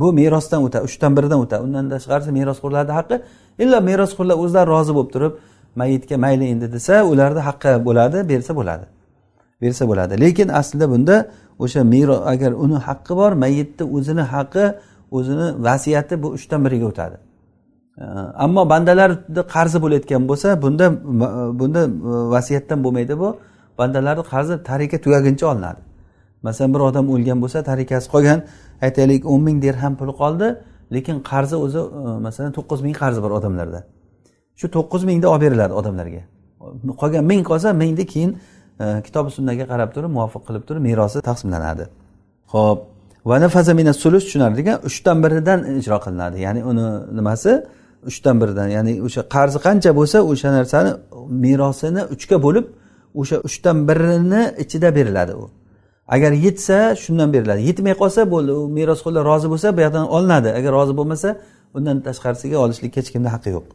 Bu 0.00 0.12
merosdan 0.12 0.60
o'tadi 0.66 0.84
uchdan 0.88 1.12
biridan 1.16 1.38
o'tadi 1.44 1.62
undan 1.66 1.86
tashqarisi 1.94 2.30
merosxo'rlarni 2.38 2.92
haqqi 2.98 3.16
illo 3.62 3.78
merosxo'rlar 3.90 4.36
o'zlari 4.44 4.68
rozi 4.74 4.92
bo'lib 4.96 5.10
turib 5.14 5.32
mayitga 5.80 6.16
mayli 6.24 6.44
endi 6.52 6.66
desa 6.72 6.94
ularni 7.12 7.42
haqqi 7.48 7.72
bo'ladi 7.88 8.18
bersa 8.28 8.52
bo'ladi. 8.58 8.86
Bersa 9.62 9.88
bo'ladi. 9.90 10.14
Lekin 10.24 10.48
aslida 10.60 10.86
bunda 10.92 11.16
o'sha 11.64 11.80
mero 11.84 12.16
agar 12.32 12.52
uni 12.64 12.78
haqqi 12.88 13.12
bor 13.20 13.32
mayitni 13.44 13.84
o'zini 13.96 14.24
haqqi 14.34 14.64
o'zini 15.16 15.46
vasiyati 15.66 16.14
bu 16.22 16.28
uchdan 16.36 16.60
biriga 16.64 16.86
o'tadi. 16.92 17.16
Ammo 18.44 18.62
bandalarni 18.72 19.42
qarzi 19.54 19.78
bo'layotgan 19.84 20.22
bo'lsa 20.30 20.48
bunda 20.62 20.86
bunda 21.60 21.82
e, 21.84 22.12
vasiyatdan 22.34 22.78
bo'lmaydi 22.84 23.14
bu. 23.22 23.28
Bandalarni 23.78 24.24
qarzi 24.32 24.54
tarika 24.70 24.96
tugaguncha 25.04 25.46
olinadi. 25.52 25.80
Masalan 26.46 26.70
bir 26.74 26.80
odam 26.88 27.04
o'lgan 27.14 27.38
bo'lsa 27.42 27.58
tarikasi 27.70 28.06
qolgan 28.14 28.38
aytaylik 28.86 29.22
o'n 29.32 29.40
ming 29.46 29.56
dirham 29.64 29.92
puli 30.00 30.12
qoldi 30.22 30.46
lekin 30.94 31.16
qarzi 31.30 31.56
o'zi 31.64 31.80
e, 32.00 32.02
masalan 32.26 32.52
to'qqiz 32.58 32.80
ming 32.86 32.96
qarzi 33.02 33.20
bor 33.24 33.32
odamlarda. 33.38 33.80
Shu 34.60 34.66
to'qqiz 34.76 35.02
mingni 35.08 35.26
olib 35.32 35.42
beriladi 35.46 35.72
odamlarga. 35.80 36.22
Qolgan 37.02 37.24
ming 37.30 37.42
qolsa 37.50 37.68
mingni 37.82 38.04
keyin 38.12 38.30
Э, 38.80 39.02
kitobi 39.04 39.30
sunnaga 39.30 39.64
qarab 39.72 39.90
turib 39.94 40.10
muvofiq 40.16 40.42
qilib 40.48 40.64
turib 40.68 40.82
merosi 40.88 41.20
taqsimlanadi. 41.28 41.84
Ho'p 42.52 42.78
va 43.30 43.36
nafaza 43.44 43.72
mina 43.80 43.92
sulus 44.02 44.24
tushunarli 44.26 44.60
ekan 44.64 44.76
uchdan 44.88 45.16
biridan 45.24 45.60
ijro 45.80 45.98
qilinadi. 46.04 46.36
Ya'ni 46.46 46.60
uni 46.70 46.86
nimasi? 47.18 47.52
Uchdan 48.10 48.36
biridan. 48.42 48.68
Ya'ni 48.76 48.92
o'sha 49.06 49.22
qarzi 49.34 49.58
qancha 49.66 49.90
bo'lsa 49.98 50.18
o'sha 50.30 50.48
narsani 50.58 50.90
merosini 51.44 52.02
uchga 52.14 52.36
bo'lib 52.46 52.66
o'sha 53.20 53.36
uchdan 53.48 53.76
birini 53.88 54.42
ichida 54.62 54.88
beriladi 54.98 55.34
u. 55.42 55.44
Agar 56.14 56.32
yetsa 56.46 56.78
shundan 57.04 57.28
beriladi. 57.34 57.60
Yetmay 57.68 57.94
qolsa 58.02 58.20
bo'ldi 58.34 58.52
u 58.60 58.62
merosxo'rlar 58.78 59.24
rozi 59.30 59.46
bo'lsa 59.52 59.68
bu 59.76 59.80
yoqdan 59.86 60.04
olinadi. 60.16 60.48
Agar 60.58 60.70
rozi 60.78 60.94
bo'lmasa 61.00 61.28
undan 61.76 61.96
tashqarisiga 62.06 62.56
olishlikka 62.64 62.98
hech 63.00 63.10
kimni 63.14 63.28
haqqi 63.34 63.50
yo'q. 63.56 63.66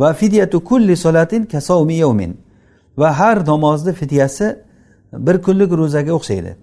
Va 0.00 0.08
fidyatu 0.20 0.56
kulli 0.70 0.94
solatin 1.04 1.42
kasovmi 1.54 1.96
yawmin. 2.04 2.32
Va 3.00 3.18
har 3.18 3.46
namozni 3.46 3.92
fidyasi 3.92 4.46
bir 5.12 5.36
kunlik 5.42 5.70
ro'zaga 5.80 6.12
o'xshaydi. 6.18 6.56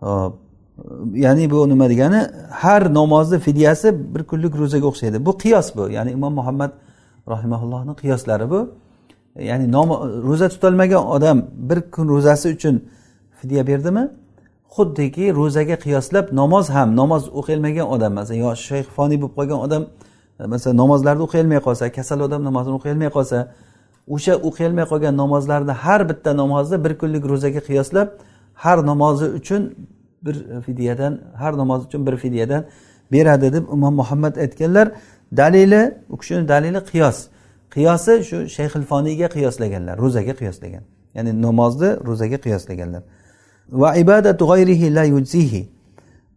Hop 0.00 0.32
ya'ni 1.14 1.50
bu 1.50 1.68
nima 1.68 1.88
degani? 1.88 2.20
Har 2.50 2.94
namozni 2.94 3.38
fidyasi 3.38 4.14
bir 4.14 4.22
kunlik 4.24 4.54
ro'zaga 4.58 4.86
o'xshaydi. 4.86 5.26
Bu 5.26 5.32
qiyos 5.42 5.76
bu. 5.76 5.90
Ya'ni 5.90 6.10
imom 6.10 6.34
muhammad 6.34 6.72
rahimaullohni 7.28 7.94
qiyoslari 8.02 8.50
bu. 8.50 8.60
Ya'ni 9.38 9.72
ro'za 10.28 10.48
tutolmagan 10.48 11.06
odam 11.06 11.46
bir 11.68 11.78
kun 11.94 12.08
ro'zasi 12.08 12.46
uchun 12.56 12.84
fidya 13.40 13.66
berdimi? 13.66 14.04
Xuddiki 14.76 15.34
ro'zaga 15.34 15.76
qiyoslab 15.84 16.26
namoz 16.40 16.66
ham 16.76 16.96
namoz 16.96 17.22
o'qiyolmagan 17.38 17.86
odam 17.94 18.12
masalan 18.18 18.38
yo 18.44 18.50
shayx 18.68 18.86
foniy 18.96 19.18
bo'lib 19.22 19.34
qolgan 19.38 19.60
odam 19.66 19.82
masalan 20.52 20.76
namozlarni 20.82 21.22
o'qiyolmay 21.26 21.60
qolsa 21.66 21.84
kasal 21.96 22.20
odam 22.26 22.40
namozini 22.48 22.74
o'qiyolmay 22.78 23.10
qolsa 23.16 23.38
o'sha 24.08 24.34
o'qiyolmay 24.48 24.84
qolgan 24.92 25.16
namozlarni 25.16 25.72
har 25.84 26.08
bitta 26.08 26.36
namozni 26.36 26.84
bir 26.84 26.92
kunlik 26.98 27.24
ro'zaga 27.32 27.60
qiyoslab 27.68 28.08
har 28.54 28.86
namozi 28.86 29.26
uchun 29.38 29.62
bir 30.24 30.60
fidyadan 30.66 31.20
har 31.34 31.52
namoz 31.58 31.86
uchun 31.86 32.06
bir 32.06 32.16
fidyadan 32.16 32.64
beradi 33.12 33.52
deb 33.52 33.64
imom 33.72 33.94
muhammad 33.94 34.36
aytganlar. 34.36 34.92
Dalili 35.36 35.94
u 36.08 36.16
kishini 36.16 36.48
dalili 36.48 36.78
qiyos. 36.78 37.18
Qiyosi 37.74 38.24
shu 38.28 38.36
shayxil 38.56 38.84
foniyga 38.90 39.28
qiyoslaganlar 39.36 39.98
ro'zaga 39.98 40.34
qiyoslagan. 40.40 40.82
Ya'ni 41.14 41.42
namozni 41.42 41.90
ro'zaga 42.08 42.38
qiyoslaganlar. 42.44 43.02
Va 43.82 43.96
ibadatu 43.96 44.44
g'ayrihi 44.50 44.94
la 44.94 45.04
yujzihi. 45.04 45.62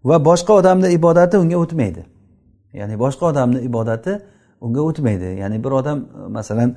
Va 0.10 0.26
boshqa 0.30 0.54
odamni 0.60 0.90
ibodati 0.98 1.38
unga 1.38 1.58
o'tmaydi. 1.64 2.04
Ya'ni 2.74 2.96
boshqa 3.04 3.26
odamni 3.32 3.60
ibodati 3.70 4.12
unga 4.62 4.82
o'tmaydi. 4.90 5.30
Ya'ni 5.42 5.64
bir 5.64 5.72
odam 5.72 5.98
masalan 6.30 6.76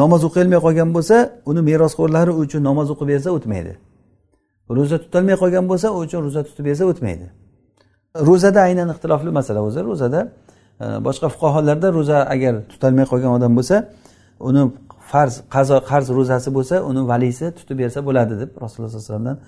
namoz 0.00 0.24
o'qiyolmay 0.28 0.60
qolgan 0.66 0.90
bo'lsa 0.96 1.16
uni 1.50 1.60
merosxo'rlari 1.70 2.32
uchun 2.42 2.62
namoz 2.68 2.88
o'qib 2.94 3.08
bersa 3.12 3.28
o'tmaydi. 3.36 3.72
Ro'za 4.76 4.96
tutolmay 5.04 5.36
qolgan 5.42 5.64
bo'lsa 5.70 5.86
u 5.94 5.98
uchun 6.04 6.20
ro'za 6.26 6.42
tutib 6.48 6.64
bersa 6.68 6.84
o'tmaydi. 6.90 7.26
Ro'zada 8.28 8.60
aynan 8.68 8.88
ixtilofli 8.94 9.30
masala 9.38 9.60
o'zi. 9.68 9.80
Ro'zada 9.90 10.20
e, 10.84 10.86
boshqa 11.06 11.26
fuqarolarda 11.34 11.88
ro'za 11.98 12.18
agar 12.34 12.54
tutolmay 12.72 13.06
qolgan 13.12 13.30
odam 13.38 13.52
bo'lsa 13.58 13.76
uni 14.48 14.62
farz 15.10 15.34
qazo 15.54 15.76
qarz 15.90 16.06
ro'zasi 16.18 16.48
bo'lsa 16.56 16.76
uni 16.90 17.02
valisi 17.10 17.46
tutib 17.58 17.76
bersa 17.82 17.98
bo'ladi 18.08 18.34
deb 18.42 18.50
rasululloh 18.62 18.90
sallallohu 18.90 19.08
alayhi 19.08 19.14
vasallamdan 19.14 19.38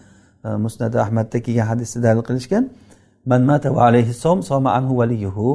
e, 0.47 0.49
musnadi 0.65 0.97
ahmadda 1.05 1.37
kelgan 1.47 1.67
hadisda 1.73 1.99
dalil 2.07 2.23
qilishgan. 2.29 2.65
Man 3.31 3.43
mata 3.51 3.69
va 3.77 3.83
alayhi 3.91 4.13
som 4.25 4.39
soma 4.51 4.71
anhu 4.79 4.93
valiyuhu 5.01 5.49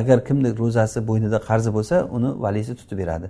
agar 0.00 0.18
kimni 0.28 0.48
ro'zasi 0.62 0.98
bo'ynida 1.08 1.38
qarzi 1.48 1.70
bo'lsa 1.76 1.96
uni 2.16 2.30
valisi 2.44 2.72
tutib 2.80 2.98
beradi. 3.02 3.28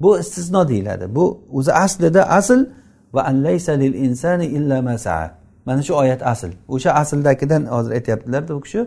Bu 0.00 0.18
istisno 0.18 0.68
deyiladi. 0.68 1.14
Bu 1.14 1.44
o'zi 1.52 1.72
aslida 1.72 2.22
asl 2.28 2.66
va 3.12 3.22
anlaysa 3.22 3.72
lil 3.72 3.94
insani 3.94 4.46
illa 4.46 4.82
ma 4.82 4.98
saa. 4.98 5.30
Mana 5.66 5.82
shu 5.82 5.94
oyat 5.94 6.22
asl. 6.26 6.50
O'sha 6.68 6.90
asldagidan 6.92 7.64
hozir 7.64 7.90
aytyaptilarda 7.90 8.54
u 8.54 8.60
kishi 8.60 8.86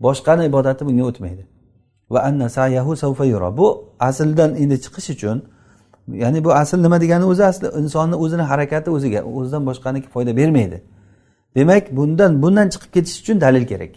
boshqani 0.00 0.44
ibodati 0.44 0.86
bunga 0.86 1.04
o'tmaydi. 1.04 1.46
Va 2.10 2.20
anna 2.28 2.48
sayahu 2.48 2.96
savfa 2.96 3.24
yura. 3.24 3.56
Bu 3.56 3.94
asldan 4.00 4.54
endi 4.54 4.74
chiqish 4.84 5.10
uchun 5.10 5.42
ya'ni 6.22 6.44
bu 6.44 6.52
asl 6.52 6.78
nima 6.78 7.00
degani 7.00 7.24
o'zi 7.24 7.44
asli 7.44 7.66
insonni 7.80 8.14
o'zini 8.14 8.42
harakati 8.42 8.90
o'ziga 8.90 9.20
o'zidan 9.22 9.66
boshqani 9.66 10.02
foyda 10.02 10.36
bermaydi. 10.36 10.82
Demak 11.56 11.96
bundan 11.96 12.42
bundan 12.42 12.68
chiqib 12.68 12.90
ketish 12.94 13.20
uchun 13.20 13.40
dalil 13.40 13.66
kerak. 13.66 13.94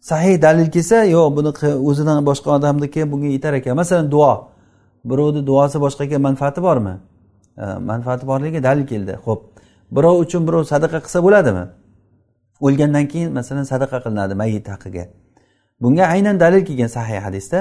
Sahih 0.00 0.42
dalil 0.42 0.70
kelsa 0.70 1.04
yo'q 1.04 1.36
buni 1.36 1.50
o'zidan 1.88 2.26
boshqa 2.28 2.48
odamniki 2.56 3.12
bunga 3.12 3.26
yetar 3.26 3.54
ekan. 3.54 3.76
Masalan 3.76 4.10
duo. 4.10 4.51
Birovni 5.04 5.46
duosi 5.46 5.78
boshqaga 5.84 6.18
manfaati 6.18 6.62
bormi? 6.62 6.94
E, 7.58 7.64
manfaati 7.90 8.26
borligiga 8.26 8.62
dalil 8.62 8.86
keldi. 8.86 9.14
Ho'p 9.24 9.40
birov 9.96 10.16
uchun 10.24 10.46
birov 10.48 10.64
sadaqa 10.72 10.98
qilsa 11.04 11.22
bo'ladimi? 11.26 11.64
O'lgandan 12.66 13.06
keyin 13.12 13.30
masalan 13.38 13.64
sadaqa 13.72 13.98
qilinadi 14.04 14.34
mayit 14.42 14.66
haqqiga. 14.74 15.04
Bunga 15.82 16.04
aynan 16.14 16.40
dalil 16.40 16.62
kelgan 16.68 16.90
sahih 16.96 17.20
hadisda 17.26 17.60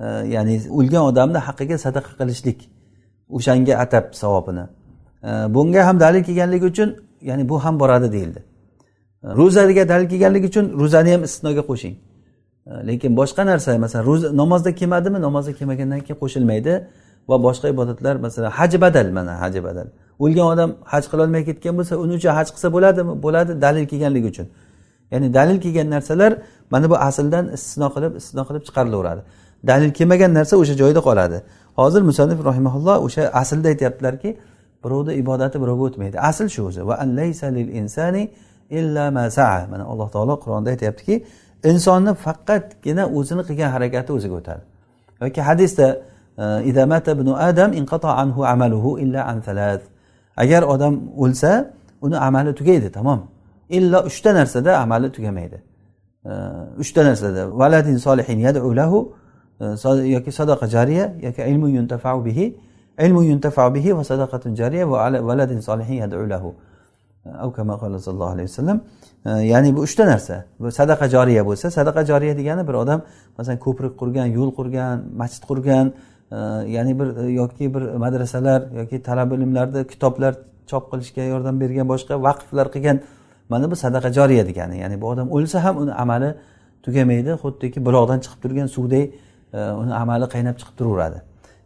e, 0.00 0.06
ya'ni 0.34 0.54
o'lgan 0.78 1.02
odamni 1.10 1.40
haqqiga 1.48 1.76
sadaqa 1.86 2.12
qilishlik 2.20 2.58
o'shanga 3.36 3.74
atab 3.84 4.04
savobini. 4.20 4.64
E, 5.28 5.30
bunga 5.54 5.86
ham 5.88 5.96
dalil 6.04 6.22
kelganligi 6.28 6.66
uchun 6.72 6.88
ya'ni 7.28 7.48
bu 7.48 7.64
ham 7.64 7.74
boradi 7.80 8.12
deyildi. 8.12 8.40
Ro'zaga 9.38 9.88
dalil 9.88 10.06
kelganligi 10.12 10.46
uchun 10.52 10.66
ro'zani 10.80 11.10
ham 11.14 11.22
istisnoga 11.26 11.62
qo'shing. 11.70 11.94
Э, 12.66 12.86
lekin 12.86 13.16
boshqa 13.16 13.46
narsa 13.46 13.78
masalan 13.78 14.06
ro'za 14.06 14.36
namozda 14.36 14.74
kelmadimi? 14.74 15.20
Namozda 15.20 15.52
kelmagandan 15.52 16.00
keyin 16.06 16.18
qo'shilmaydi. 16.22 16.72
Va 17.28 17.36
boshqa 17.46 17.66
ibodatlar 17.74 18.14
masalan 18.16 18.50
haj 18.50 18.72
badal 18.84 19.06
mana 19.16 19.40
haj 19.42 19.54
badal. 19.66 19.86
O'lgan 20.24 20.46
odam 20.52 20.70
haj 20.92 21.04
qilolmay 21.12 21.42
ketgan 21.48 21.74
bo'lsa 21.78 21.94
uni 22.04 22.14
uchun 22.18 22.32
haj 22.38 22.48
qilsa 22.54 22.68
bo'ladimi? 22.76 23.12
Bo'ladi 23.24 23.52
dalil 23.64 23.84
kelganligi 23.92 24.28
uchun. 24.32 24.46
Ya'ni 25.12 25.28
dalil 25.38 25.58
kelgan 25.64 25.88
narsalar 25.94 26.32
mana 26.72 26.86
bu 26.90 26.96
asldan 27.08 27.44
istisno 27.56 27.88
qilib 27.94 28.12
istisno 28.20 28.42
qilib 28.48 28.62
chiqarilaveradi. 28.68 29.22
Dalil 29.70 29.90
kelmagan 29.98 30.30
narsa 30.38 30.54
o'sha 30.62 30.74
joyida 30.82 31.00
qoladi. 31.08 31.38
Hozir 31.80 32.02
musanif 32.10 32.38
rahimaulloh 32.50 32.96
o'sha 33.06 33.22
aslda 33.42 33.68
aytyaptilarki 33.72 34.30
birovni 34.84 35.12
ibodati 35.22 35.56
birovga 35.62 35.84
o'tmaydi. 35.88 36.16
Asl 36.30 36.46
shu 36.54 36.62
o'zi. 36.68 36.80
Va 36.88 36.94
lil 37.56 37.68
insani 37.80 38.22
illa 38.78 39.04
ma 39.16 39.24
saa. 39.38 39.66
Mana 39.72 39.84
alloh 39.92 40.08
taolo 40.14 40.34
qur'onda 40.44 40.68
aytyaptiki 40.74 41.14
insonni 41.70 42.12
faqatgina 42.14 43.04
o'zini 43.18 43.42
qilgan 43.48 43.70
harakati 43.74 44.10
o'ziga 44.16 44.34
o'tadi. 44.40 44.62
Yoki 45.22 45.40
hadisda 45.48 45.88
e, 46.38 46.44
adam 47.48 47.70
anhu 48.22 48.40
amaluhu 48.46 48.98
illa 49.04 49.20
an 49.30 49.40
thalath. 49.46 49.84
Agar 50.36 50.62
odam 50.62 50.94
o'lsa 51.16 51.70
uni 52.00 52.16
amali 52.16 52.54
tugaydi 52.54 52.88
tamom. 52.92 53.20
Illo 53.68 53.98
uchta 54.08 54.30
narsada 54.34 54.78
amali 54.82 55.12
tugamaydi. 55.16 55.58
E, 56.26 56.32
uchta 56.82 57.04
narsada 57.04 57.42
valadin 57.60 57.96
solihin 57.96 58.38
yadlahu 58.38 58.98
e, 59.60 59.64
yoki 60.14 60.32
sadaqa 60.32 60.66
jariya 60.74 61.14
yoki 61.26 61.42
ilmu 61.42 61.68
yuntafau 61.68 62.24
bihi 62.24 62.46
ilmu 62.98 63.22
yuntafau 63.22 63.74
bihi 63.74 63.96
va 63.96 64.04
sadaqatun 64.04 64.54
jariya 64.54 64.90
va 64.90 64.98
valadin 65.28 65.60
solihin 65.60 65.96
qala 67.78 67.98
sallallohu 67.98 68.32
alayhi 68.34 68.48
vasallam 68.50 68.80
ya'ni 69.24 69.76
bu 69.76 69.80
uchta 69.80 70.06
narsa. 70.06 70.44
Bu 70.60 70.70
sadaqa 70.70 71.08
joriya 71.08 71.46
bo'lsa 71.46 71.70
sadaqa 71.70 72.04
joriya 72.04 72.36
degani 72.38 72.68
bir 72.68 72.74
odam 72.74 73.02
masalan 73.38 73.58
ko'prik 73.58 73.94
qurgan 74.00 74.26
yo'l 74.26 74.50
qurgan 74.58 75.02
masjid 75.16 75.42
qurgan 75.50 75.92
e, 76.32 76.36
ya'ni 76.76 76.98
bir 76.98 77.08
e, 77.16 77.32
yoki 77.32 77.74
bir 77.74 77.82
madrasalar 77.82 78.60
yoki 78.80 79.02
talaba 79.02 79.34
ilmlarda 79.34 79.86
kitoblar 79.86 80.34
chop 80.66 80.84
qilishga 80.92 81.22
yordam 81.22 81.60
bergan 81.60 81.86
boshqa 81.92 82.14
vaqflar 82.26 82.66
qilgan 82.74 83.00
mana 83.48 83.70
bu 83.70 83.76
sadaqa 83.76 84.12
joriya 84.12 84.46
degani. 84.46 84.78
Ya'ni 84.82 85.00
bu 85.00 85.06
odam 85.06 85.26
o'lsa 85.36 85.64
ham 85.64 85.76
uni 85.82 85.92
amali 85.92 86.34
tugamaydi 86.82 87.30
xuddiki 87.42 87.78
buloqdan 87.86 88.18
chiqib 88.24 88.40
turgan 88.42 88.66
suvdek 88.66 89.06
uni 89.82 89.94
amali 90.02 90.26
qaynab 90.34 90.56
chiqib 90.60 90.76
turaveradi. 90.78 91.18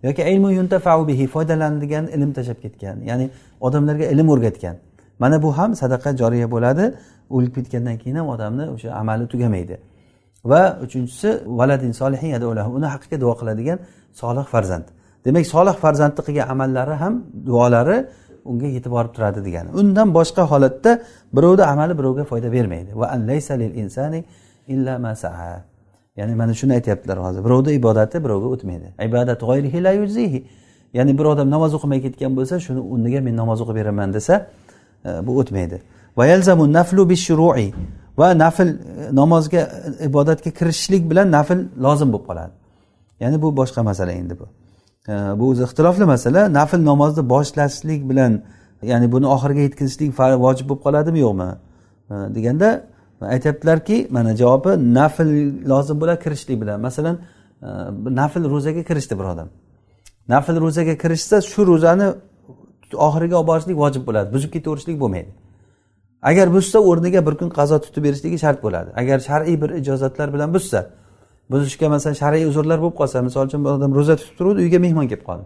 Yoki 0.02 0.22
ilmu 0.22 0.50
yuntafau 0.58 1.08
bihi 1.08 1.24
foydalanadigan 1.34 2.04
ilm 2.16 2.30
tashlab 2.36 2.58
ketgan 2.64 2.96
ya'ni 3.10 3.30
odamlarga 3.60 4.04
ilm 4.14 4.28
o'rgatgan. 4.34 4.76
Mana 5.18 5.42
bu 5.42 5.58
ham 5.58 5.70
sadaqa 5.82 6.16
joriya 6.20 6.50
bo'ladi. 6.50 6.84
O'lib 7.30 7.52
ketgandan 7.56 7.96
keyin 8.02 8.16
ham 8.20 8.28
odamni 8.34 8.64
o'sha 8.74 8.88
amali 9.00 9.28
tugamaydi. 9.32 9.76
Va 10.50 10.62
uchinchisi 10.84 11.28
valadin 11.46 11.92
solihin 12.00 12.42
uni 12.78 12.86
haqqiga 12.94 13.20
duo 13.20 13.34
qiladigan 13.40 13.78
solih 14.12 14.44
farzand. 14.52 14.86
Demak 15.24 15.46
solih 15.54 15.76
farzandni 15.84 16.22
qilgan 16.26 16.46
amallari 16.54 16.94
ham 17.02 17.14
duolari 17.46 17.96
unga 18.50 18.66
yetib 18.76 18.90
borib 18.96 19.12
turadi 19.16 19.40
degani. 19.46 19.70
Undan 19.80 20.08
boshqa 20.18 20.42
holatda 20.52 20.90
birovni 21.36 21.64
amali 21.72 21.94
birovga 22.00 22.24
foyda 22.30 22.48
bermaydi. 22.56 22.90
Va 23.00 23.06
insani 23.82 24.24
illa 24.74 24.98
ma 24.98 25.14
saa. 25.14 25.62
Ya'ni 26.16 26.34
mana 26.34 26.54
shuni 26.54 26.72
aytyaptilar 26.78 27.18
hozir. 27.24 27.44
Birovni 27.46 27.72
ibodati 27.72 28.24
birovga 28.24 28.48
o'tmaydi. 28.54 28.86
Ibodat 29.08 29.42
la 29.86 29.92
yujzihi. 30.00 30.40
Ya'ni 30.94 31.18
bir 31.18 31.24
odam 31.24 31.50
namoz 31.50 31.74
o'qimay 31.74 32.00
ketgan 32.06 32.32
bo'lsa 32.38 32.60
shuni 32.66 32.80
o'rniga 32.92 33.20
men 33.26 33.36
namoz 33.36 33.60
o'qib 33.60 33.76
beraman 33.80 34.14
desa 34.16 34.34
e, 35.04 35.10
bu 35.26 35.38
o'tmaydi. 35.40 35.80
Naflu 36.16 37.02
va 38.18 38.38
nafl 38.38 38.68
namozga 39.12 39.62
ibodatga 40.08 40.50
kirishishlik 40.58 41.10
bilan 41.10 41.26
nafl 41.30 41.58
lozim 41.84 42.12
bo'lib 42.12 42.26
qoladi. 42.28 42.52
Ya'ni 43.20 43.42
bu 43.42 43.48
boshqa 43.60 43.82
masala 43.82 44.12
endi 44.12 44.34
bu. 44.40 44.46
Bu 45.38 45.44
o'zi 45.50 45.62
ixtilofli 45.68 46.04
masala. 46.04 46.40
Nafl 46.58 46.80
namozni 46.90 47.22
boshlashlik 47.34 48.08
bilan 48.10 48.32
ya'ni 48.82 49.06
buni 49.12 49.26
oxiriga 49.34 49.62
yetkazishlik 49.68 50.10
vojib 50.44 50.66
bo'lib 50.68 50.82
qoladimi 50.86 51.18
yo'qmi? 51.26 51.50
Deganda 52.36 52.68
aytyaptilarki 53.34 53.96
mana 54.16 54.36
javobi 54.36 54.70
nafl 54.98 55.28
lozim 55.72 55.96
bo'ladi 56.00 56.20
kirishlik 56.24 56.56
bilan. 56.62 56.80
Masalan 56.86 57.16
nafl 58.20 58.42
ro'zaga 58.54 58.82
kirishdi 58.88 59.14
bir 59.18 59.26
odam. 59.32 59.48
Nafl 60.28 60.56
ro'zaga 60.64 60.94
kirishsa 61.02 61.36
shu 61.52 61.60
ro'zani 61.70 62.08
oxiriga 63.06 63.36
olib 63.40 63.48
borishlik 63.50 63.76
vojib 63.84 64.02
bo'ladi 64.08 64.28
buzib 64.34 64.50
ketaverishlik 64.54 64.96
bo'lmaydi. 65.02 65.30
Agar 66.22 66.52
buzsa 66.52 66.78
o'rniga 66.78 67.26
bir 67.26 67.34
kun 67.40 67.48
qazo 67.48 67.78
tutib 67.84 68.04
berishligi 68.04 68.38
shart 68.38 68.62
bo'ladi. 68.62 68.90
Agar 69.00 69.18
shar'iy 69.18 69.60
bir 69.62 69.70
ijozatlar 69.70 70.32
bilan 70.34 70.54
buzsa 70.54 70.90
buzishga 71.50 71.88
masalan 71.88 72.14
shar'iy 72.14 72.46
uzrlar 72.50 72.78
bo'lib 72.82 72.96
qolsa 73.00 73.22
misol 73.22 73.46
uchun 73.46 73.64
bir 73.64 73.70
odam 73.70 73.94
ro'za 73.94 74.16
tutib 74.16 74.34
turuvdi 74.38 74.60
uyga 74.66 74.78
mehmon 74.78 75.06
kelib 75.08 75.24
qoldi. 75.30 75.44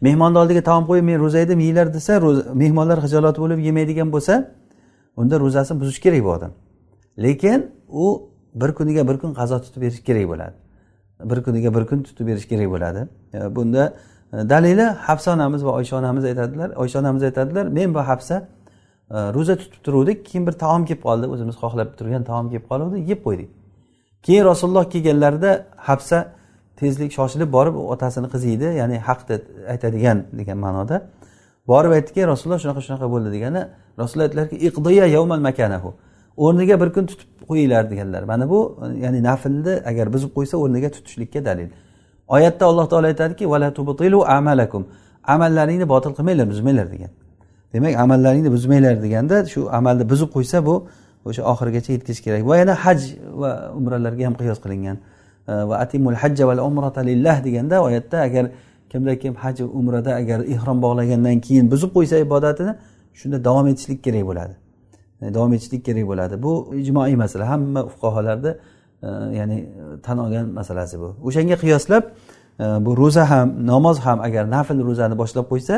Mehmonni 0.00 0.38
oldiga 0.38 0.62
taom 0.70 0.84
qo'yib 0.90 1.04
men 1.10 1.18
ro'za 1.24 1.38
edim 1.38 1.58
yeyglar 1.66 1.94
desa 1.94 2.20
mehmonlar 2.62 2.98
hijolat 3.04 3.36
bo'lib 3.42 3.58
yemaydigan 3.68 4.08
bo'lsa 4.14 4.34
unda 5.16 5.40
ro'zasini 5.40 5.80
buzish 5.80 6.00
kerak 6.04 6.24
bu 6.24 6.30
odam. 6.36 6.52
Lekin 7.24 7.70
u 7.88 8.30
bir 8.54 8.74
kuniga 8.74 9.08
bir 9.08 9.18
kun 9.18 9.34
qazo 9.34 9.62
tutib 9.62 9.82
berish 9.82 10.02
kerak 10.08 10.28
bo'ladi. 10.28 10.54
Bir 11.30 11.42
kuniga 11.42 11.74
bir 11.74 11.86
kun 11.86 12.02
tutib 12.02 12.26
berish 12.26 12.46
kerak 12.48 12.70
bo'ladi. 12.70 13.08
E, 13.34 13.56
bunda 13.56 13.94
e, 14.32 14.36
dalili 14.52 14.82
hafsa 14.82 15.34
onamiz 15.34 15.64
va 15.64 15.70
oysha 15.70 15.96
onamiz 15.96 16.24
aytadilar. 16.24 16.70
Oysha 16.70 16.98
onamiz 16.98 17.22
aytadilar 17.22 17.66
men 17.66 17.94
va 17.94 18.08
hafsa 18.08 18.48
ro'za 19.10 19.56
tutib 19.56 19.80
turuvdik 19.84 20.26
keyin 20.26 20.46
bir 20.46 20.52
taom 20.64 20.84
kelib 20.88 21.02
qoldi 21.06 21.26
o'zimiz 21.34 21.56
xohlab 21.62 21.88
turgan 21.98 22.22
taom 22.30 22.46
kelib 22.50 22.66
qoluvdi 22.70 22.98
yeb 23.10 23.20
qo'ydik. 23.26 23.48
Keyin 24.26 24.44
rasululloh 24.50 24.84
kelganlarida 24.94 25.50
hafsa 25.88 26.18
tezlik 26.80 27.10
shoshilib 27.18 27.50
borib 27.56 27.74
otasini 27.94 28.28
qizi 28.34 28.48
edi 28.56 28.68
ya'ni 28.80 28.96
haqni 29.08 29.36
aytadigan 29.72 30.18
degan 30.38 30.58
ma'noda. 30.64 30.96
Borib 31.70 31.92
aytdiki 31.96 32.20
rasululloh 32.32 32.60
shunaqa 32.64 32.80
shunaqa 32.86 33.06
bo'ldi 33.14 33.28
degani 33.36 33.62
rasululloh 34.00 34.26
aytdilarki 34.28 34.56
iqdiya 34.68 35.06
yavmal 35.16 35.42
makanahu. 35.48 35.90
O'rniga 36.44 36.76
bir 36.82 36.88
kun 36.96 37.04
tutib 37.10 37.30
qo'yinglar 37.50 37.84
deganlar. 37.92 38.22
Mana 38.32 38.44
bu 38.52 38.58
ya'ni 39.04 39.20
naflni 39.28 39.74
agar 39.90 40.06
buzib 40.14 40.30
qo'ysa 40.36 40.54
o'rniga 40.62 40.88
tutishlikka 40.96 41.40
dalil. 41.48 41.68
Oyatda 42.36 42.64
alloh 42.70 42.86
taolo 42.92 43.06
aytadiki 43.12 43.44
vala 43.52 43.68
tubtilu 43.78 44.18
amalakum. 44.36 44.82
Amallaringni 45.34 45.86
botil 45.94 46.12
qilmanglar 46.18 46.46
buzmanglar 46.52 46.86
degan. 46.94 47.10
Demak 47.74 47.94
amallaringni 48.04 48.50
buzmanglar 48.56 48.96
deganda 49.04 49.36
shu 49.52 49.60
amalni 49.78 50.04
buzib 50.12 50.28
qo'ysa 50.36 50.58
bu 50.68 50.74
o'sha 51.28 51.42
oxirigacha 51.52 51.90
yetkazish 51.96 52.22
kerak. 52.26 52.42
Va 52.50 52.54
yana 52.60 52.74
haj 52.84 53.00
va 53.40 53.50
umralarga 53.78 54.24
ham 54.28 54.34
qiyos 54.40 54.58
qilingan. 54.64 54.96
Va 55.70 55.76
atimul 55.84 56.16
hajja 56.22 56.44
val 56.50 56.60
umrata 56.68 57.00
lillah 57.10 57.36
deganda 57.46 57.76
oyatda 57.86 58.16
agar 58.28 58.44
kimda 58.90 59.12
kim 59.22 59.34
haj 59.42 59.56
umrada 59.60 60.10
agar 60.20 60.38
ehrom 60.54 60.78
bog'lagandan 60.84 61.36
keyin 61.46 61.66
buzib 61.72 61.90
qo'ysa 61.96 62.16
ibodatini 62.26 62.72
shunda 63.20 63.36
davom 63.46 63.66
etishlik 63.72 64.00
kerak 64.06 64.24
bo'ladi. 64.30 64.54
Davom 65.36 65.52
etishlik 65.56 65.82
kerak 65.88 66.06
bo'ladi. 66.10 66.34
Bu 66.44 66.52
ijmoiy 66.82 67.16
masala. 67.22 67.44
Hamma 67.52 67.80
fuqarolarni 67.92 68.52
ya'ni 69.38 69.58
tan 70.04 70.16
olgan 70.24 70.46
masalasi 70.58 70.96
bu. 71.02 71.08
O'shanga 71.28 71.56
qiyoslab 71.62 72.04
bu 72.84 72.90
ro'za 73.02 73.24
ham 73.32 73.48
namoz 73.72 73.98
ham 74.06 74.18
agar 74.26 74.44
nafl 74.56 74.78
ro'zani 74.88 75.14
boshlab 75.22 75.46
qo'ysa 75.52 75.74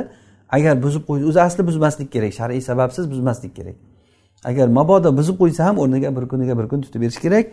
agar 0.52 0.82
buzib 0.82 1.02
qo'ysa 1.08 1.28
o'zi 1.30 1.40
asli 1.40 1.66
buzmaslik 1.66 2.08
kerak 2.14 2.32
shar'iy 2.38 2.60
sababsiz 2.60 3.10
buzmaslik 3.10 3.52
kerak. 3.56 3.76
Agar 4.44 4.68
mabodo 4.78 5.10
buzib 5.18 5.36
qo'ysa 5.42 5.64
ham 5.68 5.78
o'rniga 5.82 6.10
bir 6.16 6.28
kuniga 6.32 6.58
bir 6.58 6.66
kun 6.68 6.80
tutib 6.84 7.00
berish 7.02 7.20
kerak. 7.24 7.46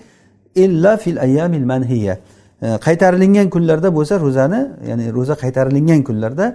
Illa 0.55 0.97
fil 0.97 1.17
ayyamil 1.25 1.65
manhiya. 1.71 2.15
E, 2.61 2.67
qaytarilingan 2.85 3.47
kunlarda 3.55 3.89
bo'lsa 3.97 4.19
ro'zani 4.25 4.61
ya'ni 4.89 5.13
ro'za 5.17 5.35
qaytarilingan 5.43 6.01
kunlarda 6.03 6.45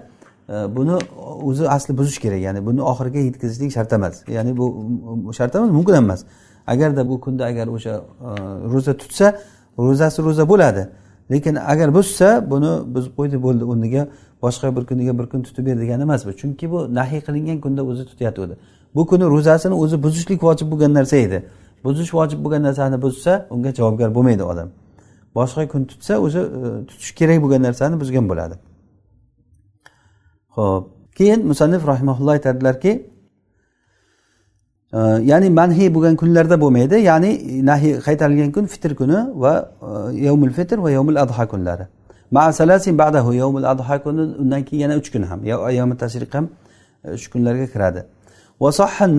e, 0.49 0.55
buni 0.77 0.99
o'zi 1.49 1.69
asli 1.77 1.99
buzish 1.99 2.19
kerak 2.25 2.41
ya'ni 2.47 2.61
buni 2.67 2.83
oxiriga 2.93 3.21
yetkazishlik 3.29 3.71
shart 3.77 3.93
emas. 3.93 4.15
Ya'ni 4.37 4.57
bu 4.57 4.67
shart 5.39 5.55
emas 5.55 5.71
mumkin 5.71 5.95
emas. 5.95 6.21
Agarda 6.67 7.09
bu 7.09 7.21
kunda 7.21 7.45
agar 7.45 7.67
o'sha 7.77 7.95
e, 8.29 8.31
ro'za 8.73 8.93
tutsa 8.97 9.27
ro'zasi 9.79 10.23
ro'za 10.23 10.49
bo'ladi. 10.53 10.85
Lekin 11.31 11.55
agar 11.55 11.95
buzsa 11.95 12.51
buni 12.51 12.73
buzib 12.95 13.13
qo'ydi 13.19 13.37
bo'ldi 13.47 13.65
o'rniga 13.71 14.03
boshqa 14.43 14.77
bir 14.77 14.85
kuniga 14.91 15.13
bir 15.19 15.27
kun 15.33 15.43
tutib 15.43 15.67
ber 15.67 15.77
degani 15.83 16.03
emas 16.03 16.27
bu 16.27 16.33
chunki 16.41 16.71
bu 16.73 16.79
nahiy 16.95 17.21
qilingan 17.27 17.59
kunda 17.65 17.83
o'zi 17.91 18.05
tutayotgandi 18.11 18.55
bu 18.95 19.07
kuni 19.07 19.25
ro'zasini 19.25 19.75
o'zi 19.75 20.03
buzishlik 20.03 20.43
vojib 20.43 20.67
bo'lgan 20.73 20.95
narsa 20.95 21.17
edi. 21.17 21.39
Buzish 21.85 22.15
vojib 22.15 22.45
bo'lgan 22.45 22.63
narsani 22.63 23.03
buzsa 23.03 23.47
unga 23.51 23.71
javobgar 23.79 24.15
bo'lmaydi 24.15 24.43
odam. 24.43 24.69
Boshqa 25.35 25.69
kun 25.69 25.85
tutsa 25.85 26.19
o'zi 26.19 26.39
e, 26.39 26.87
tutish 26.89 27.13
kerak 27.19 27.43
bo'lgan 27.43 27.63
narsani 27.63 28.01
buzgan 28.01 28.29
bo'ladi. 28.31 28.55
Ho'p 30.57 30.85
keyin 31.19 31.47
musannif 31.51 31.87
rahimaulloh 31.87 32.33
aytadilarki 32.33 32.93
ya'ni 35.31 35.51
manhiy 35.51 35.95
bo'lgan 35.95 36.17
kunlarda 36.17 36.61
bo'lmaydi. 36.61 36.97
Ya'ni 37.11 37.31
nahiy 37.67 37.93
qaytarilgan 38.07 38.53
kun 38.53 38.67
fitr 38.67 38.95
kuni 39.01 39.19
va 39.43 39.53
e, 39.83 40.17
yovmul 40.27 40.53
fitr 40.59 40.79
va 40.85 40.91
yovmul 40.91 41.17
adha 41.17 41.47
kunlari. 41.53 41.85
Ba'dahu 42.33 43.35
yovmul 43.35 43.65
adha 43.73 44.03
kuni 44.03 44.23
undan 44.43 44.63
keyin 44.65 44.83
yana 44.83 44.95
uch 45.01 45.09
kun 45.13 45.23
ham 45.23 45.41
yovmi 45.79 45.97
tashriq 46.03 46.35
ham 46.35 46.49
e, 47.05 47.17
shu 47.17 47.31
kunlarga 47.33 47.67
kiradi. 47.75 48.01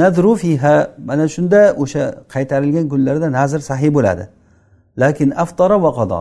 Nadru 0.02 0.36
fiha 0.36 0.76
mana 1.10 1.28
shunda 1.36 1.62
o'sha 1.84 2.04
qaytarilgan 2.34 2.86
kunlarda 2.94 3.28
nazr 3.32 3.60
sahiy 3.60 3.92
bo'ladi. 3.98 4.26
Lakin 4.98 5.30
aftara 5.44 5.78
va 5.86 5.92
qado 6.00 6.20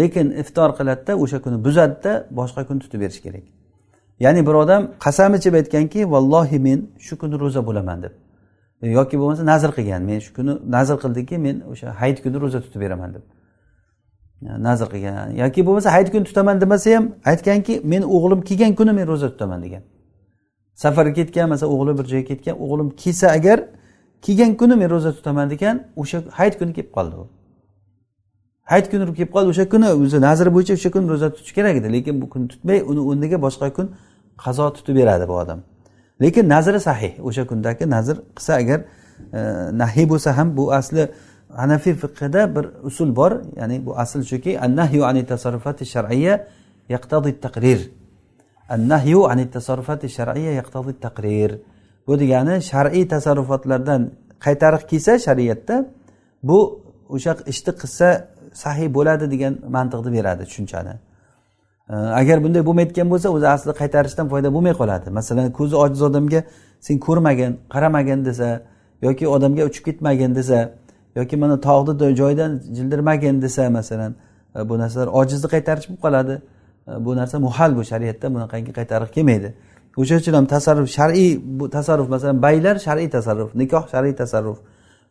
lekin 0.00 0.26
iftor 0.42 0.70
qiladida 0.78 1.12
o'sha 1.24 1.38
kuni 1.44 1.56
buzadida 1.66 2.12
boshqa 2.38 2.62
kun 2.68 2.78
tutib 2.82 3.00
berish 3.00 3.20
kerak. 3.26 3.44
Ya'ni 4.24 4.40
bir 4.46 4.54
odam 4.62 4.82
qasam 5.04 5.30
ichib 5.38 5.54
aytganki 5.60 6.00
vallohi 6.12 6.58
men 6.66 6.78
shu 7.06 7.14
kuni 7.20 7.36
ro'za 7.42 7.62
bo'laman 7.68 7.98
deb. 8.04 8.12
Yoki 8.82 9.18
bo'lmasa 9.18 9.46
nazr 9.46 9.70
qilgan. 9.78 10.02
Men 10.02 10.18
shu 10.18 10.34
kuni 10.34 10.52
nazr 10.76 10.96
qildiki 11.02 11.38
men 11.38 11.60
o'sha 11.72 12.00
hayit 12.00 12.22
kuni 12.22 12.40
ro'za 12.40 12.60
tutib 12.60 12.80
beraman 12.80 13.14
deb. 13.14 13.22
Nazr 14.42 14.86
qilgan. 14.94 15.36
Yoki 15.42 15.66
bo'lmasa 15.66 15.92
hayit 15.92 16.12
kuni 16.12 16.24
tutaman 16.24 16.60
demasa 16.60 16.96
ham 16.96 17.04
aytganki 17.24 17.80
men 17.84 18.02
o'g'lim 18.02 18.40
kelgan 18.48 18.74
kuni 18.74 18.92
men 18.92 19.06
ro'za 19.06 19.28
tutaman 19.32 19.62
degan. 19.62 19.82
Safarga 20.74 21.12
ketgan 21.12 21.48
masalan 21.48 21.72
o'g'li 21.74 21.92
bir 21.98 22.04
joyga 22.12 22.26
ketgan 22.30 22.56
o'g'lim 22.64 22.88
kelsa 23.02 23.26
agar 23.38 23.58
kelgan 24.22 24.56
kuni 24.60 24.74
men 24.76 24.90
ro'za 24.90 25.10
tutaman 25.12 25.50
degan 25.50 25.76
o'sha 25.96 26.18
hayit 26.38 26.54
kuni 26.58 26.72
kelib 26.72 26.92
qoldi 26.96 27.16
u. 27.22 27.24
Hayit 28.70 28.90
kuni 28.90 29.14
kelib 29.18 29.32
qoldi 29.36 29.48
o'sha 29.54 29.68
kuni 29.72 29.86
o'zi 30.04 30.18
nazri 30.20 30.50
bo'yicha 30.56 30.72
o'sha 30.78 30.90
kuni 30.94 31.06
ro'za 31.12 31.28
tutish 31.34 31.52
kerak 31.58 31.74
edi 31.80 31.88
lekin 31.96 32.14
bu 32.22 32.26
kuni 32.32 32.48
tutmay 32.52 32.78
uni 32.90 33.00
o'rniga 33.08 33.38
boshqa 33.46 33.72
kun 33.76 33.86
qazo 34.44 34.66
tutib 34.76 34.94
beradi 35.00 35.28
bu 35.28 35.34
odam. 35.42 35.60
Lekin 36.22 36.48
nazri 36.48 36.80
sahih. 36.80 37.12
O'sha 37.28 37.46
kundagi 37.46 37.84
nazr 37.90 38.16
qilsa 38.36 38.52
agar 38.62 38.80
e, 39.32 39.40
nahiy 39.82 40.06
bo'lsa 40.12 40.36
ham 40.38 40.56
bu 40.56 40.72
asli 40.72 41.08
hanafiy 41.60 41.94
fiqhida 42.02 42.42
bir 42.54 42.64
usul 42.88 43.16
bor. 43.16 43.32
Ya'ni 43.56 43.86
bu 43.86 43.98
asl 43.98 44.22
shuki 44.22 44.60
annahyu 44.60 45.04
ani 45.04 45.26
tasarrufati 45.26 45.84
shar'iyya 45.94 46.34
yaqtadi 46.88 47.40
taqrir. 47.40 47.80
Annahyu 48.68 49.20
ani 49.32 49.50
tasarrufati 49.50 50.08
shar'iyya 50.08 50.52
yaqtadi 50.60 50.92
taqrir. 51.06 51.50
Bu 52.06 52.12
degani 52.20 52.62
shar'iy 52.70 53.08
tasarrufotlardan 53.08 54.10
qaytariq 54.44 54.82
kelsa 54.90 55.18
shariatda 55.26 55.76
bu 56.42 56.58
o'sha 57.14 57.32
ishni 57.52 57.72
qilsa 57.80 58.08
sahiy 58.62 58.88
bo'ladi 58.96 59.24
degan 59.34 59.54
mantiqni 59.76 60.10
beradi 60.16 60.44
tushunchani. 60.48 60.94
Agar 61.90 62.44
bunday 62.44 62.62
bo'lmayotgan 62.66 63.10
bo'lsa 63.10 63.28
o'zi 63.36 63.48
aslida 63.48 63.74
qaytarishdan 63.82 64.28
foyda 64.28 64.48
bo'lmay 64.54 64.74
qoladi. 64.80 65.10
Masalan 65.10 65.52
ko'zi 65.58 65.76
ojiz 65.76 66.02
odamga 66.02 66.40
sen 66.80 66.98
ko'rmagin 67.06 67.52
qaramagin 67.74 68.24
desa 68.24 68.62
yoki 69.02 69.28
odamga 69.28 69.62
uchib 69.70 69.84
ketmagin 69.84 70.34
desa 70.34 70.58
yoki 71.16 71.36
mana 71.36 71.60
tog'ni 71.60 72.16
joyidan 72.20 72.52
jildirmagin 72.76 73.42
desa 73.42 73.70
masalan 73.70 74.14
e, 74.56 74.68
bu 74.68 74.78
narsalar 74.78 75.08
ojizni 75.20 75.48
qaytarish 75.54 75.86
bo'lib 75.88 76.02
qoladi. 76.06 76.34
E, 76.88 77.04
bu 77.04 77.16
narsa 77.16 77.38
muhal 77.38 77.76
bu 77.76 77.84
shariatda 77.84 78.26
bunaqangi 78.34 78.72
qaytariq 78.78 79.10
kelmaydi. 79.16 79.48
O'sha 79.96 80.14
uchun 80.22 80.34
ham 80.38 80.46
tasarruf 80.46 80.88
shar'iy 80.98 81.40
bu 81.58 81.70
tasarruf 81.70 82.08
masalan 82.08 82.42
baylar 82.42 82.76
shar'iy 82.86 83.10
tasarruf 83.16 83.50
nikoh 83.54 83.84
shar'iy 83.92 84.14
tasarruf. 84.22 84.58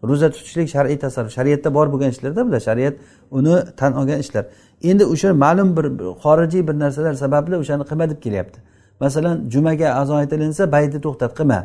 Ro'za 0.04 0.32
tutishlik 0.32 0.70
shar'iy 0.70 1.00
tasarruf. 1.00 1.32
Shariatda 1.32 1.74
bor 1.74 1.88
bo'lgan 1.94 2.10
ishlarda 2.10 2.48
bular. 2.48 2.60
Shariat 2.60 2.96
uni 3.32 3.56
tan 3.78 3.94
olgan 3.94 4.20
ishlar. 4.20 4.46
Endi 4.84 5.06
o'sha 5.06 5.34
ma'lum 5.34 5.78
bir 5.78 5.86
xorijiy 6.24 6.68
bir 6.68 6.80
narsalar 6.80 7.14
sababli 7.14 7.56
o'shani 7.56 7.84
qilma 7.90 8.10
deb 8.10 8.20
kelyapti. 8.26 8.60
Masalan 9.00 9.50
jumaga 9.50 9.90
azon 10.02 10.18
aytilinsa 10.24 10.72
bayni 10.72 11.02
to'xtat 11.06 11.32
qilma 11.40 11.60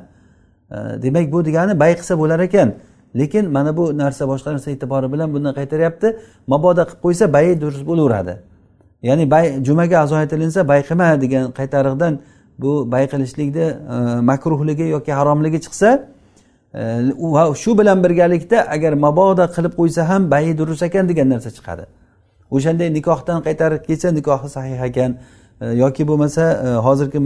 demak 1.02 1.32
bu 1.32 1.44
degani 1.44 1.80
bay 1.80 1.92
qilsa 1.98 2.18
bo'lar 2.18 2.40
ekan. 2.40 2.74
Lekin 3.16 3.50
mana 3.52 3.76
bu 3.76 3.98
narsa 3.98 4.28
boshqa 4.28 4.52
narsa 4.52 4.70
e'tibori 4.70 5.12
bilan 5.12 5.28
bundan 5.34 5.54
qaytaryapti. 5.58 6.16
Mabodo 6.46 6.82
qilib 6.88 7.00
qo'ysa 7.04 7.32
bayi 7.32 7.60
durust 7.60 7.86
bo'laveradi. 7.90 8.34
Ya'ni 9.02 9.30
bay 9.30 9.64
jumaga 9.66 9.98
azon 10.04 10.18
aytilinsa 10.24 10.68
bay 10.68 10.80
qilma 10.88 11.20
degan 11.20 11.44
qaytariqdan 11.58 12.12
bu 12.58 12.92
bay 12.92 13.04
qilishlikni 13.12 13.66
e, 13.94 13.96
makruhligi 14.20 14.82
yoki 14.82 15.12
haromligi 15.12 15.58
chiqsa 15.64 15.88
va 17.34 17.54
shu 17.62 17.78
bilan 17.78 17.98
birgalikda 18.04 18.58
agar 18.74 18.92
mabodo 19.06 19.44
qilib 19.56 19.72
qo'ysa 19.80 20.02
ham 20.10 20.30
bayi 20.30 20.58
durust 20.58 20.82
ekan 20.88 21.08
degan 21.08 21.28
narsa 21.34 21.50
chiqadi. 21.56 21.84
O'shanday 22.56 22.88
nikohdan 22.98 23.38
qaytarib 23.46 23.82
kelsa 23.88 24.08
nikohi 24.18 24.48
sahih 24.56 24.78
ekan 24.88 25.10
yoki 25.82 26.02
bo'lmasa 26.10 26.44
hozirgi 26.86 27.18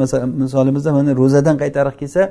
misolimizda 0.42 0.90
mana 0.98 1.10
ro'zadan 1.20 1.56
qaytarib 1.62 1.96
kelsa 2.00 2.22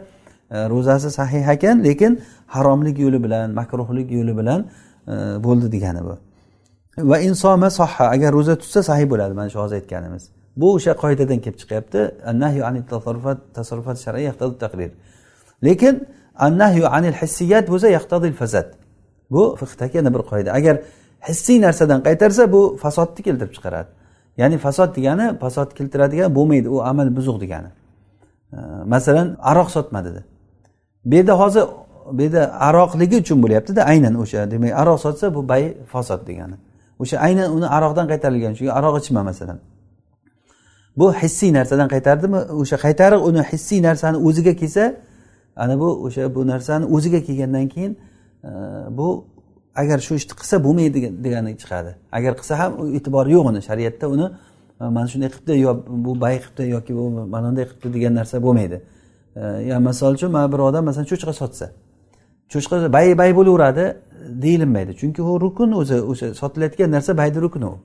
ro'zasi 0.73 1.09
sahih 1.19 1.43
ekan 1.55 1.75
lekin 1.87 2.11
haromlik 2.55 2.97
yo'li 3.05 3.19
bilan 3.25 3.47
makruhlik 3.59 4.07
yo'li 4.17 4.33
bilan 4.39 4.59
bo'ldi 5.45 5.67
degani 5.75 6.01
bu. 6.07 6.15
Va 7.11 7.17
insoma 7.29 7.69
soha 7.79 8.05
agar 8.15 8.29
ro'za 8.37 8.55
tutsa 8.61 8.79
sahiy 8.89 9.07
bo'ladi 9.13 9.33
mana 9.39 9.49
shu 9.53 9.59
hozir 9.63 9.75
aytganimiz. 9.81 10.23
Bu 10.61 10.67
o'sha 10.75 10.93
qoidadan 11.03 11.39
kelib 11.45 11.57
chiqyapti. 11.61 11.99
Lekin 15.67 15.95
annahyu 16.45 16.85
anil 16.97 17.15
hissiyat 17.21 17.65
bo'lsa 17.71 17.87
yaqtadil 17.97 18.33
fasad 18.41 18.67
bu 19.31 19.55
fiqdagi 19.59 19.97
yana 19.97 20.13
bir 20.15 20.23
qoida 20.31 20.49
agar 20.59 20.75
hissiy 21.27 21.61
narsadan 21.61 21.99
qaytarsa 22.07 22.51
bu 22.51 22.61
fasodni 22.83 23.21
keltirib 23.27 23.53
chiqaradi 23.57 23.89
ya'ni 24.41 24.57
fasod 24.65 24.95
degani 24.97 25.25
fasod 25.43 25.69
keltiradigan 25.77 26.35
bo'lmaydi 26.37 26.67
u 26.75 26.77
amal 26.91 27.07
buzuq 27.17 27.37
degani 27.43 27.69
masalan 28.93 29.27
aroq 29.51 29.69
sotma 29.75 30.05
dedi 30.05 30.21
bu 31.05 31.15
yerda 31.15 31.33
hozir 31.41 31.63
bu 32.11 32.21
yerda 32.21 32.61
aroqligi 32.67 33.15
uchun 33.23 33.37
bo'lyaptida 33.43 33.81
aynan 33.91 34.13
o'sha 34.23 34.51
demak 34.51 34.71
aroq 34.81 34.99
sotsa 35.05 35.35
bu 35.35 35.49
bay 35.51 35.63
fasod 35.93 36.21
degani 36.29 36.57
o'sha 36.99 37.17
aynan 37.27 37.47
uni 37.57 37.67
aroqdan 37.77 38.05
qaytarilgan 38.11 38.53
chunki 38.57 38.71
aroq 38.79 38.95
ichma 39.01 39.21
masalan 39.29 39.59
bu 40.99 41.13
hissiy 41.21 41.51
narsadan 41.57 41.87
qaytardimi 41.93 42.39
o'sha 42.61 42.77
qaytariq 42.85 43.21
uni 43.29 43.41
hissiy 43.51 43.79
narsani 43.87 44.17
o'ziga 44.27 44.53
kelsa 44.61 44.83
ana 45.63 45.79
bu 45.79 45.89
o'sha 46.05 46.35
bu 46.35 46.47
narsani 46.47 46.85
o'ziga 46.95 47.19
kelgandan 47.27 47.67
keyin 47.73 47.97
e, 48.43 48.49
bu 48.97 49.25
agar 49.75 49.99
shu 49.99 50.15
ishni 50.19 50.33
qilsa 50.39 50.55
bo'lmaydi 50.65 50.99
degani 51.25 51.51
chiqadi. 51.61 51.91
Agar 52.17 52.33
qilsa 52.39 52.53
ham 52.61 52.71
e'tibori 52.97 53.31
yo'q 53.37 53.45
uni 53.51 53.61
shariatda 53.69 54.05
uni 54.15 54.27
e, 54.81 54.83
mana 54.95 55.07
shunday 55.11 55.29
qilibdi 55.33 55.53
yo 55.65 55.71
bu 56.05 56.11
bay 56.21 56.35
qilibdi 56.43 56.63
yoki 56.75 56.91
bu 56.99 57.03
mana 57.33 57.47
bunday 57.49 57.65
qilibdi 57.69 57.93
degan 57.95 58.13
narsa 58.19 58.35
bo'lmaydi. 58.45 58.77
Yo 59.35 59.43
ya 59.71 59.79
misol 59.79 60.13
uchun 60.17 60.31
mana 60.31 60.47
bir 60.53 60.59
odam 60.69 60.83
masalan 60.89 61.07
cho'chqa 61.11 61.33
sotsa 61.41 61.65
cho'chqa 62.51 62.93
bay 62.93 63.17
bay 63.17 63.31
bo'laveradi 63.39 63.85
deyilmaydi. 64.45 64.91
Chunki 65.01 65.21
u 65.21 65.41
rukun 65.41 65.71
o'zi 65.81 65.97
o'sha 66.11 66.33
sotilayotgan 66.41 66.91
narsa 66.91 67.17
bayni 67.17 67.41
rukuni 67.45 67.65
u. 67.65 67.77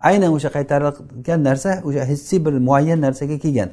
Aynan 0.00 0.30
o'sha 0.36 0.50
qaytarilgan 0.56 1.40
narsa 1.48 1.70
o'sha 1.88 2.02
hissiy 2.10 2.38
bir 2.46 2.52
muayyan 2.68 3.00
narsaga 3.06 3.38
kelgan. 3.44 3.70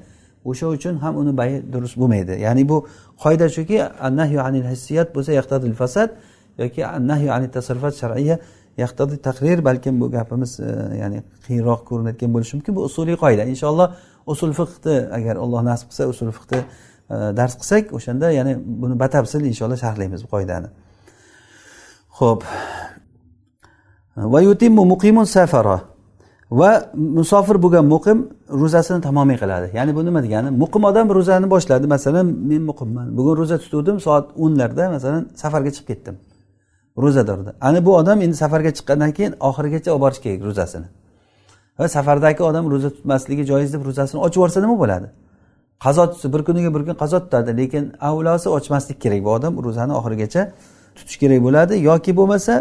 O'sha 0.49 0.67
uchun 0.75 0.95
ham 1.03 1.17
uni 1.21 1.37
bayi 1.37 1.73
durust 1.73 1.95
bo'lmaydi. 2.01 2.33
Ya'ni 2.45 2.63
bu 2.69 2.77
qoida 3.23 3.49
shuki 3.57 3.77
annahyu 4.07 4.39
anil 4.47 4.65
hissiyat 4.71 5.15
bo'lsa 5.15 5.31
yaqtadil 5.39 5.75
fasad 5.81 6.09
yoki 6.57 6.81
annahyu 6.97 7.29
anil 7.37 7.51
tasarrufat 7.57 7.93
shar'iyya 8.01 8.39
yaqtadi 8.77 9.17
taqrir 9.27 9.65
balkim 9.65 10.01
bu 10.01 10.11
gapimiz 10.11 10.59
e, 10.59 10.69
ya'ni 11.01 11.19
qiyinroq 11.45 11.81
ko'rinayotgan 11.89 12.33
bo'lishi 12.35 12.53
mumkin. 12.57 12.75
Bu 12.75 12.81
usuliy 12.89 13.17
qoida. 13.23 13.43
Inshaalloh 13.53 13.87
usul 14.33 14.53
fiqni 14.59 14.95
agar 15.17 15.35
alloh 15.43 15.61
nasib 15.69 15.87
qilsa 15.91 16.03
usul 16.13 16.31
fiqni 16.37 16.59
e, 17.13 17.15
dars 17.39 17.53
qilsak 17.61 17.93
o'shanda 17.97 18.31
ya'ni 18.39 18.53
buni 18.81 18.95
batafsil 19.03 19.41
inshaalloh 19.51 19.79
sharhlaymiz 19.85 20.19
bu 20.25 20.29
qoidani. 20.35 20.69
Ho'p 22.19 22.41
va 24.33 24.39
yutimmu 24.47 24.83
muqimun 24.93 25.27
safara. 25.37 25.94
Va 26.59 26.71
musofir 27.19 27.57
bo'lgan 27.63 27.85
muqim 27.93 28.17
ro'zasini 28.61 28.99
tamomiy 29.07 29.37
qiladi. 29.43 29.67
Ya'ni 29.77 29.91
bu 29.97 30.01
nima 30.07 30.19
degani? 30.25 30.49
Muqim 30.63 30.83
odam 30.89 31.07
ro'zani 31.17 31.47
boshladi. 31.53 31.85
Masalan 31.95 32.25
men 32.49 32.61
muqimman. 32.69 33.07
Bugun 33.17 33.35
ro'za 33.41 33.57
tutuvdim 33.63 33.97
soat 34.05 34.25
o'nlarda 34.43 34.83
masalan 34.95 35.23
safarga 35.41 35.71
chiqib 35.75 35.87
ketdim. 35.91 36.15
Ro'zadorda 37.03 37.51
ana 37.67 37.79
bu 37.85 37.91
odam 38.01 38.17
endi 38.25 38.35
safarga 38.43 38.71
chiqqandan 38.77 39.11
keyin 39.17 39.33
oxirigacha 39.49 39.89
olib 39.93 40.01
borish 40.05 40.21
kerak 40.25 40.41
ro'zasini. 40.49 40.87
Va 41.79 41.87
safardagi 41.97 42.41
odam 42.49 42.65
ro'za 42.73 42.89
tutmasligi 42.95 43.43
joiz 43.51 43.69
deb 43.73 43.81
ro'zasini 43.87 44.19
ochib 44.25 44.39
yuborsa 44.39 44.59
nima 44.65 44.75
bo'ladi? 44.83 45.07
Qazo 45.85 46.03
tutsa 46.11 46.27
bir 46.33 46.41
kuniga 46.47 46.69
bir 46.75 46.81
kun 46.87 46.95
qazo 47.03 47.17
tutadi 47.25 47.51
lekin 47.59 47.83
avlosi 48.09 48.47
ochmaslik 48.57 48.97
kerak. 49.03 49.19
Bu 49.25 49.29
odam 49.37 49.53
ro'zani 49.65 49.93
oxirigacha 49.99 50.41
tutish 50.97 51.17
kerak 51.21 51.39
bo'ladi 51.47 51.73
yoki 51.89 52.11
bo'lmasa 52.19 52.53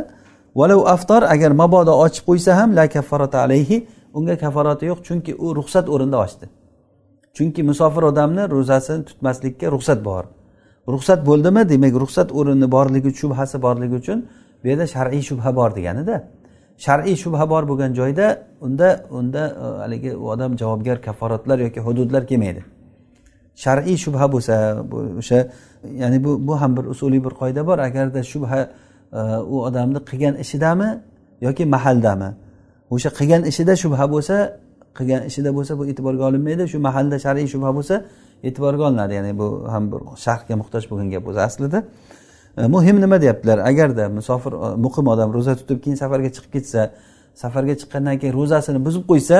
valau 0.58 0.80
aftor 0.94 1.22
agar 1.34 1.50
mabodo 1.62 1.92
ochib 2.04 2.24
qo'ysa 2.28 2.50
ham 2.60 2.70
la 2.78 2.84
kaffarata 2.94 3.38
alayhi 3.46 3.86
unga 4.18 4.34
kafforati 4.42 4.84
yo'q 4.90 5.00
chunki 5.06 5.32
u 5.44 5.46
ruxsat 5.58 5.86
o'rinda 5.94 6.18
ochdi 6.24 6.46
chunki 7.34 7.62
musofir 7.62 8.02
odamni 8.02 8.42
ro'zasini 8.54 9.04
tutmaslikka 9.04 9.66
ruxsat 9.74 10.04
bor. 10.04 10.24
Ruxsat 10.88 11.26
bo'ldimi? 11.26 11.62
Demak 11.68 11.94
ruxsat 12.02 12.28
o'rini 12.38 12.66
borligi 12.76 13.10
shubhasi 13.20 13.56
borligi 13.66 13.94
uchun 14.02 14.18
bu 14.62 14.68
yerda 14.68 14.86
shar'iy 14.94 15.22
shubha 15.28 15.50
bor 15.58 15.70
deganida. 15.78 16.16
Shar'iy 16.84 17.16
shubha 17.22 17.44
bor 17.52 17.62
bo'lgan 17.70 17.90
joyda 17.98 18.26
unda 18.66 18.88
unda 19.18 19.42
e, 19.64 19.66
haligi 19.82 20.10
u 20.22 20.24
odam 20.34 20.56
javobgar 20.60 21.02
kafforatlar 21.06 21.58
yoki 21.66 21.80
hududlar 21.86 22.22
kelmaydi. 22.30 22.62
Shar'iy 23.64 23.96
shubha 24.04 24.26
bo'lsa 24.34 24.54
o'sha 25.20 25.38
ya'ni 26.02 26.18
bu 26.24 26.32
bu 26.48 26.60
ham 26.60 26.76
bir 26.76 26.84
usuliy 26.94 27.20
bir 27.26 27.34
qoida 27.40 27.66
bor. 27.68 27.78
Agarda 27.88 28.20
shubha 28.32 28.60
u 29.54 29.56
odamni 29.68 30.00
qilgan 30.10 30.34
ishidami 30.44 30.88
yoki 31.46 31.64
mahaldami? 31.74 32.30
O'sha 32.90 33.10
qilgan 33.18 33.42
ishida 33.50 33.74
shubha 33.82 34.04
bo'lsa 34.14 34.36
qilgan 34.98 35.22
ishida 35.30 35.50
bo'lsa 35.56 35.72
bu 35.78 35.82
e'tiborga 35.90 36.24
olinmaydi. 36.30 36.62
Shu 36.72 36.78
mahalda 36.88 37.16
shar'iy 37.24 37.48
shubha 37.54 37.70
bo'lsa 37.76 37.94
e'tiborga 38.48 38.82
olinadi. 38.88 39.12
Ya'ni 39.18 39.32
bu 39.40 39.46
ham 39.72 39.84
bir 39.92 40.00
sharhga 40.24 40.54
muhtoj 40.60 40.82
bo'lgan 40.90 41.08
gap 41.14 41.24
o'zi 41.30 41.40
aslida. 41.48 41.78
Muhim 42.56 43.00
nima 43.00 43.20
deyaptilar? 43.22 43.58
Agarda 43.58 44.08
musofir 44.08 44.52
e, 44.52 44.76
muqim 44.76 45.06
odam 45.08 45.34
ro'za 45.34 45.56
tutib 45.60 45.78
keyin 45.84 45.96
safarga 46.02 46.30
chiqib 46.36 46.52
ketsa 46.56 46.80
safarga 47.42 47.74
chiqqandan 47.80 48.16
keyin 48.20 48.34
ro'zasini 48.40 48.78
buzib 48.86 49.04
qo'ysa 49.10 49.38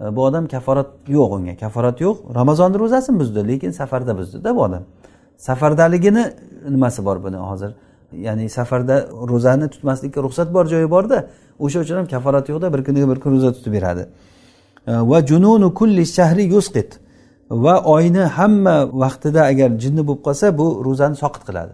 e, 0.00 0.16
bu 0.16 0.20
odam 0.28 0.44
kaforat 0.54 0.90
yo'q 1.16 1.30
unga. 1.36 1.54
Kaforat 1.62 1.96
yo'q. 2.04 2.16
Ramazonni 2.38 2.76
ro'zasini 2.82 3.16
buzdi 3.20 3.40
lekin 3.50 3.70
safarda 3.80 4.12
buzdida 4.18 4.56
bu 4.56 4.60
odam. 4.68 4.82
Safardaligini 5.36 6.24
nimasi 6.74 7.04
bor 7.04 7.16
buni 7.24 7.36
hozir? 7.36 7.70
Ya'ni 8.26 8.48
safarda 8.48 9.08
ro'zani 9.30 9.68
tutmaslikka 9.70 10.22
ruxsat 10.22 10.54
bor 10.54 10.66
joyi 10.66 10.90
borda 10.90 11.26
o'sha 11.58 11.80
uchun 11.80 11.96
ham 11.96 12.06
kaforat 12.06 12.48
yo'qda 12.48 12.72
bir 12.74 12.84
kuniga 12.84 13.08
bir 13.10 13.20
kun 13.20 13.30
ro'za 13.36 13.52
tutib 13.52 13.72
beradi. 13.72 14.06
Va 14.86 15.26
jununu 15.26 15.74
kulli 15.74 16.06
shahri 16.06 16.44
yusqit. 16.54 16.90
Va 17.50 17.74
oyni 17.84 18.24
hamma 18.36 18.76
vaqtida 19.02 19.42
agar 19.42 19.70
jinni 19.82 20.02
bo'lib 20.08 20.22
qolsa 20.26 20.58
bu 20.58 20.66
ro'zani 20.86 21.16
soqit 21.22 21.42
qiladi. 21.48 21.72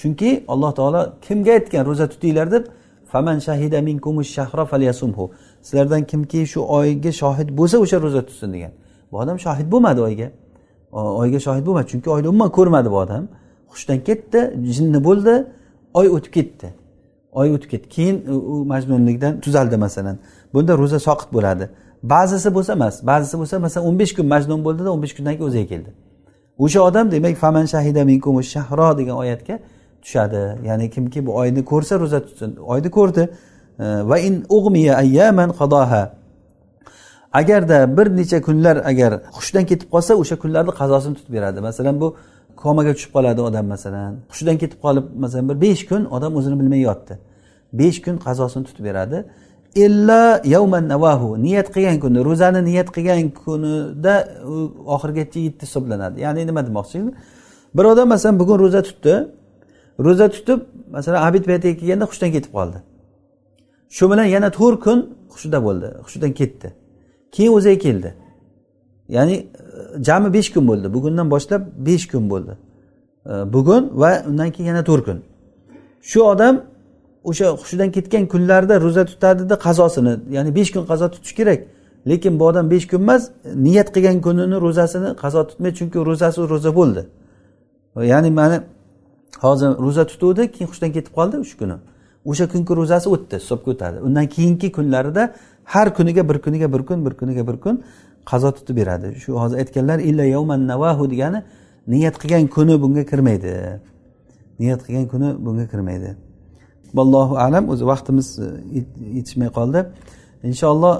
Chunki 0.00 0.44
alloh 0.48 0.72
taolo 0.78 1.02
kimga 1.26 1.52
aytgan 1.58 1.82
ro'za 1.86 2.06
tutinglar 2.12 2.50
deb 2.54 2.64
faman 3.12 3.38
shahida 3.38 3.78
minkumush 3.88 4.30
shahra 4.36 4.64
falyasumhu. 4.72 5.24
Sizlardan 5.62 6.02
kimki 6.10 6.40
shu 6.52 6.60
oyga 6.78 7.12
shohid 7.22 7.48
bo'lsa 7.58 7.76
o'sha 7.84 7.96
ro'za 8.04 8.22
tutsin 8.28 8.52
degan. 8.52 8.72
Bu 9.12 9.16
odam 9.22 9.38
shohid 9.46 9.68
bo'lmadi 9.72 10.00
oyga. 10.08 10.28
Oyga 10.92 11.38
shohid 11.46 11.64
bo'lmadi 11.66 11.86
chunki 11.92 12.08
oyni 12.10 12.28
umuman 12.32 12.50
ko'rmadi 12.58 12.88
bu 12.94 12.98
odam. 13.04 13.24
Hushdan 13.72 13.98
ketdi 14.08 14.40
jinni 14.76 15.00
bo'ldi 15.08 15.34
oy 15.94 16.08
o'tib 16.16 16.32
ketdi. 16.38 16.68
Oy 17.32 17.48
o'tib 17.54 17.70
ketdi. 17.70 17.88
Keyin 17.88 18.16
u 18.52 18.64
majnunlikdan 18.72 19.40
tuzaldi 19.40 19.76
masalan. 19.76 20.16
Bunda 20.54 20.78
ro'za 20.78 20.98
soqit 21.08 21.30
bo'ladi. 21.36 21.68
Ba'zisi 22.02 22.54
bo'lsa 22.56 22.72
emas 22.78 23.06
ba'zisi 23.10 23.36
bo'lsa 23.40 23.58
masalan 23.58 23.86
o'n 23.88 23.98
besh 23.98 24.12
kun 24.16 24.26
majnun 24.34 24.60
bo'ldida 24.66 24.88
o'n 24.94 25.02
besh 25.02 25.14
kundan 25.16 25.34
keyin 25.36 25.48
o'ziga 25.48 25.66
keldi. 25.72 25.90
O'sha 26.64 26.80
odam 26.88 27.10
demak 27.10 27.36
faman 27.44 27.66
shahida 27.74 28.04
minkum 28.04 28.42
shahro 28.54 28.88
degan 28.98 29.16
oyatga 29.22 29.58
tushadi. 30.02 30.42
Ya'ni 30.68 30.90
kimki 30.90 31.26
bu 31.26 31.30
oyni 31.40 31.64
ko'rsa 31.64 31.94
ro'za 32.02 32.20
tutsin 32.26 32.50
oyni 32.72 32.90
ko'rdi. 32.98 33.28
Va 34.10 34.18
in 34.18 34.34
ug'miya 34.56 34.94
ayyaman 35.02 35.50
qadoha 35.60 36.02
agarda 37.32 37.96
bir 37.96 38.06
necha 38.16 38.38
kunlar 38.42 38.76
agar 38.90 39.12
hushdan 39.36 39.64
ketib 39.70 39.88
qolsa 39.94 40.12
o'sha 40.22 40.36
kunlarni 40.42 40.72
qazosini 40.80 41.14
tutib 41.18 41.32
beradi. 41.36 41.60
Masalan 41.60 42.00
bu 42.00 42.08
komaga 42.62 42.92
tushib 42.96 43.12
qoladi 43.16 43.40
odam 43.48 43.66
masalan. 43.74 44.12
Hushidan 44.32 44.56
ketib 44.62 44.78
qolib 44.84 45.06
masalan 45.24 45.44
bir 45.50 45.56
besh 45.64 45.82
kun 45.90 46.02
odam 46.16 46.32
o'zini 46.38 46.56
bilmay 46.60 46.80
yotdi. 46.88 47.14
Besh 47.80 47.98
kun 48.04 48.16
qazosini 48.26 48.64
tutib 48.68 48.84
beradi. 48.88 49.18
Illa 49.84 50.22
yavman 50.54 50.84
navahu 50.92 51.28
niyat 51.46 51.68
qilgan 51.74 51.98
kuni 52.04 52.18
ro'zani 52.28 52.60
niyat 52.68 52.88
qilgan 52.96 53.20
kunida 53.42 54.14
u 54.52 54.56
oxirigacha 54.94 55.38
yetdi 55.46 55.62
hisoblanadi. 55.66 56.16
Ya'ni 56.24 56.40
nima 56.50 56.62
demoqchi? 56.68 56.98
Bir 57.76 57.84
odam 57.92 58.08
masalan 58.14 58.36
bugun 58.40 58.58
ro'za 58.64 58.82
tutdi. 58.88 59.14
Ro'za 60.06 60.26
tutib 60.34 60.60
masalan 60.96 61.20
abid 61.28 61.44
paytiga 61.50 61.74
kelganda 61.80 62.04
hushdan 62.10 62.30
ketib 62.36 62.52
qoldi. 62.58 62.78
Shu 63.96 64.04
bilan 64.10 64.26
yana 64.36 64.48
to'rt 64.58 64.78
kun 64.86 64.98
hushida 65.32 65.58
bo'ldi 65.66 65.88
hushidan 66.04 66.32
ketdi. 66.40 66.68
Keyin 67.34 67.52
o'ziga 67.58 67.78
keldi. 67.86 68.10
Ya'ni 69.08 69.32
e, 69.32 70.04
jami 70.04 70.32
besh 70.32 70.52
kun 70.52 70.68
bo'ldi. 70.68 70.94
Bugundan 70.94 71.30
boshlab 71.30 71.62
besh 71.78 72.08
kun 72.08 72.30
bo'ldi. 72.30 72.56
E, 73.26 73.52
bugun 73.52 73.90
va 73.94 74.22
undan 74.28 74.50
keyin 74.50 74.68
yana 74.68 74.84
to'rt 74.84 75.04
kun. 75.04 75.22
Shu 76.02 76.22
odam 76.22 76.60
o'sha 77.24 77.46
hushidan 77.50 77.90
ketgan 77.90 78.26
kunlarida 78.26 78.80
ro'za 78.80 79.04
tutadida 79.04 79.54
qazosini 79.66 80.14
ya'ni 80.30 80.54
besh 80.54 80.70
kun 80.72 80.84
qazo 80.90 81.10
tutish 81.10 81.34
kerak. 81.34 81.60
Lekin 82.08 82.40
bu 82.40 82.44
odam 82.46 82.70
besh 82.70 82.86
kun 82.90 83.00
emas 83.00 83.30
niyat 83.54 83.88
qilgan 83.94 84.20
kunini 84.20 84.56
ro'zasini 84.60 85.10
qazo 85.22 85.40
tutmaydi 85.48 85.76
chunki 85.78 85.98
ro'zasi 86.08 86.38
ro'za 86.52 86.70
bo'ldi. 86.78 87.02
Ya'ni 88.12 88.30
mana 88.30 88.64
hozir 89.44 89.68
ro'za 89.84 90.06
tutuvdi 90.06 90.42
keyin 90.54 90.68
hushdan 90.70 90.90
ketib 90.96 91.12
qoldi 91.18 91.36
uch 91.44 91.54
kuni. 91.60 91.76
O'sha 92.30 92.44
kungi 92.52 92.72
ro'zasi 92.80 93.06
o'tdi 93.14 93.34
hisobga 93.42 93.70
o'tadi 93.74 93.96
undan 94.06 94.26
keyingi 94.34 94.68
kunlarida 94.76 95.22
har 95.64 95.94
kuniga 95.94 96.28
bir 96.28 96.38
kuniga 96.44 96.72
bir 96.72 96.82
kun 96.88 97.06
bir 97.06 97.14
kuniga 97.20 97.46
bir 97.46 97.56
kun 97.64 97.82
qazo 98.30 98.50
tutib 98.56 98.76
beradi. 98.76 99.14
Shu 99.22 99.30
hozir 99.42 99.56
aytganlar 99.62 99.98
illa 99.98 100.24
yovman 100.24 100.60
navahu 100.72 101.10
degani 101.12 101.42
niyat 101.92 102.16
qilgan 102.22 102.46
kuni 102.56 102.74
bunga 102.82 103.04
kirmaydi. 103.10 103.52
Niyat 104.60 104.80
qilgan 104.86 105.06
kuni 105.12 105.28
bunga 105.46 105.66
kirmaydi. 105.72 106.10
Vallohu 106.94 107.34
alam. 107.36 107.68
O'zi 107.72 107.84
vaqtimiz 107.92 108.38
e, 108.38 108.48
yetishmay 109.18 109.50
qoldi. 109.58 109.80
Inshaalloh 110.50 110.94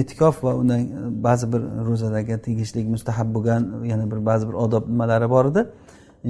e'tikof 0.00 0.44
va 0.44 0.52
undan 0.60 0.80
e, 0.80 1.22
ba'zi 1.26 1.46
bir 1.52 1.62
ro'zadagi 1.88 2.38
tegishli 2.46 2.84
mustahab 2.94 3.28
bo'lgan 3.36 3.62
yana 3.92 4.04
bir 4.12 4.20
ba'zi 4.28 4.48
bir 4.48 4.56
odob 4.64 4.84
nimalari 4.92 5.30
bor 5.34 5.44
edi. 5.52 5.62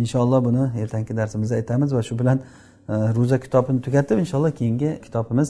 Inshaalloh 0.02 0.40
buni 0.48 0.62
ertangi 0.82 1.16
darsimizda 1.20 1.54
aytamiz 1.60 1.94
va 1.96 2.02
shu 2.08 2.18
bilan 2.20 2.38
e, 2.88 2.94
ro'za 3.18 3.36
kitobini 3.44 3.80
tugatib 3.86 4.18
inshaalloh 4.24 4.52
keyingi 4.60 4.90
kitobimiz 5.06 5.48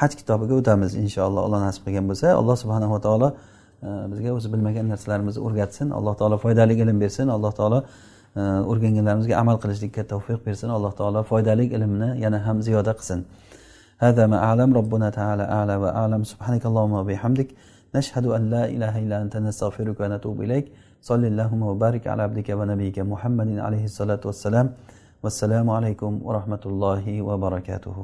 haj 0.00 0.12
kitobiga 0.20 0.54
o'tamiz 0.60 0.90
inshaalloh. 1.04 1.42
Alloh 1.46 1.60
nasib 1.66 1.82
qilgan 1.86 2.06
bo'lsa 2.10 2.26
alloh 2.40 2.56
subhanava 2.62 2.98
taolo 3.06 3.28
bizga 4.11 4.29
o'zi 4.37 4.47
bilmagan 4.53 4.85
narsalarimizni 4.93 5.41
o'rgatsin 5.47 5.87
alloh 5.97 6.13
taolo 6.21 6.37
foydali 6.43 6.73
ilm 6.83 6.97
bersin 7.03 7.27
alloh 7.35 7.51
taolo 7.59 7.79
o'rganganlarimizga 8.71 9.35
amal 9.41 9.57
qilishlikka 9.63 10.03
tavfiq 10.13 10.39
bersin 10.47 10.69
alloh 10.77 10.91
taolo 10.99 11.23
foydali 11.31 11.65
ilmni 11.75 12.09
yana 12.23 12.37
ham 12.47 12.57
ziyoda 12.67 12.93
qilsin 13.01 13.21
هذا 14.05 14.23
ما 14.31 14.37
أعلم 14.47 14.69
ربنا 14.79 15.07
تعالى 15.19 15.43
أعلى 15.57 15.75
وأعلم 15.83 16.21
سبحانك 16.31 16.63
اللهم 16.69 16.93
وبحمدك 16.99 17.49
نشهد 17.95 18.25
أن 18.37 18.43
لا 18.53 18.63
إله 18.75 18.93
إلا 19.03 19.17
أنت 19.23 19.35
نستغفرك 19.47 19.97
ونتوب 20.01 20.37
إليك 20.45 20.65
صل 21.09 21.23
اللهم 21.31 21.61
وبارك 21.69 22.03
على 22.11 22.21
عبدك 22.27 22.49
ونبيك 22.59 22.97
محمد 23.13 23.49
عليه 23.65 23.83
الصلاة 23.91 24.23
والسلام 24.29 24.67
والسلام 25.23 25.67
عليكم 25.77 26.11
ورحمة 26.27 26.63
الله 26.71 27.05
وبركاته 27.27 27.97